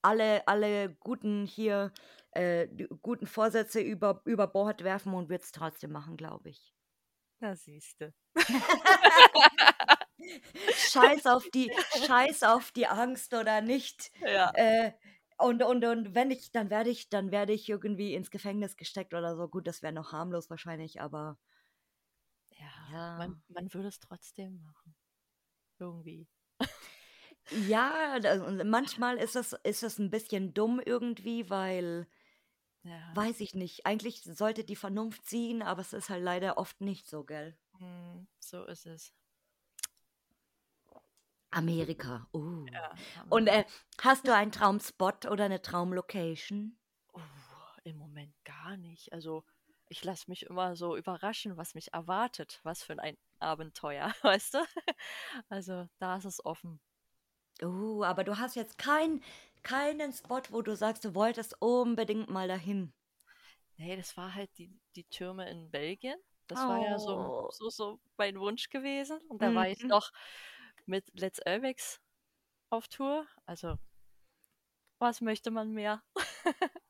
alle 0.03 0.47
alle 0.47 0.95
guten 0.95 1.45
hier 1.47 1.93
äh, 2.31 2.67
guten 3.01 3.27
Vorsätze 3.27 3.81
über 3.81 4.21
über 4.25 4.47
Bord 4.47 4.83
werfen 4.83 5.13
und 5.13 5.29
würde 5.29 5.43
es 5.43 5.51
trotzdem 5.53 5.91
machen, 5.91 6.17
glaube 6.17 6.49
ich. 6.49 6.75
Na, 7.41 7.55
siehste. 7.55 8.13
Scheiß 10.73 11.25
auf 11.25 11.49
die 11.49 11.73
scheiß 11.89 12.43
auf 12.43 12.71
die 12.71 12.87
Angst 12.87 13.33
oder 13.33 13.61
nicht. 13.61 14.11
Ja. 14.21 14.51
Äh, 14.53 14.91
und 15.37 15.63
und 15.63 15.85
und 15.85 16.15
wenn 16.15 16.31
ich 16.31 16.51
dann 16.51 16.69
werde 16.69 16.89
ich 16.89 17.09
dann 17.09 17.31
werde 17.31 17.53
ich 17.53 17.69
irgendwie 17.69 18.13
ins 18.15 18.31
Gefängnis 18.31 18.77
gesteckt 18.77 19.13
oder 19.13 19.35
so. 19.35 19.47
Gut, 19.49 19.67
das 19.67 19.81
wäre 19.83 19.93
noch 19.93 20.11
harmlos 20.13 20.49
wahrscheinlich, 20.49 21.01
aber 21.01 21.37
Ja, 22.51 23.09
man 23.15 23.35
Ja. 23.35 23.41
man 23.47 23.73
würde 23.73 23.87
es 23.89 23.99
trotzdem 23.99 24.61
machen. 24.61 24.95
Irgendwie. 25.79 26.27
Ja, 27.49 28.19
manchmal 28.65 29.17
ist 29.17 29.35
es 29.35 29.53
ist 29.63 29.83
es 29.83 29.99
'n 29.99 30.09
bisschen 30.09 30.53
dumm 30.53 30.81
irgendwie, 30.85 31.49
weil 31.49 32.07
Ja. 32.83 33.17
weiß 33.17 33.39
ich 33.41 33.53
nicht. 33.55 33.85
Eigentlich 33.85 34.21
sollte 34.23 34.63
die 34.63 34.75
Vernunft 34.75 35.25
siegen, 35.25 35.61
aber 35.61 35.81
es 35.81 35.93
ist 35.93 36.09
halt 36.09 36.23
leider 36.23 36.57
oft 36.57 36.81
nicht 36.81 37.07
so, 37.07 37.23
gell? 37.23 37.57
Mhm, 37.79 38.27
so 38.39 38.65
ist 38.65 38.85
es. 38.85 39.13
Amerika, 41.51 42.27
uh. 42.33 42.67
Ja, 42.73 42.95
Und, 43.29 43.47
äh, 43.47 43.65
hast 44.01 44.27
du 44.27 44.33
einen 44.35 44.51
Traumspot 44.51 45.25
oder 45.25 45.47
'ne 45.49 45.61
Traumlocation? 45.61 46.77
Oh, 47.13 47.19
im 47.83 47.97
Moment 47.97 48.33
gar 48.45 48.77
nicht. 48.77 49.11
Also, 49.13 49.43
ich 49.89 50.03
lasse 50.03 50.29
mich 50.29 50.43
immer 50.43 50.75
so 50.75 50.95
überraschen, 50.97 51.57
was 51.57 51.73
mich 51.75 51.93
erwartet, 51.93 52.59
was 52.63 52.83
für 52.83 52.97
ein 52.99 53.17
Abenteuer, 53.39 54.13
weißt 54.23 54.55
du? 54.55 54.59
Also, 55.49 55.87
da 55.99 56.17
ist 56.17 56.25
es 56.25 56.45
offen. 56.45 56.79
Uh, 57.61 58.03
aber 58.03 58.23
du 58.23 58.37
hast 58.39 58.55
jetzt 58.55 58.77
kein 58.79 59.21
keinen 59.63 60.11
Spot, 60.13 60.41
wo 60.49 60.61
du 60.63 60.75
sagst, 60.75 61.03
du 61.05 61.13
wolltest 61.15 61.61
unbedingt 61.61 62.29
mal 62.29 62.47
dahin? 62.47 62.93
Ne, 63.77 63.95
das 63.95 64.17
war 64.17 64.33
halt 64.33 64.49
die 64.57 64.71
die 64.95 65.03
Türme 65.05 65.49
in 65.49 65.69
Belgien. 65.71 66.17
Das 66.47 66.67
war 66.67 66.79
ja 66.79 66.97
so 66.99 67.29
Oh. 67.29 67.49
so 67.49 67.69
so 67.69 67.99
mein 68.17 68.39
Wunsch 68.39 68.69
gewesen 68.69 69.19
und 69.29 69.41
da 69.41 69.53
war 69.53 69.69
ich 69.69 69.77
Mhm. 69.79 69.89
noch 69.89 70.11
mit 70.87 71.05
Let's 71.13 71.39
Urbex 71.45 72.01
auf 72.71 72.87
Tour. 72.89 73.27
Also 73.45 73.77
was 75.01 75.21
möchte 75.21 75.51
man 75.51 75.71
mehr? 75.73 76.01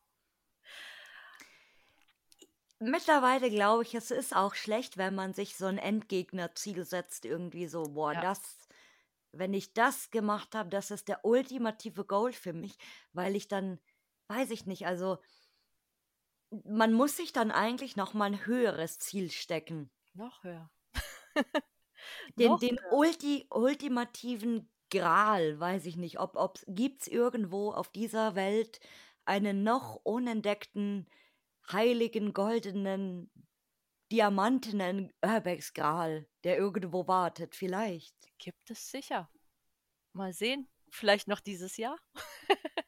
Mittlerweile 2.80 3.50
glaube 3.50 3.82
ich, 3.84 3.96
es 3.96 4.12
ist 4.12 4.36
auch 4.36 4.54
schlecht, 4.54 4.98
wenn 4.98 5.16
man 5.16 5.34
sich 5.34 5.58
so 5.58 5.66
'n 5.66 5.80
Endgegnerziel 5.80 6.86
setzt, 6.86 7.26
irgendwie 7.26 7.68
so: 7.68 7.84
„Boah, 7.90 8.14
Ja. 8.14 8.22
das 8.22 8.40
wenn 9.34 9.54
ich 9.54 9.74
das 9.74 10.12
gemacht 10.12 10.56
habe, 10.56 10.70
das 10.70 10.92
ist 10.92 11.08
der 11.10 11.26
ultimative 11.26 12.06
Goal 12.06 12.34
für 12.34 12.54
mich“, 12.54 12.78
weil 13.14 13.36
ich 13.36 13.48
dann 13.48 13.80
weiß 14.30 14.52
ich 14.52 14.66
nicht, 14.68 14.88
also 14.88 15.20
man 16.66 16.94
muss 16.94 17.18
sich 17.18 17.34
dann 17.34 17.52
eigentlich 17.52 17.96
noch 17.98 18.14
mal 18.14 18.28
'n 18.32 18.46
höheres 18.46 19.00
Ziel 19.00 19.32
stecken. 19.32 19.90
Noch 20.16 20.44
höher. 20.44 20.70
Den 22.38 22.58
den 22.58 22.80
ulti 22.92 23.48
ultimativen 23.50 24.70
Gral, 24.90 25.60
weiß 25.60 25.86
ich 25.86 25.98
nicht, 25.98 26.20
ob 26.20 26.36
ob's 26.36 26.64
gibt's 26.68 27.08
irgendwo 27.08 27.72
auf 27.72 27.90
dieser 27.90 28.36
Welt 28.36 28.80
einen 29.26 29.64
noch 29.64 29.96
unentdeckten, 30.04 31.08
heiligen, 31.70 32.34
goldenen, 32.34 33.30
diamantenen 34.12 35.12
Urbex-Gral, 35.22 36.28
der 36.46 36.58
irgendwo 36.58 37.08
wartet, 37.08 37.56
vielleicht. 37.56 38.16
Gibt 38.38 38.72
es 38.72 38.90
sicher. 38.90 39.30
Mal 40.14 40.32
sehen, 40.32 40.70
vielleicht 40.90 41.28
noch 41.28 41.42
dieses 41.42 41.76
Jahr? 41.76 41.98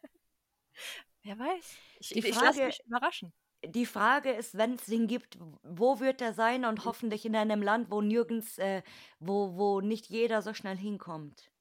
Wer 1.24 1.38
weiß? 1.38 1.78
Ich 2.00 2.16
ich 2.16 2.26
ich 2.26 2.36
lasse 2.36 2.66
mich 2.66 2.80
überraschen. 2.86 3.34
Die 3.66 3.86
Frage 3.86 4.32
ist, 4.32 4.58
wenn's 4.58 4.86
den 4.86 5.08
gibt, 5.08 5.38
wo 5.64 6.00
wird 6.00 6.22
der 6.22 6.34
sein 6.34 6.66
und 6.66 6.80
Mhm. 6.80 6.86
hoffentlich 6.86 7.26
in 7.26 7.36
einem 7.36 7.62
Land, 7.62 7.92
wo 7.92 8.02
nirgends 8.02 8.58
äh, 8.58 8.84
wo 9.20 9.56
wo 9.58 9.82
nicht 9.82 10.08
jeder 10.08 10.42
so 10.42 10.54
schnell 10.54 10.78
hinkommt. 10.78 11.52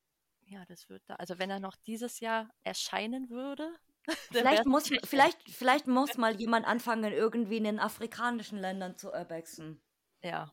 Ja, 0.43 0.65
das 0.65 0.89
wird 0.89 1.03
da 1.07 1.15
also, 1.17 1.39
wenn 1.39 1.51
er 1.51 1.61
noch 1.61 1.77
dieses 1.77 2.21
Jahr 2.21 2.49
erscheinen 2.65 3.29
würde, 3.31 3.71
Vielleicht 4.31 4.65
muss 4.67 4.91
vielleicht 5.05 5.39
vielleicht 5.51 5.87
muss 5.87 6.17
mal 6.17 6.35
jemand 6.41 6.67
anfangen, 6.67 7.13
irgendwie 7.13 7.59
in 7.59 7.65
den 7.65 7.79
afrikanischen 7.79 8.59
Ländern 8.59 8.97
zu 8.97 9.13
urbexen. 9.13 9.83
Ja, 10.23 10.53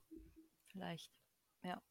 vielleicht. 0.68 1.12
Ja. 1.64 1.82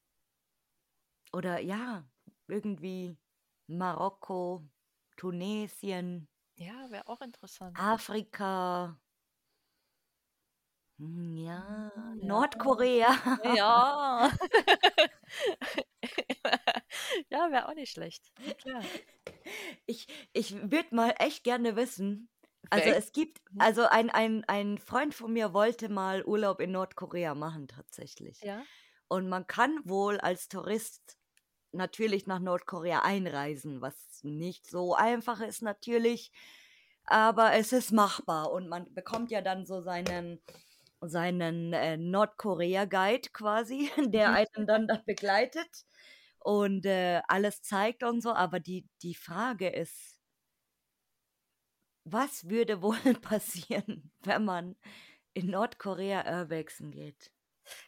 oder 1.32 1.60
ja, 1.60 2.04
irgendwie 2.46 3.18
Marokko, 3.66 4.66
Tunesien, 5.16 6.28
Ja, 6.56 6.90
wäre 6.90 7.06
auch 7.08 7.20
interessant. 7.20 7.76
Afrika. 7.78 8.98
Hm, 10.98 11.36
Ja, 11.36 11.90
Mhm, 11.96 12.20
ja. 12.20 12.26
Nordkorea. 12.26 13.08
Ja. 13.58 14.30
ja, 17.30 17.50
wäre 17.50 17.68
auch 17.68 17.74
nicht 17.74 17.92
schlecht. 17.92 18.32
Klar. 18.58 18.82
Ich, 19.86 20.06
ich 20.32 20.54
würde 20.70 20.94
mal 20.94 21.14
echt 21.18 21.44
gerne 21.44 21.76
wissen. 21.76 22.28
Also 22.70 22.88
es 22.90 23.12
gibt, 23.12 23.40
Mhm. 23.52 23.60
also 23.60 23.82
ein, 23.84 24.10
ein, 24.10 24.44
ein 24.46 24.78
Freund 24.78 25.14
von 25.14 25.32
mir 25.32 25.52
wollte 25.52 25.88
mal 25.88 26.24
Urlaub 26.24 26.60
in 26.60 26.72
Nordkorea 26.72 27.34
machen 27.34 27.68
tatsächlich. 27.68 28.40
Ja. 28.42 28.62
Und 29.08 29.28
man 29.28 29.46
kann 29.46 29.80
wohl 29.84 30.18
als 30.18 30.48
Tourist 30.48 31.18
natürlich 31.72 32.26
nach 32.26 32.38
Nordkorea 32.38 33.00
einreisen, 33.02 33.80
was 33.82 34.20
nicht 34.22 34.66
so 34.66 34.94
einfach 34.94 35.40
ist 35.40 35.60
natürlich, 35.60 36.30
aber 37.04 37.52
es 37.52 37.72
ist 37.72 37.92
machbar 37.92 38.50
und 38.52 38.68
man 38.68 38.92
bekommt 38.94 39.30
ja 39.30 39.42
dann 39.42 39.66
so 39.66 39.80
seinen 39.82 40.40
seinen 41.08 41.72
äh, 41.72 41.96
Nordkorea-Guide 41.96 43.30
quasi, 43.32 43.90
der 44.14 44.30
Mhm. 44.30 44.34
einen 44.34 44.66
dann 44.66 44.88
da 44.88 45.02
begleitet 45.06 45.86
und 46.38 46.86
äh, 46.86 47.22
alles 47.28 47.62
zeigt 47.62 48.02
und 48.02 48.20
so. 48.22 48.32
Aber 48.34 48.60
die, 48.60 48.86
die 49.02 49.14
Frage 49.14 49.68
ist, 49.68 50.20
was 52.04 52.48
würde 52.48 52.82
wohl 52.82 52.96
passieren, 53.22 54.12
wenn 54.22 54.44
man 54.44 54.76
in 55.34 55.48
Nordkorea 55.48 56.40
Urbexen 56.40 56.90
geht? 56.90 57.30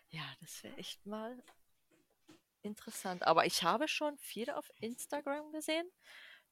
Ja, 0.08 0.24
das 0.40 0.62
wäre 0.62 0.76
echt 0.76 1.04
mal 1.06 1.42
interessant. 2.62 3.26
Aber 3.26 3.46
ich 3.46 3.62
habe 3.62 3.88
schon 3.88 4.16
viel 4.18 4.50
auf 4.50 4.70
Instagram 4.80 5.52
gesehen, 5.52 5.88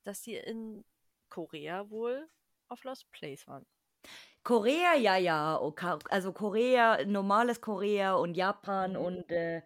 dass 0.04 0.22
sie 0.22 0.34
in 0.36 0.84
Korea 1.28 1.90
wohl 1.90 2.28
auf 2.68 2.84
Lost 2.84 3.10
Place 3.12 3.46
waren. 3.46 3.66
Korea, 4.45 4.95
ja, 4.97 5.16
ja. 5.16 5.59
o- 5.61 5.72
Ka- 5.72 5.99
Also 6.11 6.32
Korea, 6.32 7.05
normales 7.07 7.61
Korea 7.61 8.14
und 8.14 8.34
Japan 8.36 8.92
Mhm. 8.92 8.97
und, 8.97 9.30
äh, 9.32 9.62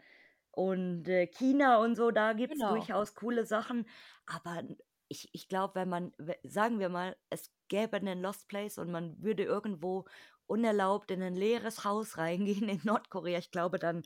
und 0.53 1.09
äh, 1.09 1.27
China 1.29 1.79
und 1.79 1.97
so, 1.97 2.11
da 2.11 2.33
gibt 2.35 2.57
es 2.57 2.59
Genau. 2.59 2.69
durchaus 2.69 3.15
coole 3.15 3.45
Sachen. 3.47 3.87
Aber 4.27 4.63
ich, 5.09 5.31
ich 5.35 5.49
glaube, 5.49 5.75
wenn 5.77 5.89
man, 5.89 6.13
sagen 6.45 6.79
wir 6.81 6.89
mal, 6.91 7.17
es 7.31 7.53
gäbe 7.69 7.97
einen 7.99 8.21
Lost 8.23 8.49
Place 8.49 8.79
und 8.79 8.91
man 8.91 9.23
würde 9.23 9.45
irgendwo 9.45 10.07
unerlaubt 10.47 11.11
in 11.11 11.23
ein 11.23 11.35
leeres 11.37 11.85
Haus 11.85 12.19
reingehen 12.19 12.69
in 12.69 12.81
Nordkorea, 12.85 13.39
ich 13.39 13.51
glaube, 13.51 13.79
dann, 13.79 14.03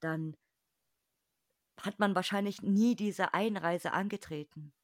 dann 0.00 0.36
hat 1.80 2.00
man 2.00 2.16
wahrscheinlich 2.16 2.62
nie 2.62 2.96
diese 2.96 3.32
Einreise 3.32 3.92
angetreten. 3.92 4.74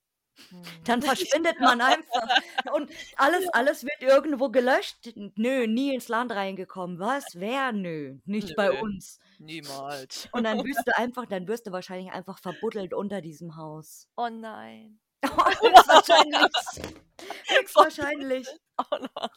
Hm. 0.50 0.62
Dann 0.84 1.02
verschwindet 1.02 1.60
man 1.60 1.80
einfach 1.80 2.28
und 2.72 2.90
alles, 3.16 3.48
alles 3.52 3.84
wird 3.84 4.00
irgendwo 4.00 4.48
gelöscht. 4.48 5.12
Nö, 5.36 5.66
nie 5.66 5.94
ins 5.94 6.08
Land 6.08 6.32
reingekommen. 6.32 6.98
Was? 6.98 7.24
Wer? 7.34 7.72
Nö, 7.72 8.18
nicht 8.24 8.56
bei 8.56 8.68
Nö. 8.68 8.80
uns. 8.80 9.18
Niemals. 9.38 10.28
Und 10.32 10.44
dann 10.44 10.58
wirst 10.64 10.86
du 10.86 10.96
einfach, 10.98 11.24
dann 11.26 11.48
wirst 11.48 11.66
du 11.66 11.72
wahrscheinlich 11.72 12.12
einfach 12.12 12.38
verbuddelt 12.38 12.92
unter 12.92 13.22
diesem 13.22 13.56
Haus. 13.56 14.06
Oh 14.16 14.28
nein. 14.28 15.00
Höchstwahrscheinlich. 15.24 16.52
Höchstwahrscheinlich. 17.46 18.46
Auch 18.76 19.00
noch. 19.00 19.30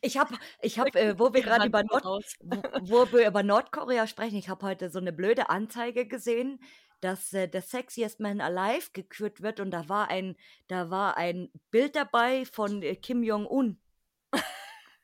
Ich 0.00 0.16
habe, 0.16 0.36
ich 0.60 0.78
habe, 0.78 0.98
äh, 0.98 1.18
wo 1.18 1.32
wir 1.32 1.42
gerade 1.42 1.66
über 1.66 1.82
Nord, 1.82 2.04
wo, 2.40 2.62
wo 2.82 3.12
wir 3.12 3.26
über 3.26 3.42
Nordkorea 3.42 4.06
sprechen, 4.06 4.36
ich 4.36 4.48
habe 4.48 4.64
heute 4.64 4.90
so 4.90 4.98
eine 4.98 5.12
blöde 5.12 5.50
Anzeige 5.50 6.06
gesehen, 6.06 6.60
dass 7.00 7.32
äh, 7.32 7.48
der 7.48 7.62
Sexiest 7.62 8.20
Man 8.20 8.40
Alive 8.40 8.90
gekürt 8.92 9.40
wird 9.42 9.60
und 9.60 9.70
da 9.70 9.88
war 9.88 10.08
ein, 10.08 10.36
da 10.66 10.90
war 10.90 11.16
ein 11.16 11.50
Bild 11.70 11.96
dabei 11.96 12.44
von 12.44 12.82
äh, 12.82 12.96
Kim 12.96 13.22
Jong 13.22 13.46
Un. 13.46 13.80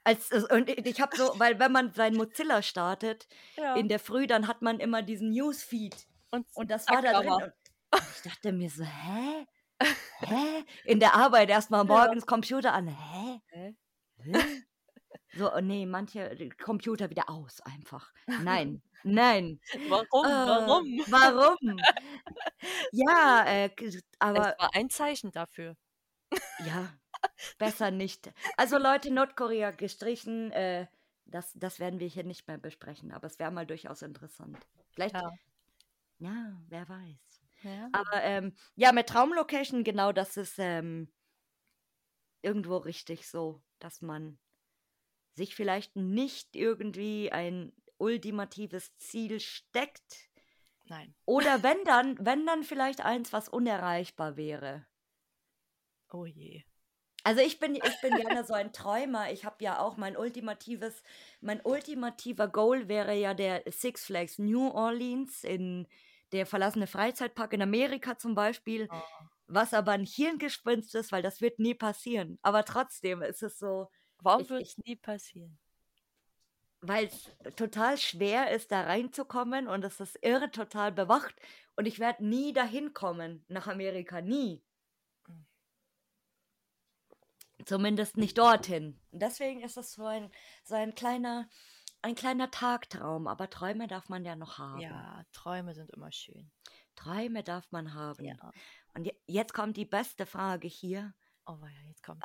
Als, 0.04 0.30
äh, 0.32 0.42
und 0.50 0.68
ich 0.68 1.00
habe 1.00 1.16
so, 1.16 1.32
weil 1.38 1.58
wenn 1.58 1.72
man 1.72 1.92
sein 1.92 2.14
Mozilla 2.14 2.62
startet 2.62 3.26
Ja. 3.56 3.74
in 3.76 3.88
der 3.88 3.98
Früh, 3.98 4.26
dann 4.26 4.48
hat 4.48 4.62
man 4.62 4.80
immer 4.80 5.02
diesen 5.02 5.30
Newsfeed 5.30 5.96
und, 6.30 6.46
und 6.54 6.70
das 6.70 6.88
war 6.88 7.00
da 7.02 7.20
drin. 7.20 7.32
Und 7.32 8.02
ich 8.16 8.22
dachte 8.22 8.52
mir 8.52 8.70
so, 8.70 8.84
hä? 8.84 9.46
Hä? 10.20 10.64
In 10.84 11.00
der 11.00 11.14
Arbeit 11.14 11.48
erstmal 11.50 11.84
morgens 11.84 12.26
Computer 12.26 12.72
an. 12.72 12.88
Hä? 12.88 13.40
Hä? 13.52 14.64
So, 15.36 15.52
oh 15.52 15.60
nee, 15.60 15.86
manche 15.86 16.30
äh, 16.30 16.48
Computer 16.50 17.10
wieder 17.10 17.28
aus 17.28 17.60
einfach. 17.62 18.12
Nein, 18.42 18.82
nein. 19.02 19.60
Warum? 19.88 20.24
Äh, 20.26 20.28
Warum? 20.28 20.84
Warum? 21.08 21.78
Ja, 22.92 23.44
äh, 23.46 23.70
aber 24.18 24.52
es 24.52 24.58
war 24.58 24.70
ein 24.74 24.88
Zeichen 24.88 25.30
dafür. 25.32 25.76
ja, 26.66 26.92
besser 27.58 27.90
nicht. 27.90 28.32
Also 28.56 28.78
Leute, 28.78 29.12
Nordkorea 29.12 29.70
gestrichen, 29.72 30.50
äh, 30.52 30.86
das, 31.26 31.52
das 31.54 31.78
werden 31.80 32.00
wir 32.00 32.08
hier 32.08 32.24
nicht 32.24 32.46
mehr 32.48 32.58
besprechen, 32.58 33.12
aber 33.12 33.26
es 33.26 33.38
wäre 33.38 33.50
mal 33.50 33.66
durchaus 33.66 34.02
interessant. 34.02 34.58
Vielleicht, 34.92 35.14
Ja. 35.14 35.30
ja, 36.18 36.62
wer 36.68 36.88
weiß. 36.88 37.40
Ja. 37.62 37.88
Aber 37.92 38.22
ähm, 38.22 38.54
ja, 38.76 38.92
mit 38.92 39.08
Traumlocation, 39.08 39.84
genau, 39.84 40.12
das 40.12 40.36
ist 40.36 40.58
ähm, 40.58 41.08
irgendwo 42.42 42.76
richtig 42.78 43.28
so, 43.28 43.62
dass 43.78 44.00
man 44.02 44.38
sich 45.34 45.54
vielleicht 45.54 45.96
nicht 45.96 46.56
irgendwie 46.56 47.32
ein 47.32 47.72
ultimatives 47.98 48.96
Ziel 48.96 49.40
steckt. 49.40 50.30
Nein. 50.86 51.14
Oder 51.24 51.62
wenn 51.62 51.82
dann, 51.84 52.16
wenn 52.24 52.46
dann 52.46 52.62
vielleicht 52.62 53.00
eins, 53.00 53.32
was 53.32 53.48
unerreichbar 53.48 54.36
wäre. 54.36 54.86
Oh 56.12 56.26
je. 56.26 56.62
Also 57.24 57.40
ich 57.40 57.58
bin, 57.58 57.74
ich 57.74 58.00
bin 58.02 58.14
gerne 58.16 58.44
so 58.44 58.52
ein 58.52 58.72
Träumer. 58.72 59.32
Ich 59.32 59.46
habe 59.46 59.64
ja 59.64 59.78
auch 59.80 59.96
mein 59.96 60.16
ultimatives, 60.16 61.02
mein 61.40 61.60
ultimativer 61.62 62.48
Goal 62.48 62.88
wäre 62.88 63.14
ja 63.14 63.32
der 63.32 63.62
Six 63.66 64.04
Flags 64.04 64.38
New 64.38 64.68
Orleans 64.68 65.42
in 65.42 65.88
der 66.32 66.44
verlassene 66.44 66.86
Freizeitpark 66.86 67.54
in 67.54 67.62
Amerika 67.62 68.18
zum 68.18 68.34
Beispiel. 68.34 68.88
Oh. 68.90 69.00
Was 69.46 69.72
aber 69.72 69.92
ein 69.92 70.04
Hirngespinst 70.04 70.94
ist, 70.94 71.12
weil 71.12 71.22
das 71.22 71.40
wird 71.40 71.58
nie 71.58 71.74
passieren. 71.74 72.38
Aber 72.42 72.64
trotzdem 72.64 73.22
ist 73.22 73.42
es 73.42 73.58
so, 73.58 73.88
Warum 74.24 74.48
wird 74.48 74.62
es 74.62 74.78
nie 74.78 74.96
passieren? 74.96 75.58
weil 76.86 77.06
es 77.06 77.30
total 77.56 77.96
schwer 77.96 78.50
ist, 78.50 78.70
da 78.70 78.82
reinzukommen 78.82 79.68
und 79.68 79.82
es 79.86 80.00
ist 80.00 80.18
irre 80.20 80.50
total 80.50 80.92
bewacht. 80.92 81.34
Und 81.76 81.86
ich 81.86 81.98
werde 81.98 82.22
nie 82.26 82.52
dahin 82.52 82.92
kommen 82.92 83.42
nach 83.48 83.68
Amerika, 83.68 84.20
nie. 84.20 84.62
Zumindest 87.64 88.16
nicht 88.18 88.36
dorthin. 88.36 89.00
Und 89.12 89.22
deswegen 89.22 89.62
ist 89.62 89.76
es 89.78 89.92
so 89.92 90.04
ein, 90.04 90.30
so 90.64 90.74
ein 90.74 90.94
kleiner, 90.94 91.48
ein 92.02 92.14
kleiner 92.14 92.50
Tagtraum. 92.50 93.28
Aber 93.28 93.48
Träume 93.48 93.86
darf 93.86 94.10
man 94.10 94.24
ja 94.24 94.36
noch 94.36 94.58
haben. 94.58 94.80
Ja, 94.80 95.24
Träume 95.32 95.74
sind 95.74 95.90
immer 95.92 96.12
schön. 96.12 96.50
Träume 96.96 97.42
darf 97.42 97.70
man 97.72 97.94
haben. 97.94 98.24
Ja. 98.24 98.52
Und 98.92 99.04
je- 99.06 99.18
jetzt 99.26 99.54
kommt 99.54 99.76
die 99.78 99.86
beste 99.86 100.26
Frage 100.26 100.68
hier. 100.68 101.14
Oh 101.46 101.58
ja, 101.60 101.88
jetzt 101.88 102.02
kommt 102.02 102.24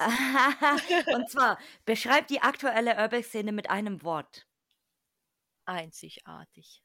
und 1.13 1.29
zwar, 1.29 1.57
beschreib 1.85 2.27
die 2.27 2.41
aktuelle 2.41 2.97
Urbex-Szene 2.97 3.51
mit 3.51 3.69
einem 3.69 4.01
Wort. 4.03 4.47
einzigartig. 5.65 6.81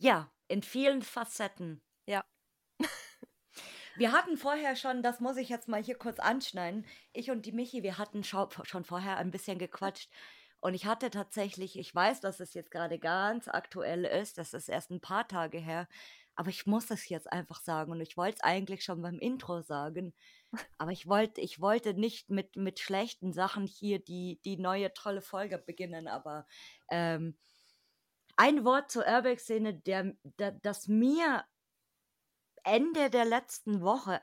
Ja, 0.00 0.30
in 0.48 0.62
vielen 0.62 1.02
Facetten. 1.02 1.82
Ja. 2.06 2.24
Wir 3.96 4.12
hatten 4.12 4.36
vorher 4.36 4.76
schon, 4.76 5.02
das 5.02 5.18
muss 5.20 5.36
ich 5.36 5.48
jetzt 5.48 5.66
mal 5.68 5.82
hier 5.82 5.98
kurz 5.98 6.20
anschneiden, 6.20 6.86
ich 7.12 7.30
und 7.32 7.46
die 7.46 7.52
Michi, 7.52 7.82
wir 7.82 7.98
hatten 7.98 8.22
schon 8.22 8.84
vorher 8.84 9.16
ein 9.16 9.32
bisschen 9.32 9.58
gequatscht. 9.58 10.08
Und 10.60 10.74
ich 10.74 10.86
hatte 10.86 11.10
tatsächlich, 11.10 11.76
ich 11.78 11.92
weiß, 11.94 12.20
dass 12.20 12.38
es 12.40 12.54
jetzt 12.54 12.70
gerade 12.70 12.98
ganz 13.00 13.48
aktuell 13.48 14.04
ist, 14.04 14.38
das 14.38 14.54
ist 14.54 14.68
erst 14.68 14.90
ein 14.90 15.00
paar 15.00 15.26
Tage 15.26 15.58
her, 15.58 15.88
aber 16.38 16.50
ich 16.50 16.66
muss 16.66 16.88
es 16.92 17.08
jetzt 17.08 17.32
einfach 17.32 17.60
sagen 17.60 17.90
und 17.90 18.00
ich 18.00 18.16
wollte 18.16 18.36
es 18.36 18.44
eigentlich 18.44 18.84
schon 18.84 19.02
beim 19.02 19.18
Intro 19.18 19.60
sagen, 19.60 20.14
aber 20.78 20.92
ich 20.92 21.08
wollte, 21.08 21.40
ich 21.40 21.60
wollte 21.60 21.94
nicht 21.94 22.30
mit, 22.30 22.54
mit 22.54 22.78
schlechten 22.78 23.32
Sachen 23.32 23.66
hier 23.66 23.98
die, 23.98 24.40
die 24.44 24.56
neue 24.56 24.94
tolle 24.94 25.20
Folge 25.20 25.58
beginnen, 25.58 26.06
aber 26.06 26.46
ähm, 26.90 27.36
ein 28.36 28.64
Wort 28.64 28.92
zur 28.92 29.04
Airbag-Szene, 29.04 29.80
der, 29.80 30.14
der, 30.22 30.52
das 30.52 30.86
mir 30.86 31.44
Ende 32.62 33.10
der 33.10 33.24
letzten 33.24 33.80
Woche 33.80 34.22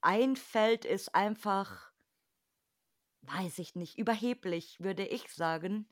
einfällt, 0.00 0.84
ist 0.84 1.14
einfach, 1.14 1.92
weiß 3.22 3.60
ich 3.60 3.76
nicht, 3.76 3.96
überheblich, 3.96 4.80
würde 4.80 5.06
ich 5.06 5.32
sagen. 5.32 5.88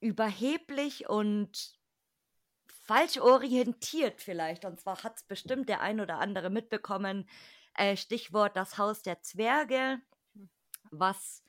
Überheblich 0.00 1.08
und 1.08 1.80
falsch 2.92 3.18
orientiert 3.18 4.20
vielleicht. 4.20 4.64
Und 4.64 4.78
zwar 4.78 5.02
hat 5.02 5.16
es 5.16 5.22
bestimmt 5.22 5.68
der 5.68 5.80
ein 5.80 6.00
oder 6.00 6.18
andere 6.18 6.50
mitbekommen. 6.50 7.26
Äh, 7.74 7.96
Stichwort 7.96 8.54
das 8.54 8.76
Haus 8.76 9.02
der 9.02 9.22
Zwerge, 9.22 10.00
was 10.90 11.42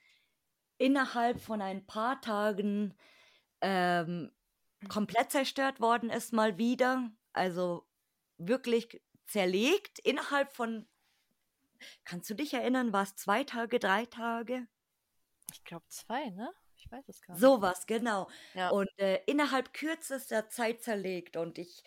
innerhalb 0.77 1.41
von 1.41 1.61
ein 1.61 1.85
paar 1.85 2.21
Tagen 2.21 2.97
ähm, 3.59 4.31
komplett 4.87 5.31
zerstört 5.31 5.81
worden 5.81 6.09
ist, 6.09 6.31
mal 6.31 6.57
wieder. 6.57 7.11
Also 7.33 7.85
wirklich 8.37 9.01
zerlegt 9.25 9.99
innerhalb 9.99 10.53
von, 10.53 10.87
kannst 12.05 12.29
du 12.29 12.35
dich 12.35 12.53
erinnern, 12.53 12.93
war 12.93 13.03
es 13.03 13.15
zwei 13.15 13.43
Tage, 13.43 13.79
drei 13.79 14.05
Tage? 14.05 14.65
Ich 15.51 15.63
glaube 15.65 15.85
zwei, 15.89 16.29
ne? 16.29 16.53
Weiß 16.93 17.09
es 17.09 17.21
gar 17.21 17.33
nicht. 17.33 17.41
Sowas, 17.41 17.85
genau. 17.87 18.29
Ja. 18.53 18.69
Und 18.69 18.89
äh, 18.97 19.19
innerhalb 19.25 19.73
kürzester 19.73 20.49
Zeit 20.49 20.81
zerlegt. 20.83 21.37
Und 21.37 21.57
ich, 21.57 21.83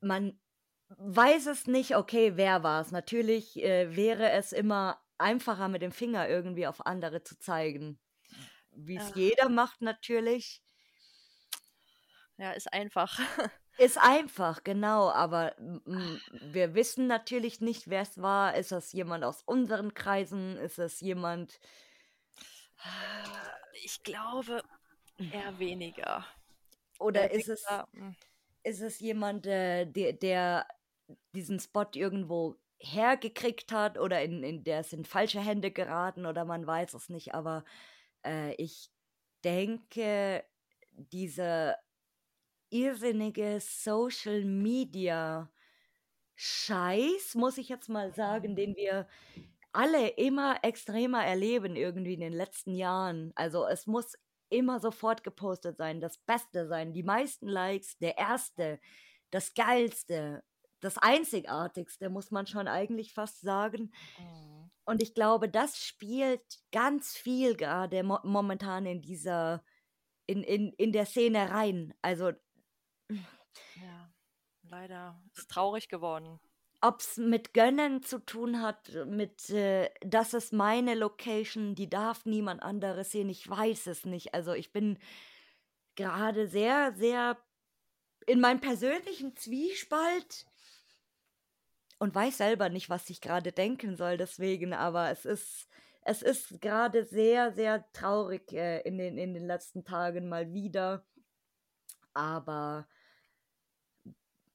man 0.00 0.38
weiß 0.88 1.46
es 1.46 1.66
nicht, 1.66 1.96
okay, 1.96 2.32
wer 2.36 2.62
war 2.62 2.80
es. 2.80 2.90
Natürlich 2.90 3.62
äh, 3.62 3.94
wäre 3.96 4.30
es 4.32 4.52
immer 4.52 5.00
einfacher, 5.18 5.68
mit 5.68 5.82
dem 5.82 5.92
Finger 5.92 6.28
irgendwie 6.28 6.66
auf 6.66 6.84
andere 6.86 7.22
zu 7.22 7.38
zeigen. 7.38 8.00
Wie 8.72 8.96
es 8.96 9.10
Ja. 9.10 9.16
jeder 9.16 9.48
macht, 9.48 9.80
natürlich. 9.80 10.60
Ja, 12.36 12.52
ist 12.52 12.72
einfach. 12.72 13.18
Ist 13.76 13.98
einfach, 13.98 14.62
genau, 14.62 15.10
aber 15.10 15.56
wir 15.58 16.74
wissen 16.76 17.08
natürlich 17.08 17.60
nicht, 17.60 17.90
wer 17.90 18.02
es 18.02 18.22
war. 18.22 18.54
Ist 18.54 18.70
das 18.70 18.92
jemand 18.92 19.24
aus 19.24 19.42
unseren 19.42 19.94
Kreisen? 19.94 20.56
Ist 20.58 20.78
es 20.78 21.00
jemand. 21.00 21.58
Ich 23.84 24.02
glaube 24.02 24.62
eher 25.18 25.58
weniger. 25.58 26.26
Oder 26.98 27.30
ist 27.30 27.48
es, 27.48 27.66
hm, 27.92 28.14
ist 28.62 28.80
es 28.80 29.00
jemand, 29.00 29.44
der, 29.44 29.84
der 29.86 30.66
diesen 31.34 31.60
Spot 31.60 31.86
irgendwo 31.94 32.56
hergekriegt 32.78 33.72
hat 33.72 33.98
oder 33.98 34.22
in, 34.22 34.42
in 34.42 34.64
der 34.64 34.80
es 34.80 34.92
in 34.92 35.04
falsche 35.04 35.40
Hände 35.40 35.70
geraten 35.70 36.26
oder 36.26 36.44
man 36.44 36.66
weiß 36.66 36.94
es 36.94 37.08
nicht. 37.08 37.34
Aber 37.34 37.64
äh, 38.24 38.54
ich 38.54 38.90
denke, 39.42 40.44
diese 40.90 41.76
irrsinnige 42.70 43.58
Social 43.60 44.44
Media 44.44 45.50
Scheiß, 46.36 47.36
muss 47.36 47.58
ich 47.58 47.68
jetzt 47.68 47.88
mal 47.88 48.12
sagen, 48.12 48.56
den 48.56 48.74
wir 48.74 49.06
alle 49.74 50.08
immer 50.08 50.58
extremer 50.62 51.24
erleben 51.24 51.76
irgendwie 51.76 52.14
in 52.14 52.20
den 52.20 52.32
letzten 52.32 52.74
Jahren. 52.74 53.32
Also 53.34 53.66
es 53.66 53.86
muss 53.86 54.14
immer 54.48 54.80
sofort 54.80 55.24
gepostet 55.24 55.78
sein, 55.78 56.00
das 56.00 56.18
Beste 56.18 56.68
sein, 56.68 56.92
die 56.92 57.02
meisten 57.02 57.48
Likes, 57.48 57.98
der 57.98 58.18
Erste, 58.18 58.78
das 59.30 59.54
Geilste, 59.54 60.44
das 60.80 60.98
Einzigartigste, 60.98 62.08
muss 62.10 62.30
man 62.30 62.46
schon 62.46 62.68
eigentlich 62.68 63.12
fast 63.12 63.40
sagen. 63.40 63.92
hm. 64.16 64.70
Und 64.86 65.02
ich 65.02 65.14
glaube, 65.14 65.48
das 65.48 65.78
spielt 65.78 66.44
ganz 66.70 67.16
viel 67.16 67.56
gerade 67.56 68.02
mo 68.02 68.18
momentan 68.22 68.84
in 68.84 69.00
dieser, 69.00 69.64
in, 70.26 70.42
in, 70.42 70.74
in 70.74 70.92
der 70.92 71.06
Szene 71.06 71.50
rein. 71.50 71.94
Also 72.02 72.32
Ja, 73.76 74.12
leider 74.62 75.22
ist 75.34 75.50
traurig 75.50 75.88
geworden. 75.88 76.38
Ob 76.84 77.00
es 77.00 77.16
mit 77.16 77.54
Gönnen 77.54 78.02
zu 78.02 78.18
tun 78.18 78.60
hat, 78.60 78.92
mit, 79.06 79.48
äh, 79.48 79.88
das 80.02 80.34
ist 80.34 80.52
meine 80.52 80.94
Location, 80.94 81.74
die 81.74 81.88
darf 81.88 82.26
niemand 82.26 82.62
anderes 82.62 83.10
sehen, 83.10 83.30
ich 83.30 83.48
weiß 83.48 83.86
es 83.86 84.04
nicht. 84.04 84.34
Also 84.34 84.52
ich 84.52 84.70
bin 84.70 84.98
gerade 85.94 86.46
sehr, 86.46 86.92
sehr 86.94 87.38
in 88.26 88.38
meinem 88.38 88.60
persönlichen 88.60 89.34
Zwiespalt 89.34 90.44
und 91.98 92.14
weiß 92.14 92.36
selber 92.36 92.68
nicht, 92.68 92.90
was 92.90 93.08
ich 93.08 93.22
gerade 93.22 93.52
denken 93.52 93.96
soll, 93.96 94.18
deswegen, 94.18 94.74
aber 94.74 95.10
es 95.10 95.24
ist, 95.24 95.68
es 96.02 96.20
ist 96.20 96.60
gerade 96.60 97.06
sehr, 97.06 97.52
sehr 97.52 97.90
traurig 97.94 98.52
äh, 98.52 98.80
in, 98.80 98.98
den, 98.98 99.16
in 99.16 99.32
den 99.32 99.46
letzten 99.46 99.84
Tagen 99.84 100.28
mal 100.28 100.52
wieder. 100.52 101.06
Aber 102.12 102.86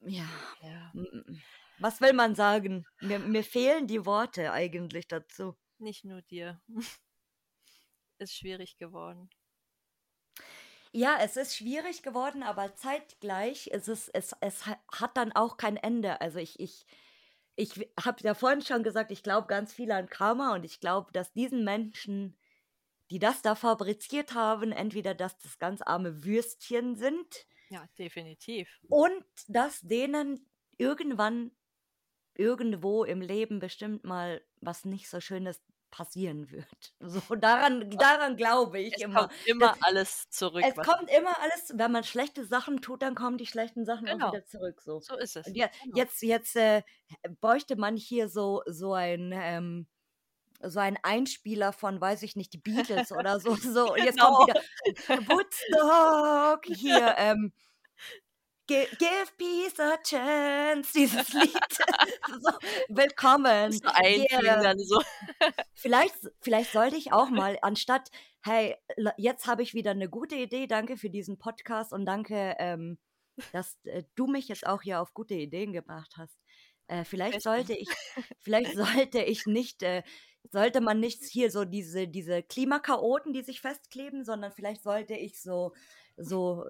ja. 0.06 0.28
Ja, 0.62 0.90
Mm, 0.94 1.40
Was 1.80 2.00
will 2.00 2.12
man 2.12 2.34
sagen? 2.34 2.86
Mir, 3.00 3.18
mir 3.18 3.42
fehlen 3.44 3.86
die 3.86 4.04
Worte 4.06 4.52
eigentlich 4.52 5.08
dazu. 5.08 5.56
nicht 5.78 6.04
nur 6.04 6.22
dir. 6.22 6.60
Ist 8.18 8.36
schwierig 8.36 8.76
geworden. 8.76 9.30
Ja, 10.92 11.18
es 11.20 11.36
ist 11.36 11.56
schwierig 11.56 12.02
geworden, 12.02 12.42
aber 12.42 12.74
zeitgleich 12.74 13.68
ist 13.68 13.88
es, 13.88 14.08
es, 14.08 14.34
es 14.40 14.66
ha- 14.66 14.80
hat 14.92 15.16
dann 15.16 15.32
auch 15.32 15.56
kein 15.56 15.76
Ende. 15.76 16.20
Also 16.20 16.38
ich, 16.38 16.58
ich, 16.58 16.84
ich 17.56 17.88
habe 18.04 18.22
ja 18.22 18.34
vorhin 18.34 18.60
schon 18.62 18.82
gesagt, 18.82 19.12
ich 19.12 19.22
glaube 19.22 19.46
ganz 19.46 19.72
viel 19.72 19.92
an 19.92 20.08
Karma 20.08 20.52
und 20.54 20.64
ich 20.64 20.80
glaube, 20.80 21.12
dass 21.12 21.32
diesen 21.32 21.64
Menschen, 21.64 22.36
die 23.10 23.20
das 23.20 23.42
da 23.42 23.54
fabriziert 23.54 24.34
haben, 24.34 24.72
entweder 24.72 25.14
dass 25.14 25.38
das 25.38 25.58
ganz 25.58 25.82
arme 25.82 26.24
Würstchen 26.24 26.96
sind 26.96 27.46
Ja, 27.70 27.86
definitiv. 27.96 28.68
und 28.88 29.24
dass 29.48 29.80
denen 29.80 30.50
irgendwann 30.78 31.52
irgendwo 32.34 33.04
im 33.04 33.20
Leben 33.20 33.58
bestimmt 33.58 34.04
mal 34.04 34.42
was 34.60 34.84
nicht 34.84 35.08
so 35.08 35.20
Schönes 35.20 35.60
passieren 35.90 36.50
wird. 36.50 36.66
So 37.00 37.34
daran, 37.34 37.90
daran 37.90 38.36
glaube 38.36 38.78
ich 38.80 38.94
Es 38.94 39.02
immer. 39.02 39.22
kommt 39.28 39.32
immer 39.46 39.68
Das, 39.72 39.82
alles 39.82 40.30
zurück. 40.30 40.64
es 40.66 40.74
kommt 40.76 41.10
immer 41.10 41.36
alles, 41.40 41.72
wenn 41.74 41.90
man 41.92 42.04
schlechte 42.04 42.44
Sachen 42.44 42.80
tut, 42.80 43.02
dann 43.02 43.14
kommen 43.16 43.38
die 43.38 43.46
schlechten 43.46 43.84
Sachen 43.84 44.06
Genau. 44.06 44.28
auch 44.28 44.32
wieder 44.32 44.44
zurück. 44.46 44.80
So. 44.82 45.00
So 45.00 45.16
ist 45.18 45.36
es. 45.36 45.46
Ja, 45.52 45.68
Genau. 45.82 45.96
jetzt, 45.96 46.22
jetzt 46.22 46.54
äh, 46.56 46.82
bräuchte 47.40 47.74
man 47.76 47.96
hier 47.96 48.28
so, 48.28 48.62
so 48.66 48.94
ein 48.94 49.32
ähm, 49.34 49.86
so 50.62 50.78
ein 50.78 50.98
Einspieler 51.02 51.72
von, 51.72 52.00
weiß 52.02 52.22
ich 52.22 52.36
nicht, 52.36 52.52
die 52.52 52.58
Beatles 52.58 53.12
oder 53.12 53.40
so. 53.40 53.54
so. 53.56 53.92
Und 53.94 54.04
jetzt 54.04 54.18
Genau. 54.18 54.36
kommt 54.36 54.48
wieder 54.48 55.28
Woodstock 55.28 56.66
hier. 56.66 57.14
Ähm, 57.18 57.52
Gi- 58.70 58.86
Give 58.98 59.26
Peace 59.36 59.80
a 59.80 59.96
Chance, 60.00 60.92
dieses 60.94 61.32
Lied. 61.32 61.50
so, 62.40 62.52
willkommen. 62.88 63.72
so 63.72 63.80
Yeah. 64.00 64.62
dann 64.62 64.78
so. 64.78 65.02
Vielleicht, 65.74 66.14
vielleicht 66.40 66.70
sollte 66.70 66.94
ich 66.94 67.12
auch 67.12 67.30
mal, 67.30 67.58
anstatt, 67.62 68.12
hey, 68.44 68.76
jetzt 69.16 69.48
habe 69.48 69.64
ich 69.64 69.74
wieder 69.74 69.90
eine 69.90 70.08
gute 70.08 70.36
Idee, 70.36 70.68
danke 70.68 70.96
für 70.96 71.10
diesen 71.10 71.36
Podcast 71.36 71.92
und 71.92 72.06
danke, 72.06 72.54
ähm, 72.60 72.98
dass 73.52 73.76
äh, 73.86 74.04
du 74.14 74.28
mich 74.28 74.46
jetzt 74.46 74.64
auch 74.64 74.82
hier 74.82 75.00
auf 75.00 75.14
gute 75.14 75.34
Ideen 75.34 75.72
gebracht 75.72 76.12
hast. 76.16 76.38
Äh, 76.86 77.02
vielleicht 77.02 77.42
sollte 77.42 77.74
ich, 77.74 77.88
vielleicht 78.38 78.76
sollte 78.76 79.20
ich 79.20 79.46
nicht, 79.46 79.82
äh, 79.82 80.04
sollte 80.52 80.80
man 80.80 81.00
nicht 81.00 81.24
hier 81.24 81.50
so 81.50 81.64
diese, 81.64 82.06
diese 82.06 82.44
Klimakaoten, 82.44 83.32
die 83.32 83.42
sich 83.42 83.60
festkleben, 83.60 84.24
sondern 84.24 84.52
vielleicht 84.52 84.84
sollte 84.84 85.14
ich 85.14 85.42
so, 85.42 85.74
so 86.16 86.66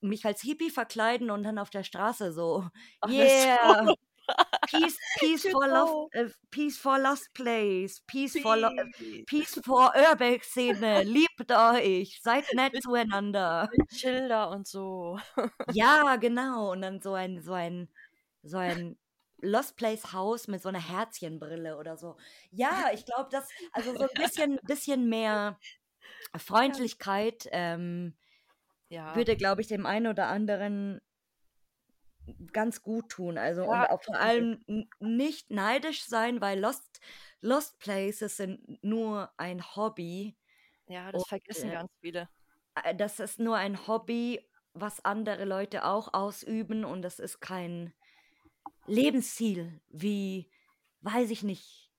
mich 0.00 0.24
als 0.24 0.40
Hippie 0.42 0.70
verkleiden 0.70 1.30
und 1.30 1.42
dann 1.42 1.58
auf 1.58 1.70
der 1.70 1.84
Straße 1.84 2.32
so, 2.32 2.66
Ach, 3.00 3.10
yeah, 3.10 3.86
peace, 4.68 4.96
peace 5.18 5.46
for 5.50 5.66
love, 5.68 6.08
Genau. 6.12 6.26
äh, 6.28 6.30
peace 6.50 6.78
for 6.78 6.98
lost 6.98 7.32
place, 7.34 8.00
peace 8.06 8.38
for, 8.40 8.56
lo 8.56 8.70
Peace. 8.96 9.24
peace 9.26 9.60
for 9.64 9.92
Urbex-Szene, 9.94 11.02
liebt 11.04 11.52
euch, 11.52 12.20
seid 12.22 12.44
nett 12.54 12.72
Mit- 12.72 12.82
zueinander. 12.82 13.68
Mit 13.76 13.92
Schilder 13.94 14.50
und 14.50 14.66
so. 14.66 15.18
Ja, 15.72 16.16
genau. 16.16 16.72
Und 16.72 16.82
dann 16.82 17.00
so 17.00 17.14
ein, 17.14 17.40
so 17.42 17.52
ein, 17.52 17.88
so 18.42 18.56
ein 18.58 18.98
Lost 19.42 19.76
Place 19.76 20.12
Haus 20.14 20.48
mit 20.48 20.62
so 20.62 20.70
einer 20.70 20.80
Herzchenbrille 20.80 21.76
oder 21.76 21.96
so. 21.98 22.16
Ja, 22.50 22.90
ich 22.94 23.04
glaube, 23.04 23.28
das, 23.30 23.46
also 23.72 23.92
so 23.94 24.04
ein 24.08 24.14
bisschen, 24.14 24.58
bisschen 24.64 25.08
mehr 25.08 25.58
Freundlichkeit 26.36 27.46
ähm, 27.52 28.16
Ja. 28.90 29.26
würde, 29.26 29.36
glaube 29.36 29.60
ich, 29.62 29.68
dem 29.68 29.86
einen 29.86 30.06
oder 30.08 30.28
anderen 30.28 31.00
ganz 32.52 32.82
gut 32.82 33.08
tun. 33.10 33.38
Also 33.38 33.64
und 33.66 33.84
Ja, 33.84 33.90
auch 33.90 34.02
vor 34.02 34.18
allem 34.18 34.64
nicht 35.00 35.50
neidisch 35.50 36.04
sein, 36.04 36.40
weil 36.40 36.60
Lost, 36.60 37.00
Lost 37.40 37.78
Places 37.78 38.36
sind 38.36 38.82
nur 38.84 39.32
ein 39.38 39.62
Hobby. 39.76 40.36
Ja, 40.88 41.10
das 41.12 41.24
Und, 41.24 41.26
vergessen 41.26 41.70
äh, 41.70 41.70
ganz 41.70 41.90
viele. 42.00 42.28
Äh, 42.84 42.94
Das 42.96 43.20
ist 43.20 43.38
nur 43.40 43.56
ein 43.56 43.86
Hobby, 43.88 44.40
was 44.74 45.04
andere 45.04 45.44
Leute 45.46 45.84
auch 45.84 46.14
ausüben 46.14 46.84
und 46.84 47.02
das 47.02 47.18
ist 47.20 47.40
kein 47.40 47.94
Lebensziel 48.86 49.80
wie, 49.88 50.50
weiß 51.02 51.30
ich 51.30 51.42
nicht, 51.44 51.92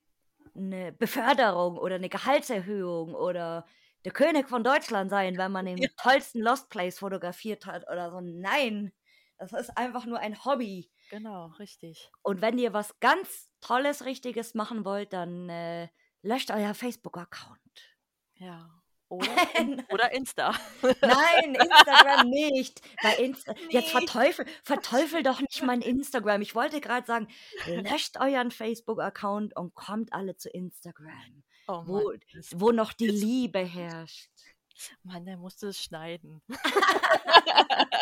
eine 0.56 0.94
Beförderung 0.94 1.78
oder 1.78 1.96
eine 1.96 2.10
Gehaltserhöhung 2.10 3.16
oder 3.16 3.66
der 4.08 4.14
König 4.14 4.48
von 4.48 4.64
Deutschland 4.64 5.10
sein, 5.10 5.38
wenn 5.38 5.52
man 5.52 5.66
den 5.66 5.78
Ja. 5.78 5.90
tollsten 6.02 6.40
Lost 6.40 6.70
Place 6.70 7.00
fotografiert 7.00 7.66
hat 7.66 7.84
oder 7.92 8.10
so. 8.10 8.22
Nein, 8.22 8.94
das 9.38 9.52
ist 9.52 9.78
einfach 9.78 10.06
nur 10.06 10.20
ein 10.20 10.46
Hobby. 10.46 10.90
Genau, 11.10 11.48
richtig. 11.60 12.10
Und 12.22 12.42
wenn 12.42 12.58
ihr 12.58 12.72
was 12.72 12.98
ganz 13.02 13.52
Tolles, 13.60 14.06
Richtiges 14.06 14.54
machen 14.54 14.86
wollt, 14.86 15.12
dann 15.12 15.50
äh, 15.50 15.90
löscht 16.22 16.52
euer 16.52 16.74
Facebook-Account. 16.74 17.98
Ja. 18.36 18.70
Oder, 19.10 19.28
oder 19.92 20.12
Insta. 20.14 20.54
Nein, 20.82 21.56
Instagram 21.56 22.30
nicht. 22.30 22.82
Bei 23.04 23.14
Insta 23.16 23.54
jetzt 23.70 23.94
Nee. 23.94 24.00
verteufel, 24.00 24.46
verteufel 24.64 25.22
doch 25.24 25.42
nicht 25.42 25.64
mein 25.64 25.82
Instagram. 25.82 26.42
Ich 26.42 26.56
wollte 26.56 26.80
gerade 26.80 27.06
sagen, 27.06 27.28
löscht 27.68 28.18
euren 28.22 28.52
Facebook-Account 28.52 29.56
und 29.58 29.76
kommt 29.76 30.14
alle 30.14 30.38
zu 30.38 30.50
Instagram, 30.50 31.44
Oh 31.68 31.84
wo, 31.86 32.14
wo 32.54 32.72
noch 32.72 32.94
die 32.94 33.08
Liebe 33.08 33.60
herrscht. 33.60 34.30
Mann, 35.04 35.26
der 35.26 35.38
musste 35.38 35.68
es 35.70 35.84
schneiden. 35.84 36.42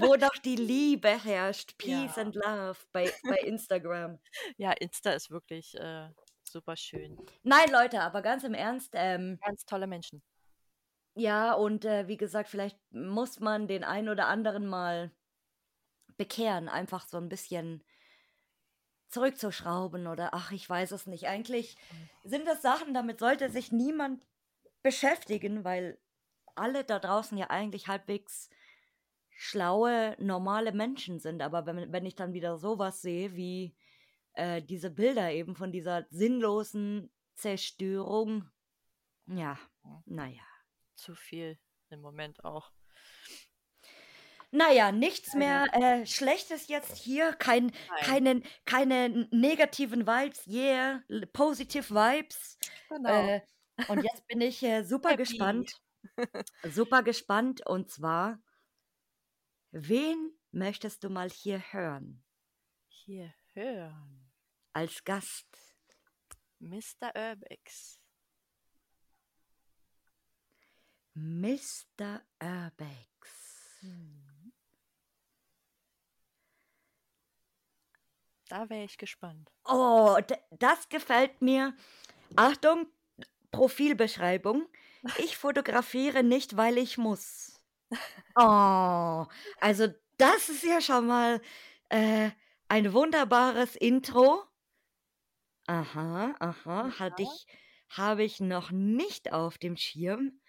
Wo 0.00 0.16
doch 0.16 0.36
die 0.38 0.56
Liebe 0.56 1.22
herrscht. 1.22 1.76
Peace 1.78 2.16
Ja. 2.16 2.22
and 2.22 2.34
Love 2.34 2.78
bei, 2.92 3.12
bei 3.24 3.36
Instagram. 3.44 4.18
Ja, 4.56 4.72
Insta 4.72 5.12
ist 5.12 5.30
wirklich 5.30 5.74
äh, 5.78 6.08
super 6.44 6.76
schön. 6.76 7.18
Nein, 7.42 7.70
Leute, 7.70 8.00
aber 8.00 8.22
ganz 8.22 8.44
im 8.44 8.54
Ernst, 8.54 8.92
ähm, 8.94 9.38
Ganz 9.44 9.64
tolle 9.66 9.86
Menschen. 9.86 10.22
ja, 11.14 11.52
und 11.52 11.84
äh, 11.84 12.08
wie 12.08 12.16
gesagt, 12.16 12.48
vielleicht 12.48 12.78
muss 12.90 13.40
man 13.40 13.68
den 13.68 13.84
einen 13.84 14.08
oder 14.08 14.26
anderen 14.28 14.66
mal 14.66 15.10
bekehren, 16.16 16.68
einfach 16.68 17.06
so 17.06 17.18
ein 17.18 17.28
bisschen 17.28 17.84
zurückzuschrauben 19.10 20.06
oder 20.06 20.34
ach, 20.34 20.52
ich 20.52 20.68
weiß 20.68 20.92
es 20.92 21.06
nicht. 21.06 21.26
Eigentlich 21.28 21.76
sind 22.24 22.46
das 22.46 22.62
Sachen, 22.62 22.94
damit 22.94 23.18
sollte 23.18 23.50
sich 23.50 23.72
niemand 23.72 24.24
beschäftigen, 24.82 25.64
weil 25.64 25.98
alle 26.54 26.84
da 26.84 26.98
draußen 26.98 27.36
ja 27.36 27.50
eigentlich 27.50 27.88
halbwegs 27.88 28.48
schlaue, 29.30 30.16
normale 30.18 30.72
Menschen 30.72 31.18
sind. 31.18 31.42
Aber 31.42 31.66
wenn, 31.66 31.92
wenn 31.92 32.06
ich 32.06 32.14
dann 32.14 32.32
wieder 32.32 32.56
sowas 32.56 33.02
sehe, 33.02 33.34
wie 33.34 33.74
äh, 34.34 34.62
diese 34.62 34.90
Bilder 34.90 35.32
eben 35.32 35.56
von 35.56 35.72
dieser 35.72 36.06
sinnlosen 36.10 37.10
Zerstörung, 37.34 38.48
ja, 39.26 39.58
naja. 40.04 40.42
Zu 40.94 41.14
viel 41.14 41.58
im 41.88 42.00
Moment 42.00 42.44
auch. 42.44 42.70
Naja, 44.52 44.90
nichts 44.90 45.34
mehr 45.34 45.66
äh, 45.72 46.06
Schlechtes 46.06 46.66
jetzt 46.68 46.96
hier, 46.96 47.32
kein, 47.34 47.66
Nein. 47.66 47.98
keine, 48.02 48.42
keine 48.64 49.28
negativen 49.30 50.06
Vibes, 50.06 50.46
yeah, 50.46 51.02
positive 51.32 51.88
Vibes. 51.94 52.58
Genau. 52.88 53.10
Äh, 53.10 53.40
und 53.88 54.02
jetzt 54.02 54.26
bin 54.26 54.40
ich 54.40 54.62
äh, 54.62 54.82
super 54.84 55.10
Happy. 55.10 55.22
gespannt. 55.22 55.70
Super 56.64 57.02
gespannt. 57.02 57.64
Und 57.66 57.90
zwar, 57.90 58.40
wen 59.70 60.32
möchtest 60.50 61.04
du 61.04 61.10
mal 61.10 61.30
hier 61.30 61.60
hören 61.72 62.24
Hier 62.88 63.32
hören. 63.54 64.30
als 64.72 65.04
Gast? 65.04 65.46
Mr. 66.58 67.12
Urbex. 67.14 68.00
Mr. 71.14 72.22
Urbex. 72.42 73.78
Hm. 73.80 74.29
Da 78.50 78.68
wäre 78.68 78.82
ich 78.82 78.98
gespannt. 78.98 79.48
Oh, 79.64 80.18
das 80.58 80.88
gefällt 80.88 81.40
mir. 81.40 81.72
Achtung, 82.34 82.88
Profilbeschreibung. 83.52 84.66
Ich 85.18 85.36
fotografiere 85.36 86.24
nicht, 86.24 86.56
weil 86.56 86.76
ich 86.76 86.98
muss. 86.98 87.60
Oh, 88.36 89.26
also 89.60 89.88
das 90.16 90.48
ist 90.48 90.62
ja 90.62 90.80
schon 90.80 91.08
mal 91.08 91.40
äh, 91.88 92.30
ein 92.68 92.92
wunderbares 92.92 93.74
Intro. 93.74 94.44
Aha, 95.66 96.34
aha, 96.38 96.98
hatte 96.98 97.22
ich, 97.22 97.46
habe 97.90 98.22
ich 98.22 98.38
noch 98.40 98.70
nicht 98.70 99.32
auf 99.32 99.58
dem 99.58 99.76
Schirm 99.76 100.40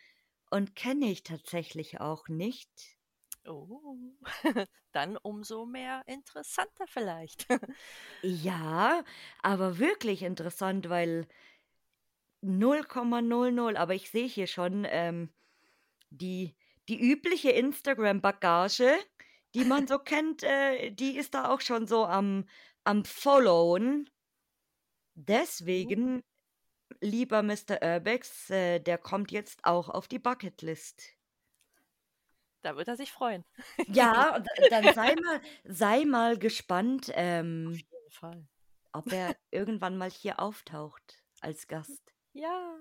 und 0.52 0.76
kenne 0.76 1.12
ich 1.12 1.24
tatsächlich 1.24 2.00
auch 2.00 2.28
nicht. 2.28 2.70
Oh, 3.46 3.98
dann 4.92 5.18
umso 5.18 5.66
mehr 5.66 6.04
interessanter 6.06 6.86
vielleicht. 6.88 7.48
Ja, 8.24 9.04
aber 9.42 9.80
wirklich 9.80 10.22
interessant, 10.22 10.90
weil 10.90 11.28
0,00, 12.44 13.76
aber 13.76 13.96
ich 13.96 14.12
sehe 14.12 14.28
hier 14.28 14.48
schon 14.48 14.86
ähm, 14.90 15.30
die, 16.12 16.56
die 16.88 17.00
übliche 17.00 17.52
Instagram-Bagage, 17.52 18.96
die 19.56 19.66
man 19.66 19.88
so 19.88 19.98
kennt, 20.00 20.44
äh, 20.44 20.92
die 20.92 21.18
ist 21.18 21.34
da 21.34 21.50
auch 21.50 21.62
schon 21.62 21.88
so 21.88 22.06
am, 22.06 22.48
am 22.84 23.06
Followen. 23.06 24.10
Deswegen, 25.16 26.24
lieber 27.00 27.42
Mr. 27.44 27.82
Urbex, 27.82 28.50
äh, 28.52 28.80
der 28.80 28.98
kommt 28.98 29.32
jetzt 29.32 29.66
auch 29.66 29.90
auf 29.90 30.08
die 30.08 30.20
Bucketlist. 30.20 31.16
Da 32.62 32.76
wird 32.76 32.88
er 32.88 32.96
sich 32.96 33.12
freuen. 33.12 33.44
Ja, 33.88 34.36
und 34.36 34.48
dann 34.70 34.94
sei 34.94 35.16
mal, 35.16 35.42
sei 35.64 36.06
mal 36.06 36.38
gespannt, 36.38 37.12
ähm, 37.16 37.82
ob 38.94 39.12
er 39.12 39.36
irgendwann 39.50 39.98
mal 39.98 40.10
hier 40.10 40.40
auftaucht 40.40 41.24
als 41.40 41.68
Gast. 41.68 42.14
Ja. 42.34 42.76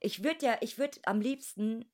Ich 0.00 0.22
würde 0.22 0.46
ja, 0.46 0.56
ich 0.60 0.78
würde 0.78 1.00
am 1.04 1.20
liebsten 1.20 1.90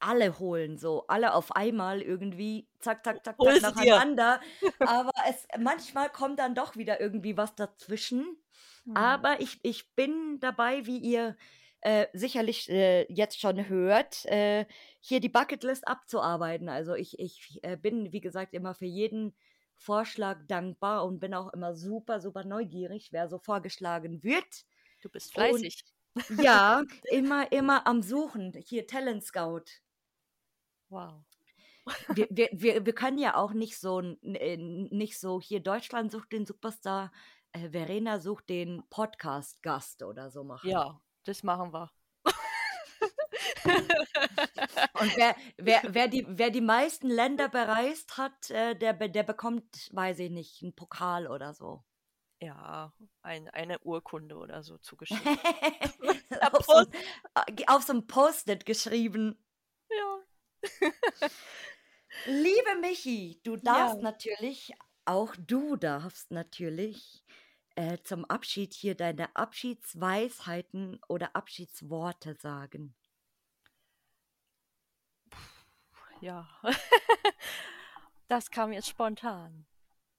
alle 0.00 0.38
holen, 0.38 0.78
so 0.78 1.06
alle 1.08 1.34
auf 1.34 1.56
einmal 1.56 2.00
irgendwie, 2.00 2.68
zack, 2.78 3.04
zack, 3.04 3.24
zack, 3.24 3.36
zack, 3.40 3.62
nacheinander. 3.62 4.40
Aber 4.78 5.12
es 5.28 5.46
manchmal 5.58 6.08
kommt 6.10 6.38
dann 6.38 6.54
doch 6.54 6.76
wieder 6.76 7.00
irgendwie 7.00 7.36
was 7.36 7.54
dazwischen. 7.54 8.40
Hm. 8.84 8.96
Aber 8.96 9.40
ich, 9.40 9.58
ich 9.62 9.94
bin 9.94 10.38
dabei, 10.40 10.86
wie 10.86 10.98
ihr 10.98 11.36
äh, 11.80 12.06
sicherlich 12.12 12.68
äh, 12.68 13.10
jetzt 13.12 13.40
schon 13.40 13.68
hört, 13.68 14.24
äh, 14.26 14.66
hier 15.00 15.20
die 15.20 15.28
Bucketlist 15.28 15.86
abzuarbeiten. 15.86 16.68
Also 16.68 16.94
ich, 16.94 17.18
ich 17.18 17.60
äh, 17.62 17.76
bin, 17.76 18.12
wie 18.12 18.20
gesagt, 18.20 18.54
immer 18.54 18.74
für 18.74 18.86
jeden 18.86 19.34
Vorschlag 19.76 20.40
dankbar 20.48 21.04
und 21.04 21.20
bin 21.20 21.34
auch 21.34 21.52
immer 21.52 21.74
super, 21.74 22.20
super 22.20 22.44
neugierig, 22.44 23.12
wer 23.12 23.28
so 23.28 23.38
vorgeschlagen 23.38 24.22
wird. 24.24 24.64
Du 25.02 25.08
bist 25.08 25.32
fleißig. 25.32 25.84
Ja, 26.36 26.82
immer, 27.10 27.50
immer 27.52 27.86
am 27.86 28.02
Suchen. 28.02 28.52
Hier 28.66 28.86
Talent 28.86 29.22
Scout. 29.24 29.64
wow. 30.88 31.22
Wir, 32.14 32.26
wir, 32.30 32.48
wir, 32.52 32.86
wir 32.86 32.92
können 32.92 33.18
ja 33.18 33.36
auch 33.36 33.52
nicht 33.52 33.78
so, 33.78 34.00
äh, 34.00 34.56
nicht 34.56 35.18
so, 35.18 35.40
hier 35.40 35.60
Deutschland 35.60 36.10
sucht 36.10 36.32
den 36.32 36.44
Superstar, 36.44 37.12
äh, 37.52 37.70
Verena 37.70 38.18
sucht 38.18 38.48
den 38.48 38.82
Podcast-Gast 38.90 40.02
oder 40.02 40.30
so 40.30 40.44
machen. 40.44 40.68
Ja, 40.68 41.00
das 41.28 41.42
machen 41.42 41.72
wir. 41.72 41.90
Und 45.00 45.16
wer, 45.16 45.36
wer, 45.56 45.82
wer, 45.94 46.08
die, 46.08 46.24
wer 46.28 46.50
die 46.50 46.60
meisten 46.60 47.08
Länder 47.08 47.48
bereist 47.48 48.16
hat, 48.16 48.50
äh, 48.50 48.74
der, 48.74 48.94
der 48.94 49.22
bekommt, 49.22 49.88
weiß 49.92 50.18
ich 50.20 50.30
nicht, 50.30 50.62
einen 50.62 50.74
Pokal 50.74 51.26
oder 51.26 51.54
so. 51.54 51.84
Ja, 52.40 52.92
ein, 53.22 53.48
eine 53.48 53.80
Urkunde 53.80 54.36
oder 54.36 54.62
so 54.62 54.78
zugeschickt. 54.78 55.20
auf, 56.52 56.64
so, 56.64 56.72
ein- 56.74 56.92
äh, 57.58 57.64
auf 57.66 57.82
so 57.82 57.92
einem 57.92 58.06
Post-it 58.06 58.64
geschrieben. 58.64 59.36
ja. 59.90 60.18
Liebe 62.26 62.76
Michi, 62.80 63.40
du 63.44 63.56
darfst 63.56 63.96
Ja. 63.96 64.02
natürlich, 64.02 64.72
auch 65.04 65.34
du 65.36 65.76
darfst 65.76 66.30
natürlich 66.30 67.24
äh, 67.78 68.02
zum 68.02 68.24
Abschied 68.24 68.74
hier 68.74 68.96
deine 68.96 69.36
Abschiedsweisheiten 69.36 71.00
oder 71.06 71.36
Abschiedsworte 71.36 72.34
sagen. 72.34 72.96
Ja. 76.20 76.48
das 78.26 78.50
kam 78.50 78.72
jetzt 78.72 78.88
spontan. 78.88 79.64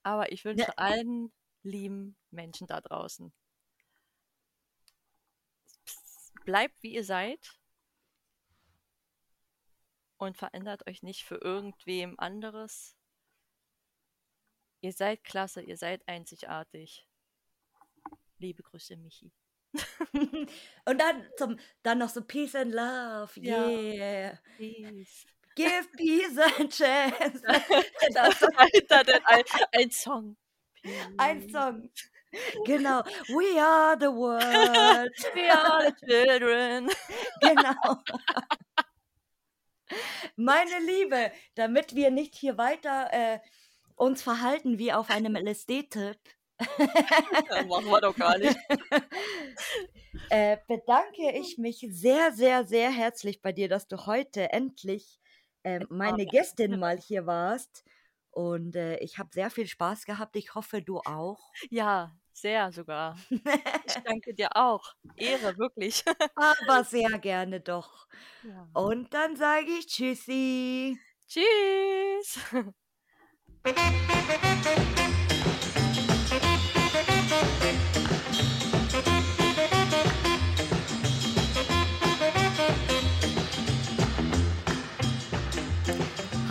Aber 0.03 0.31
ich 0.31 0.45
wünsche 0.45 0.67
Ja. 0.67 0.73
allen 0.77 1.33
lieben 1.61 2.15
Menschen 2.31 2.65
da 2.65 2.79
draußen. 2.79 3.33
Bleibt 6.45 6.81
wie 6.81 6.93
ihr 6.95 7.03
seid 7.03 7.59
und 10.15 10.37
verändert 10.37 10.87
euch 10.87 11.03
nicht 11.03 11.25
für 11.25 11.35
irgendwem 11.35 12.17
anderes. 12.17 12.95
Ihr 14.79 14.93
seid 14.93 15.25
klasse, 15.25 15.61
ihr 15.61 15.75
seid 15.75 16.07
einzigartig. 16.07 17.08
Liebe 18.39 18.63
Grüße, 18.63 18.95
Michi. 18.97 19.31
Und 20.85 20.99
dann, 20.99 21.27
zum, 21.37 21.59
dann 21.83 21.99
noch 21.99 22.09
so 22.09 22.21
Peace 22.23 22.55
and 22.55 22.73
Love, 22.73 23.29
Ja. 23.35 23.67
yeah. 23.67 24.39
Peace. 24.57 25.25
Give 25.55 25.87
peace 25.95 26.37
a 26.37 26.49
chance. 26.69 27.41
Das 28.13 28.39
Dahinter 28.39 29.03
denn 29.03 29.21
ein, 29.25 29.43
ein 29.73 29.91
Song. 29.91 30.37
ein. 31.17 31.49
Song. 31.49 31.89
Genau. 32.65 33.03
We 33.27 33.59
are 33.61 33.97
the 33.99 34.07
world. 34.07 35.11
We 35.35 35.51
are 35.51 35.91
the 35.91 36.05
children. 36.05 36.89
Genau. 37.41 38.01
Meine 40.35 40.79
Liebe, 40.85 41.31
damit 41.55 41.95
wir 41.95 42.11
nicht 42.11 42.35
hier 42.35 42.57
weiter 42.57 43.09
äh, 43.11 43.39
uns 43.95 44.21
verhalten 44.21 44.77
wie 44.77 44.93
auf 44.93 45.09
einem 45.09 45.35
LSD-Trip, 45.35 46.17
Das 46.59 47.65
machen 47.67 47.85
wir 47.85 48.01
doch 48.01 48.15
gar 48.15 48.37
nicht. 48.37 48.57
äh, 50.29 50.57
bedanke 50.67 51.31
ich 51.33 51.57
mich 51.57 51.85
sehr, 51.89 52.31
sehr, 52.33 52.65
sehr 52.65 52.91
herzlich 52.91 53.41
bei 53.41 53.51
dir, 53.51 53.69
dass 53.69 53.87
du 53.87 54.05
heute 54.05 54.51
endlich 54.51 55.19
äh, 55.63 55.79
meine 55.89 56.25
Gästin 56.25 56.79
mal 56.79 56.97
hier 56.97 57.25
warst. 57.25 57.83
Und 58.31 58.75
äh, 58.75 58.97
ich 58.97 59.17
habe 59.17 59.29
sehr 59.33 59.49
viel 59.49 59.67
Spaß 59.67 60.05
gehabt. 60.05 60.35
Ich 60.35 60.53
hoffe, 60.55 60.81
du 60.81 60.99
auch. 60.99 61.39
Ja, 61.69 62.15
Sehr 62.31 62.71
sogar. 62.71 63.17
Ich 63.29 63.93
danke 64.05 64.33
dir 64.33 64.49
auch. 64.55 64.93
Ehre, 65.17 65.57
wirklich. 65.57 66.05
Aber 66.35 66.83
sehr 66.85 67.19
gerne 67.19 67.59
doch. 67.59 68.07
Ja. 68.43 68.69
Und 68.73 69.13
dann 69.13 69.35
sage 69.35 69.67
ich 69.77 69.87
Tschüssi. 69.87 70.97
Tschüss. 71.27 72.39